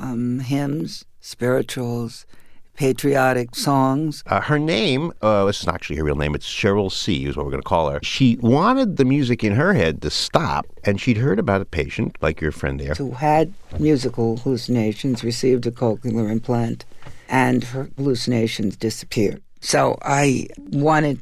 Um, 0.00 0.40
hymns, 0.40 1.04
spirituals, 1.20 2.26
patriotic 2.74 3.54
songs. 3.54 4.22
Uh, 4.26 4.40
her 4.40 4.58
name, 4.58 5.12
uh, 5.20 5.44
this 5.44 5.60
is 5.60 5.66
not 5.66 5.74
actually 5.74 5.96
her 5.96 6.04
real 6.04 6.16
name, 6.16 6.34
it's 6.34 6.48
Cheryl 6.48 6.90
C, 6.90 7.26
is 7.26 7.36
what 7.36 7.44
we're 7.44 7.52
going 7.52 7.62
to 7.62 7.68
call 7.68 7.90
her. 7.90 8.00
She 8.02 8.38
wanted 8.40 8.96
the 8.96 9.04
music 9.04 9.44
in 9.44 9.52
her 9.54 9.74
head 9.74 10.00
to 10.02 10.10
stop, 10.10 10.66
and 10.84 11.00
she'd 11.00 11.18
heard 11.18 11.38
about 11.38 11.60
a 11.60 11.66
patient, 11.66 12.16
like 12.22 12.40
your 12.40 12.52
friend 12.52 12.80
there. 12.80 12.94
who 12.94 13.12
had 13.12 13.52
musical 13.78 14.38
hallucinations 14.38 15.22
received 15.22 15.66
a 15.66 15.70
cochlear 15.70 16.30
implant 16.30 16.84
and 17.28 17.64
her 17.64 17.90
hallucinations 17.96 18.76
disappeared. 18.76 19.42
So 19.60 19.98
I 20.02 20.48
wanted 20.72 21.20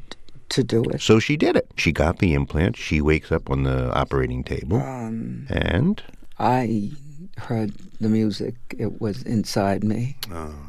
to 0.51 0.65
do 0.65 0.83
it. 0.85 1.03
So 1.03 1.19
she 1.19 1.37
did 1.37 1.57
it. 1.57 1.69
She 1.77 1.93
got 1.93 2.19
the 2.19 2.35
implant. 2.35 2.77
She 2.77 3.01
wakes 3.01 3.31
up 3.31 3.51
on 3.51 3.65
the 3.65 3.93
operating 3.93 4.45
table. 4.45 4.79
Um, 4.79 5.47
and? 5.51 6.03
I 6.39 6.93
heard 7.37 7.73
the 8.01 8.09
music. 8.09 8.55
It 8.79 9.01
was 9.01 9.23
inside 9.23 9.85
me. 9.85 10.17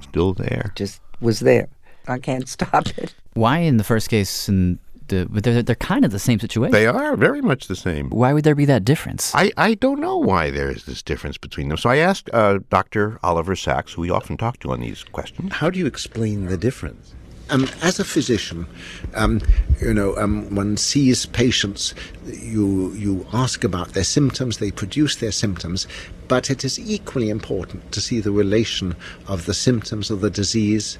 Still 0.01 0.33
there. 0.33 0.71
Just 0.75 1.01
was 1.21 1.39
there. 1.39 1.67
I 2.07 2.17
can't 2.17 2.47
stop 2.47 2.87
it. 2.97 3.13
Why, 3.33 3.59
in 3.59 3.77
the 3.77 3.83
first 3.83 4.09
case, 4.09 4.47
and 4.47 4.79
the, 5.09 5.27
but 5.29 5.43
they're, 5.43 5.61
they're 5.61 5.75
kind 5.75 6.05
of 6.05 6.11
the 6.11 6.19
same 6.19 6.39
situation. 6.39 6.71
They 6.71 6.87
are 6.87 7.15
very 7.15 7.41
much 7.41 7.67
the 7.67 7.75
same. 7.75 8.09
Why 8.09 8.33
would 8.33 8.43
there 8.43 8.55
be 8.55 8.65
that 8.65 8.85
difference? 8.85 9.33
I, 9.35 9.51
I 9.57 9.73
don't 9.75 9.99
know 9.99 10.17
why 10.17 10.49
there 10.49 10.69
is 10.71 10.85
this 10.85 11.03
difference 11.03 11.37
between 11.37 11.69
them. 11.69 11.77
So 11.77 11.89
I 11.89 11.97
asked 11.97 12.29
uh, 12.33 12.59
Dr. 12.69 13.19
Oliver 13.23 13.55
Sacks, 13.55 13.93
who 13.93 14.01
we 14.01 14.09
often 14.09 14.37
talk 14.37 14.59
to 14.59 14.71
on 14.71 14.79
these 14.79 15.03
questions. 15.03 15.53
How 15.53 15.69
do 15.69 15.79
you 15.79 15.85
explain 15.85 16.45
the 16.45 16.57
difference? 16.57 17.13
Um, 17.51 17.67
as 17.81 17.99
a 17.99 18.05
physician, 18.05 18.67
um, 19.15 19.41
you 19.81 19.93
know, 19.93 20.15
um, 20.17 20.53
one 20.53 20.77
sees 20.77 21.25
patients. 21.25 21.95
You 22.27 22.93
you 22.93 23.25
ask 23.33 23.63
about 23.63 23.93
their 23.93 24.03
symptoms. 24.03 24.57
They 24.57 24.71
produce 24.71 25.15
their 25.15 25.31
symptoms, 25.31 25.87
but 26.27 26.49
it 26.49 26.63
is 26.63 26.79
equally 26.79 27.29
important 27.29 27.91
to 27.91 28.01
see 28.01 28.19
the 28.19 28.31
relation 28.31 28.95
of 29.27 29.45
the 29.45 29.53
symptoms 29.53 30.11
of 30.11 30.21
the 30.21 30.29
disease 30.29 30.99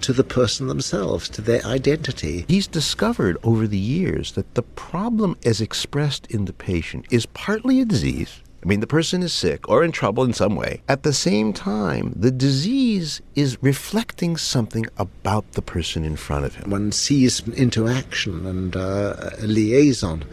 to 0.00 0.12
the 0.14 0.24
person 0.24 0.68
themselves, 0.68 1.28
to 1.28 1.42
their 1.42 1.62
identity. 1.66 2.46
He's 2.48 2.66
discovered 2.66 3.36
over 3.42 3.66
the 3.66 3.78
years 3.78 4.32
that 4.32 4.54
the 4.54 4.62
problem 4.62 5.36
as 5.44 5.60
expressed 5.60 6.26
in 6.28 6.46
the 6.46 6.54
patient 6.54 7.06
is 7.10 7.26
partly 7.26 7.80
a 7.80 7.84
disease. 7.84 8.40
I 8.62 8.66
mean, 8.66 8.80
the 8.80 8.86
person 8.86 9.22
is 9.22 9.32
sick 9.32 9.68
or 9.68 9.82
in 9.82 9.90
trouble 9.90 10.22
in 10.22 10.34
some 10.34 10.54
way. 10.54 10.82
At 10.86 11.02
the 11.02 11.14
same 11.14 11.52
time, 11.52 12.12
the 12.14 12.30
disease 12.30 13.22
is 13.34 13.56
reflecting 13.62 14.36
something 14.36 14.86
about 14.98 15.52
the 15.52 15.62
person 15.62 16.04
in 16.04 16.16
front 16.16 16.44
of 16.44 16.56
him. 16.56 16.70
One 16.70 16.92
sees 16.92 17.40
interaction 17.48 18.46
and 18.46 18.76
uh, 18.76 19.30
a 19.38 19.46
liaison, 19.46 20.24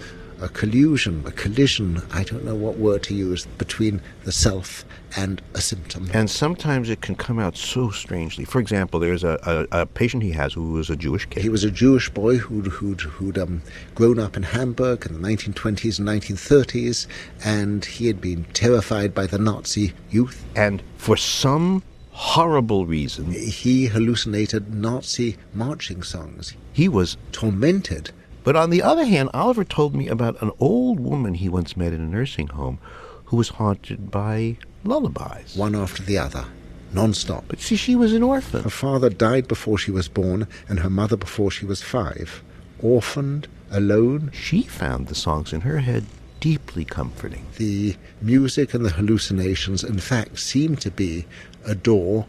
a 0.42 0.50
collusion, 0.50 1.24
a 1.26 1.32
collision, 1.32 2.02
I 2.12 2.24
don't 2.24 2.46
know 2.46 2.56
what 2.56 2.78
word 2.78 3.04
to 3.04 3.16
use, 3.16 3.46
between 3.58 4.02
the 4.24 4.32
self 4.32 4.86
and 5.16 5.42
a 5.54 5.62
symptom. 5.62 6.10
And 6.14 6.30
sometimes 6.30 6.90
it 6.90 7.02
can 7.02 7.16
come 7.16 7.40
out 7.40 7.58
so 7.58 7.90
strangely. 7.90 8.46
For 8.46 8.60
example, 8.60 9.00
there's 9.00 9.24
a, 9.24 9.68
a, 9.72 9.82
a 9.82 9.86
patient 9.86 10.24
he 10.24 10.32
has 10.32 10.54
who 10.54 10.74
was 10.74 10.90
a 10.90 10.96
Jewish 10.96 11.26
kid. 11.26 11.44
He 11.44 11.50
was 11.50 11.64
a 11.64 11.72
Jewish 11.72 12.10
boy 12.10 12.38
who'd, 12.38 12.68
who'd, 12.68 13.02
who'd 13.02 13.38
um, 13.38 13.62
grown 13.96 14.20
up 14.20 14.38
in 14.38 14.44
Hamburg 14.44 15.06
in 15.06 15.14
the 15.14 15.28
1920s 15.28 16.00
and 16.00 16.08
1930s, 16.08 17.08
and 17.44 17.86
he 17.86 18.08
had 18.08 18.22
been 18.22 18.44
terrified 18.54 19.14
by 19.14 19.26
the 19.26 19.38
Nazi 19.38 19.94
youth. 20.10 20.46
And 20.56 20.84
for 20.98 21.18
some 21.18 21.84
horrible 22.12 22.86
reason, 22.86 23.32
he 23.32 23.86
hallucinated 23.86 24.74
Nazi 24.74 25.38
marching 25.54 26.02
songs. 26.02 26.56
He 26.74 26.90
was 26.90 27.16
tormented. 27.32 28.12
But 28.48 28.56
on 28.56 28.70
the 28.70 28.82
other 28.82 29.04
hand, 29.04 29.30
Oliver 29.34 29.66
told 29.66 29.94
me 29.94 30.08
about 30.08 30.42
an 30.42 30.52
old 30.58 31.02
woman 31.02 31.34
he 31.34 31.50
once 31.50 31.76
met 31.76 31.92
in 31.92 32.00
a 32.00 32.08
nursing 32.08 32.48
home 32.48 32.80
who 33.26 33.36
was 33.36 33.50
haunted 33.50 34.10
by 34.10 34.56
lullabies. 34.86 35.58
One 35.58 35.76
after 35.76 36.02
the 36.02 36.18
other, 36.18 36.46
non 36.94 37.14
stop. 37.14 37.44
But 37.50 37.60
see, 37.60 37.76
she 37.76 37.94
was 37.94 38.14
an 38.14 38.24
orphan. 38.24 38.64
Her 38.64 38.70
father 38.70 39.10
died 39.10 39.50
before 39.50 39.78
she 39.78 39.92
was 39.92 40.08
born, 40.08 40.48
and 40.70 40.80
her 40.80 40.90
mother 40.90 41.18
before 41.18 41.52
she 41.52 41.66
was 41.66 41.84
five. 41.84 42.42
Orphaned, 42.82 43.50
alone. 43.70 44.32
She 44.34 44.62
found 44.62 45.08
the 45.08 45.16
songs 45.16 45.52
in 45.52 45.60
her 45.68 45.80
head 45.80 46.06
deeply 46.40 46.86
comforting. 46.86 47.48
The 47.58 47.98
music 48.22 48.74
and 48.74 48.86
the 48.86 48.92
hallucinations, 48.92 49.84
in 49.84 50.00
fact, 50.00 50.40
seem 50.40 50.78
to 50.78 50.90
be 50.90 51.26
a 51.66 51.76
door 51.76 52.28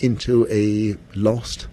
into 0.00 0.46
a 0.50 0.98
lost 1.18 1.66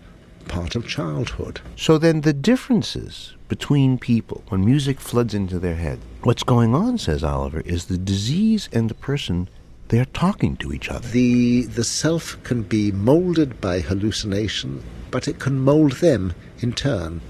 part 0.47 0.77
of 0.77 0.87
childhood. 0.87 1.59
So 1.75 1.97
then 1.97 2.21
the 2.21 2.31
differences 2.31 3.33
between 3.57 3.99
people 3.99 4.41
when 4.49 4.65
music 4.65 4.99
floods 4.99 5.33
into 5.35 5.59
their 5.59 5.75
head. 5.75 5.99
What's 6.23 6.41
going 6.55 6.73
on, 6.73 6.97
says 6.97 7.23
Oliver, 7.23 7.61
is 7.75 7.85
the 7.85 7.99
disease 7.99 8.67
and 8.75 8.89
the 8.89 8.95
person 9.09 9.47
they're 9.89 10.05
talking 10.25 10.53
to 10.57 10.73
each 10.75 10.89
other. 10.89 11.07
The 11.09 11.65
the 11.79 11.83
self 11.83 12.25
can 12.43 12.63
be 12.63 12.91
molded 12.91 13.51
by 13.61 13.75
hallucination, 13.89 14.81
but 15.11 15.27
it 15.27 15.37
can 15.37 15.55
mold 15.59 15.93
them 16.07 16.33
in 16.63 16.71
turn. 16.73 17.21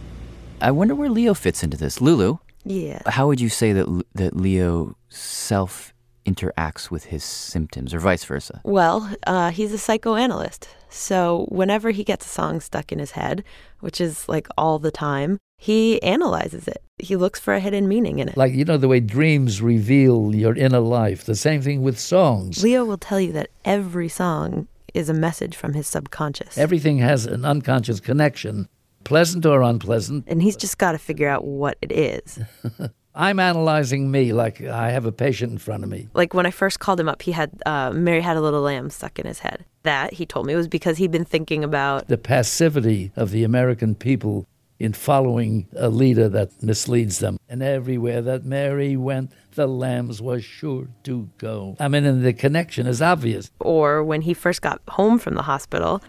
I 0.62 0.72
wonder 0.72 0.96
where 0.96 1.10
Leo 1.10 1.34
fits 1.34 1.62
into 1.62 1.76
this. 1.84 2.00
Lulu, 2.00 2.38
Yeah. 2.64 3.02
how 3.18 3.28
would 3.28 3.42
you 3.42 3.50
say 3.50 3.70
that 3.74 3.88
that 4.22 4.34
Leo 4.46 4.96
self 5.10 5.94
interacts 6.26 6.90
with 6.90 7.04
his 7.14 7.24
symptoms, 7.54 7.94
or 7.94 8.00
vice 8.00 8.24
versa? 8.24 8.62
Well, 8.64 8.98
uh, 9.28 9.50
he's 9.52 9.74
a 9.74 9.78
psychoanalyst. 9.78 10.70
So 10.90 11.48
whenever 11.60 11.92
he 11.92 12.04
gets 12.06 12.26
a 12.26 12.30
song 12.30 12.62
stuck 12.62 12.92
in 12.94 13.00
his 13.00 13.12
head, 13.12 13.44
which 13.82 14.00
is 14.00 14.30
like 14.30 14.48
all 14.58 14.80
the 14.80 14.92
time, 15.10 15.32
he 15.64 16.04
analyzes 16.04 16.68
it. 16.68 16.84
He 17.00 17.16
looks 17.16 17.40
for 17.40 17.54
a 17.54 17.60
hidden 17.62 17.88
meaning 17.88 18.20
in 18.20 18.28
it. 18.28 18.36
Like, 18.36 18.52
you 18.52 18.66
know, 18.66 18.76
the 18.76 18.90
way 18.90 19.00
dreams 19.00 19.62
reveal 19.62 20.36
your 20.36 20.54
inner 20.58 20.82
life. 20.82 21.24
The 21.24 21.36
same 21.36 21.62
thing 21.62 21.82
with 21.84 21.98
songs. 21.98 22.62
Leo 22.62 22.84
will 22.84 22.98
tell 22.98 23.18
you 23.18 23.32
that 23.32 23.50
every 23.64 24.10
song 24.10 24.68
is 24.94 25.08
a 25.08 25.14
message 25.14 25.56
from 25.56 25.72
his 25.74 25.88
subconscious. 25.88 26.58
Everything 26.58 26.98
has 26.98 27.26
an 27.26 27.46
unconscious 27.46 28.02
connection, 28.02 28.68
pleasant 29.06 29.46
or 29.46 29.62
unpleasant. 29.62 30.26
And 30.28 30.42
he's 30.42 30.58
just 30.58 30.78
got 30.78 30.92
to 30.92 30.98
figure 30.98 31.30
out 31.30 31.46
what 31.46 31.78
it 31.82 31.94
is. 31.94 32.40
I'm 33.16 33.40
analyzing 33.40 34.12
me 34.12 34.34
like 34.34 34.60
I 34.60 34.92
have 34.92 35.06
a 35.06 35.14
patient 35.14 35.54
in 35.54 35.58
front 35.60 35.86
of 35.86 35.90
me. 35.90 36.10
Like 36.14 36.34
when 36.34 36.46
I 36.46 36.52
first 36.52 36.82
called 36.82 37.00
him 37.00 37.08
up, 37.08 37.22
he 37.22 37.32
had 37.32 37.52
uh, 37.66 37.92
Mary 37.92 38.20
Had 38.20 38.36
a 38.36 38.42
Little 38.42 38.64
Lamb 38.64 38.90
stuck 38.90 39.18
in 39.18 39.26
his 39.26 39.40
head. 39.40 39.64
That, 39.84 40.14
he 40.14 40.26
told 40.26 40.46
me, 40.46 40.56
was 40.56 40.68
because 40.68 40.98
he'd 40.98 41.12
been 41.12 41.24
thinking 41.24 41.64
about 41.64 42.10
The 42.10 42.18
passivity 42.18 43.14
of 43.16 43.32
the 43.32 43.46
American 43.46 43.96
people 43.96 44.46
in 44.80 44.94
following 44.94 45.68
a 45.78 45.90
leader 45.90 46.28
that 46.30 46.62
misleads 46.62 47.20
them. 47.20 47.38
And 47.48 47.64
everywhere 47.64 48.22
that 48.22 48.44
Mary 48.44 48.98
went, 48.98 49.32
the 49.56 49.68
lambs 49.68 50.22
were 50.22 50.42
sure 50.42 50.88
to 51.04 51.30
go. 51.38 51.78
I 51.80 51.88
mean, 51.88 52.06
and 52.06 52.24
the 52.26 52.34
connection 52.34 52.88
is 52.88 53.02
obvious. 53.02 53.52
or 53.60 54.04
when 54.04 54.22
he 54.22 54.34
first 54.34 54.62
got 54.62 54.82
home 54.90 55.20
from 55.20 55.36
the 55.36 55.44
hospital, 55.44 56.02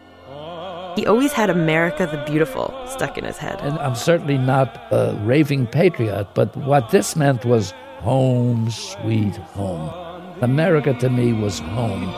he 0.96 1.06
always 1.06 1.32
had 1.32 1.50
America 1.50 2.06
the 2.06 2.22
Beautiful 2.30 2.72
stuck 2.86 3.18
in 3.18 3.24
his 3.24 3.36
head. 3.36 3.60
And 3.62 3.78
I'm 3.80 3.96
certainly 3.96 4.38
not 4.38 4.80
a 4.92 5.18
raving 5.24 5.66
patriot, 5.66 6.28
but 6.34 6.56
what 6.56 6.90
this 6.90 7.16
meant 7.16 7.44
was 7.44 7.72
home, 7.98 8.70
sweet 8.70 9.34
home. 9.36 9.90
America 10.40 10.94
to 10.94 11.10
me 11.10 11.32
was 11.32 11.58
home. 11.58 12.08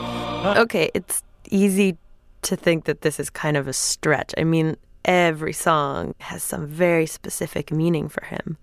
Okay, 0.57 0.91
it's 0.93 1.23
easy 1.49 1.97
to 2.43 2.55
think 2.55 2.85
that 2.85 3.01
this 3.01 3.19
is 3.19 3.29
kind 3.29 3.57
of 3.57 3.67
a 3.67 3.73
stretch. 3.73 4.33
I 4.37 4.43
mean, 4.43 4.77
every 5.07 5.53
song 5.53 6.13
has 6.19 6.43
some 6.43 6.67
very 6.67 7.07
specific 7.07 7.71
meaning 7.71 8.09
for 8.09 8.25
him. 8.25 8.57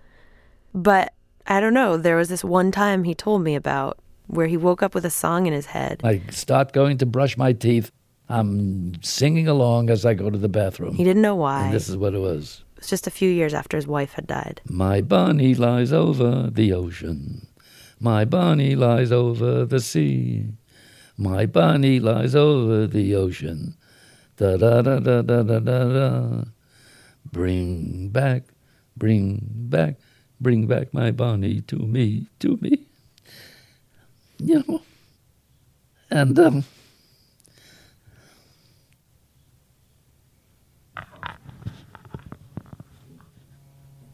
But 0.74 1.12
I 1.46 1.60
don't 1.60 1.74
know, 1.74 1.96
there 1.96 2.16
was 2.16 2.28
this 2.28 2.44
one 2.44 2.70
time 2.70 3.04
he 3.04 3.14
told 3.14 3.42
me 3.42 3.54
about 3.54 3.98
where 4.26 4.46
he 4.46 4.56
woke 4.56 4.82
up 4.82 4.94
with 4.94 5.04
a 5.04 5.10
song 5.10 5.46
in 5.46 5.52
his 5.52 5.66
head. 5.66 6.00
I 6.04 6.20
start 6.30 6.72
going 6.72 6.98
to 6.98 7.06
brush 7.06 7.36
my 7.36 7.52
teeth. 7.52 7.90
I'm 8.28 9.02
singing 9.02 9.48
along 9.48 9.90
as 9.90 10.06
I 10.06 10.14
go 10.14 10.30
to 10.30 10.38
the 10.38 10.48
bathroom. 10.48 10.94
He 10.94 11.04
didn't 11.04 11.22
know 11.22 11.34
why. 11.34 11.64
And 11.64 11.74
this 11.74 11.88
is 11.88 11.96
what 11.96 12.14
it 12.14 12.20
was. 12.20 12.64
It 12.76 12.80
was 12.80 12.88
just 12.88 13.06
a 13.06 13.10
few 13.10 13.30
years 13.30 13.52
after 13.52 13.76
his 13.76 13.86
wife 13.86 14.14
had 14.14 14.26
died. 14.26 14.60
My 14.68 15.02
bunny 15.02 15.54
lies 15.54 15.92
over 15.92 16.48
the 16.50 16.72
ocean. 16.72 17.46
My 18.00 18.24
bunny 18.24 18.74
lies 18.74 19.12
over 19.12 19.64
the 19.64 19.80
sea. 19.80 20.46
My 21.16 21.46
bunny 21.46 22.00
lies 22.00 22.34
over 22.34 22.86
the 22.86 23.14
ocean. 23.14 23.76
Da 24.36 24.56
da 24.56 24.82
da 24.82 24.98
da 24.98 25.22
da 25.22 25.42
da 25.42 25.58
da 25.60 25.84
da. 25.84 26.44
Bring 27.30 28.08
back, 28.08 28.44
bring 28.96 29.40
back, 29.44 29.96
bring 30.40 30.66
back 30.66 30.92
my 30.92 31.10
bunny 31.10 31.60
to 31.62 31.76
me, 31.76 32.26
to 32.40 32.58
me. 32.60 32.86
You 34.38 34.64
know. 34.68 34.82
And 36.10 36.38
um, 36.38 36.64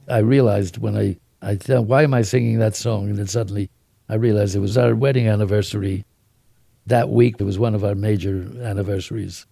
I 0.08 0.18
realized 0.18 0.78
when 0.78 0.96
I, 0.96 1.16
I 1.40 1.56
thought, 1.56 1.86
why 1.86 2.02
am 2.02 2.14
I 2.14 2.22
singing 2.22 2.58
that 2.58 2.76
song? 2.76 3.08
And 3.08 3.18
then 3.18 3.26
suddenly 3.26 3.70
I 4.08 4.14
realized 4.16 4.56
it 4.56 4.60
was 4.60 4.76
our 4.76 4.94
wedding 4.94 5.28
anniversary. 5.28 6.04
That 6.86 7.10
week, 7.10 7.36
it 7.38 7.44
was 7.44 7.58
one 7.58 7.74
of 7.74 7.84
our 7.84 7.94
major 7.94 8.50
anniversaries. 8.62 9.46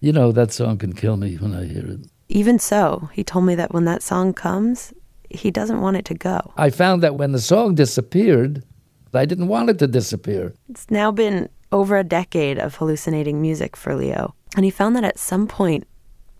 You 0.00 0.12
know, 0.12 0.32
that 0.32 0.52
song 0.52 0.78
can 0.78 0.92
kill 0.92 1.16
me 1.16 1.36
when 1.36 1.54
I 1.54 1.64
hear 1.64 1.84
it. 1.86 2.00
Even 2.28 2.58
so, 2.58 3.08
he 3.12 3.24
told 3.24 3.46
me 3.46 3.54
that 3.56 3.72
when 3.72 3.84
that 3.86 4.02
song 4.02 4.32
comes, 4.32 4.92
he 5.30 5.50
doesn't 5.50 5.80
want 5.80 5.96
it 5.96 6.04
to 6.06 6.14
go. 6.14 6.52
I 6.56 6.70
found 6.70 7.02
that 7.02 7.16
when 7.16 7.32
the 7.32 7.40
song 7.40 7.74
disappeared, 7.74 8.64
I 9.12 9.24
didn't 9.24 9.48
want 9.48 9.70
it 9.70 9.78
to 9.80 9.86
disappear. 9.86 10.54
It's 10.68 10.90
now 10.90 11.10
been 11.10 11.48
over 11.72 11.96
a 11.96 12.04
decade 12.04 12.58
of 12.58 12.76
hallucinating 12.76 13.40
music 13.40 13.76
for 13.76 13.94
Leo. 13.94 14.34
And 14.56 14.64
he 14.64 14.70
found 14.70 14.94
that 14.96 15.04
at 15.04 15.18
some 15.18 15.46
point, 15.46 15.86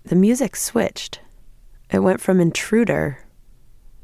the 0.05 0.17
music 0.17 0.57
switched. 0.57 1.21
It 1.91 2.01
went 2.01 2.21
from 2.21 2.41
intruder 2.41 3.25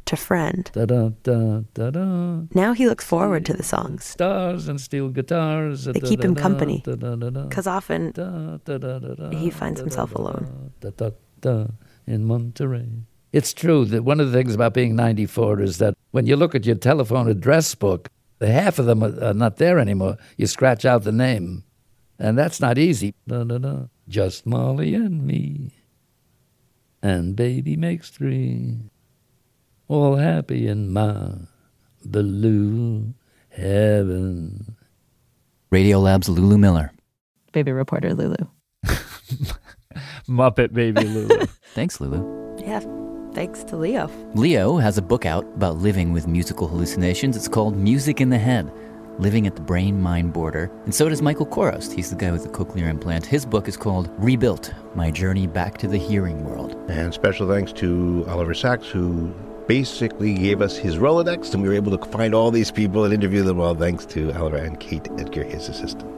to 0.07 0.17
friend. 0.17 0.71
Da 0.73 0.85
da 0.87 1.11
da 1.23 1.63
da 1.75 1.91
da. 1.91 2.43
Now 2.55 2.73
he 2.73 2.87
looks 2.87 3.05
forward 3.05 3.45
to 3.47 3.53
the 3.55 3.63
songs. 3.63 4.05
Stars 4.05 4.69
and 4.69 4.81
steel 4.81 5.09
guitars. 5.09 5.85
They 5.85 6.01
keep 6.01 6.23
him 6.23 6.35
company. 6.35 6.83
Because 6.85 7.67
often 7.67 8.13
he 9.33 9.51
finds 9.51 9.81
himself 9.81 10.15
alone. 10.15 10.73
In 12.07 12.25
Monterey. 12.27 12.89
It's 13.33 13.53
true 13.53 13.85
that 13.87 14.05
one 14.05 14.21
of 14.21 14.31
the 14.31 14.39
things 14.39 14.55
about 14.55 14.75
being 14.75 14.95
94 14.95 15.61
is 15.61 15.79
that 15.79 15.95
when 16.13 16.27
you 16.27 16.37
look 16.37 16.55
at 16.55 16.67
your 16.67 16.77
telephone 16.77 17.29
address 17.29 17.75
book, 17.75 18.09
the 18.39 18.53
half 18.53 18.79
of 18.79 18.87
them 18.87 19.03
are, 19.03 19.35
not 19.35 19.57
there 19.57 19.79
anymore. 19.79 20.19
You 20.37 20.47
scratch 20.47 20.85
out 20.85 21.03
the 21.03 21.13
name, 21.13 21.65
and 22.19 22.39
that's 22.39 22.61
not 22.61 22.79
easy. 22.79 23.15
Just 24.07 24.47
Molly 24.47 24.95
and 24.95 25.27
me, 25.27 25.73
and 27.03 27.35
baby 27.35 27.77
makes 27.77 28.11
three, 28.11 28.91
all 29.89 30.16
happy 30.16 30.66
in 30.66 30.93
my 30.93 31.32
blue 32.05 33.14
heaven. 33.51 34.76
Radiolab's 35.70 36.28
Lulu 36.28 36.59
Miller. 36.59 36.93
Baby 37.53 37.72
reporter 37.72 38.14
Lulu. 38.14 38.37
Muppet 40.28 40.72
Baby 40.72 41.03
Lulu. 41.03 41.47
Thanks, 41.74 42.01
Lulu. 42.01 42.57
Yeah, 42.64 42.80
thanks 43.32 43.64
to 43.64 43.76
Leo. 43.76 44.09
Leo 44.35 44.76
has 44.78 44.97
a 44.97 45.03
book 45.03 45.26
out 45.26 45.45
about 45.57 45.76
living 45.76 46.12
with 46.12 46.26
musical 46.26 46.68
hallucinations. 46.68 47.37
It's 47.37 47.49
called 47.49 47.76
Music 47.76 48.20
in 48.20 48.30
the 48.30 48.39
Head 48.39 48.72
Living 49.18 49.47
at 49.47 49.55
the 49.55 49.62
Brain 49.62 50.01
Mind 50.01 50.32
Border. 50.32 50.70
And 50.85 50.95
so 50.95 51.09
does 51.09 51.22
Michael 51.22 51.47
Chorost. 51.47 51.93
He's 51.93 52.11
the 52.11 52.16
guy 52.16 52.32
with 52.32 52.43
the 52.43 52.49
cochlear 52.49 52.89
implant. 52.89 53.26
His 53.26 53.45
book 53.45 53.68
is 53.68 53.76
called 53.76 54.11
Rebuilt 54.18 54.72
My 54.95 55.11
Journey 55.11 55.47
Back 55.47 55.78
to 55.78 55.89
the 55.89 55.99
Hearing 55.99 56.45
World. 56.45 56.76
And 56.89 57.12
special 57.12 57.49
thanks 57.49 57.72
to 57.74 58.24
Oliver 58.28 58.55
Sacks, 58.55 58.89
who 58.89 59.32
basically 59.67 60.35
gave 60.35 60.61
us 60.61 60.77
his 60.77 60.97
Rolodex, 60.97 61.55
and 61.55 61.62
we 61.62 61.69
were 61.69 61.75
able 61.75 61.97
to 61.97 62.05
find 62.11 62.35
all 62.35 62.51
these 62.51 62.71
people 62.71 63.05
and 63.05 63.15
interview 63.15 63.43
them 63.43 63.61
all 63.61 63.75
thanks 63.75 64.05
to 64.07 64.33
Oliver 64.33 64.57
and 64.57 64.79
Kate 64.79 65.09
Edgar, 65.19 65.45
his 65.45 65.69
assistant. 65.69 66.15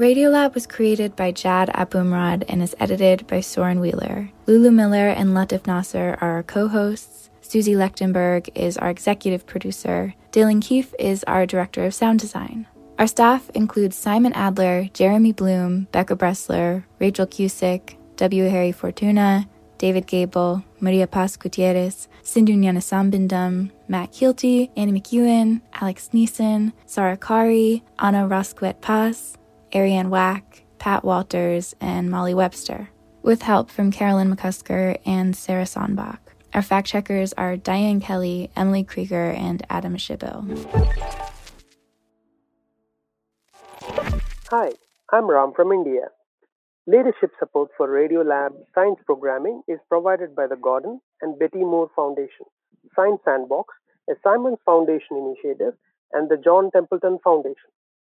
Radiolab 0.00 0.54
was 0.54 0.66
created 0.66 1.14
by 1.14 1.30
Jad 1.30 1.68
Abumrad 1.74 2.44
and 2.48 2.62
is 2.62 2.74
edited 2.80 3.26
by 3.26 3.40
Soren 3.40 3.80
Wheeler. 3.80 4.30
Lulu 4.46 4.70
Miller 4.70 5.08
and 5.08 5.30
Latif 5.30 5.66
Nasser 5.66 6.16
are 6.20 6.36
our 6.36 6.42
co 6.42 6.68
hosts. 6.68 7.29
Susie 7.50 7.74
Lechtenberg 7.74 8.48
is 8.54 8.78
our 8.78 8.90
executive 8.90 9.44
producer. 9.44 10.14
Dylan 10.30 10.62
Keefe 10.62 10.94
is 11.00 11.24
our 11.24 11.46
director 11.46 11.84
of 11.84 11.92
sound 11.92 12.20
design. 12.20 12.68
Our 12.96 13.08
staff 13.08 13.50
includes 13.56 13.96
Simon 13.96 14.32
Adler, 14.34 14.88
Jeremy 14.94 15.32
Bloom, 15.32 15.88
Becca 15.90 16.14
Bressler, 16.14 16.84
Rachel 17.00 17.26
Cusick, 17.26 17.96
W. 18.14 18.48
Harry 18.48 18.70
Fortuna, 18.70 19.48
David 19.78 20.06
Gebel, 20.06 20.62
Maria 20.78 21.08
Paz 21.08 21.36
Gutierrez, 21.36 22.06
Sindhu 22.22 22.54
Sambindam, 22.54 23.72
Matt 23.88 24.12
Kielty, 24.12 24.70
Annie 24.76 25.00
McEwen, 25.00 25.60
Alex 25.72 26.10
Neeson, 26.14 26.72
Sarah 26.86 27.16
Qari, 27.16 27.82
Anna 27.98 28.28
Rosquet 28.28 28.80
Paz, 28.80 29.36
Arianne 29.72 30.10
Wack, 30.10 30.62
Pat 30.78 31.02
Walters, 31.02 31.74
and 31.80 32.12
Molly 32.12 32.32
Webster, 32.32 32.90
with 33.24 33.42
help 33.42 33.72
from 33.72 33.90
Carolyn 33.90 34.36
McCusker 34.36 34.96
and 35.04 35.34
Sarah 35.34 35.66
Sandbach. 35.66 36.29
Our 36.52 36.62
fact 36.62 36.88
checkers 36.88 37.32
are 37.34 37.56
Diane 37.56 38.00
Kelly, 38.00 38.50
Emily 38.56 38.82
Krieger, 38.82 39.30
and 39.30 39.64
Adam 39.70 39.96
Shibbo. 39.96 40.44
Hi, 44.50 44.72
I'm 45.12 45.30
Ram 45.30 45.52
from 45.54 45.70
India. 45.70 46.08
Leadership 46.88 47.30
support 47.38 47.70
for 47.76 47.86
Radiolab 47.86 48.50
science 48.74 48.98
programming 49.06 49.62
is 49.68 49.78
provided 49.88 50.34
by 50.34 50.48
the 50.48 50.56
Gordon 50.56 51.00
and 51.22 51.38
Betty 51.38 51.60
Moore 51.60 51.88
Foundation, 51.94 52.46
Science 52.96 53.20
Sandbox, 53.24 53.72
a 54.08 54.14
Simons 54.24 54.58
Foundation 54.66 55.16
initiative, 55.16 55.74
and 56.12 56.28
the 56.28 56.36
John 56.36 56.72
Templeton 56.72 57.20
Foundation. 57.22 57.70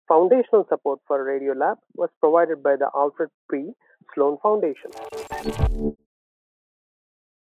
Foundational 0.09 0.67
support 0.69 1.01
for 1.09 1.25
Radiolab 1.25 1.77
was 1.95 2.11
provided 2.21 2.63
by 2.63 2.77
the 2.77 2.91
Alfred 2.95 3.31
P. 3.51 3.71
Sloan 4.15 4.37
Foundation. 4.43 5.97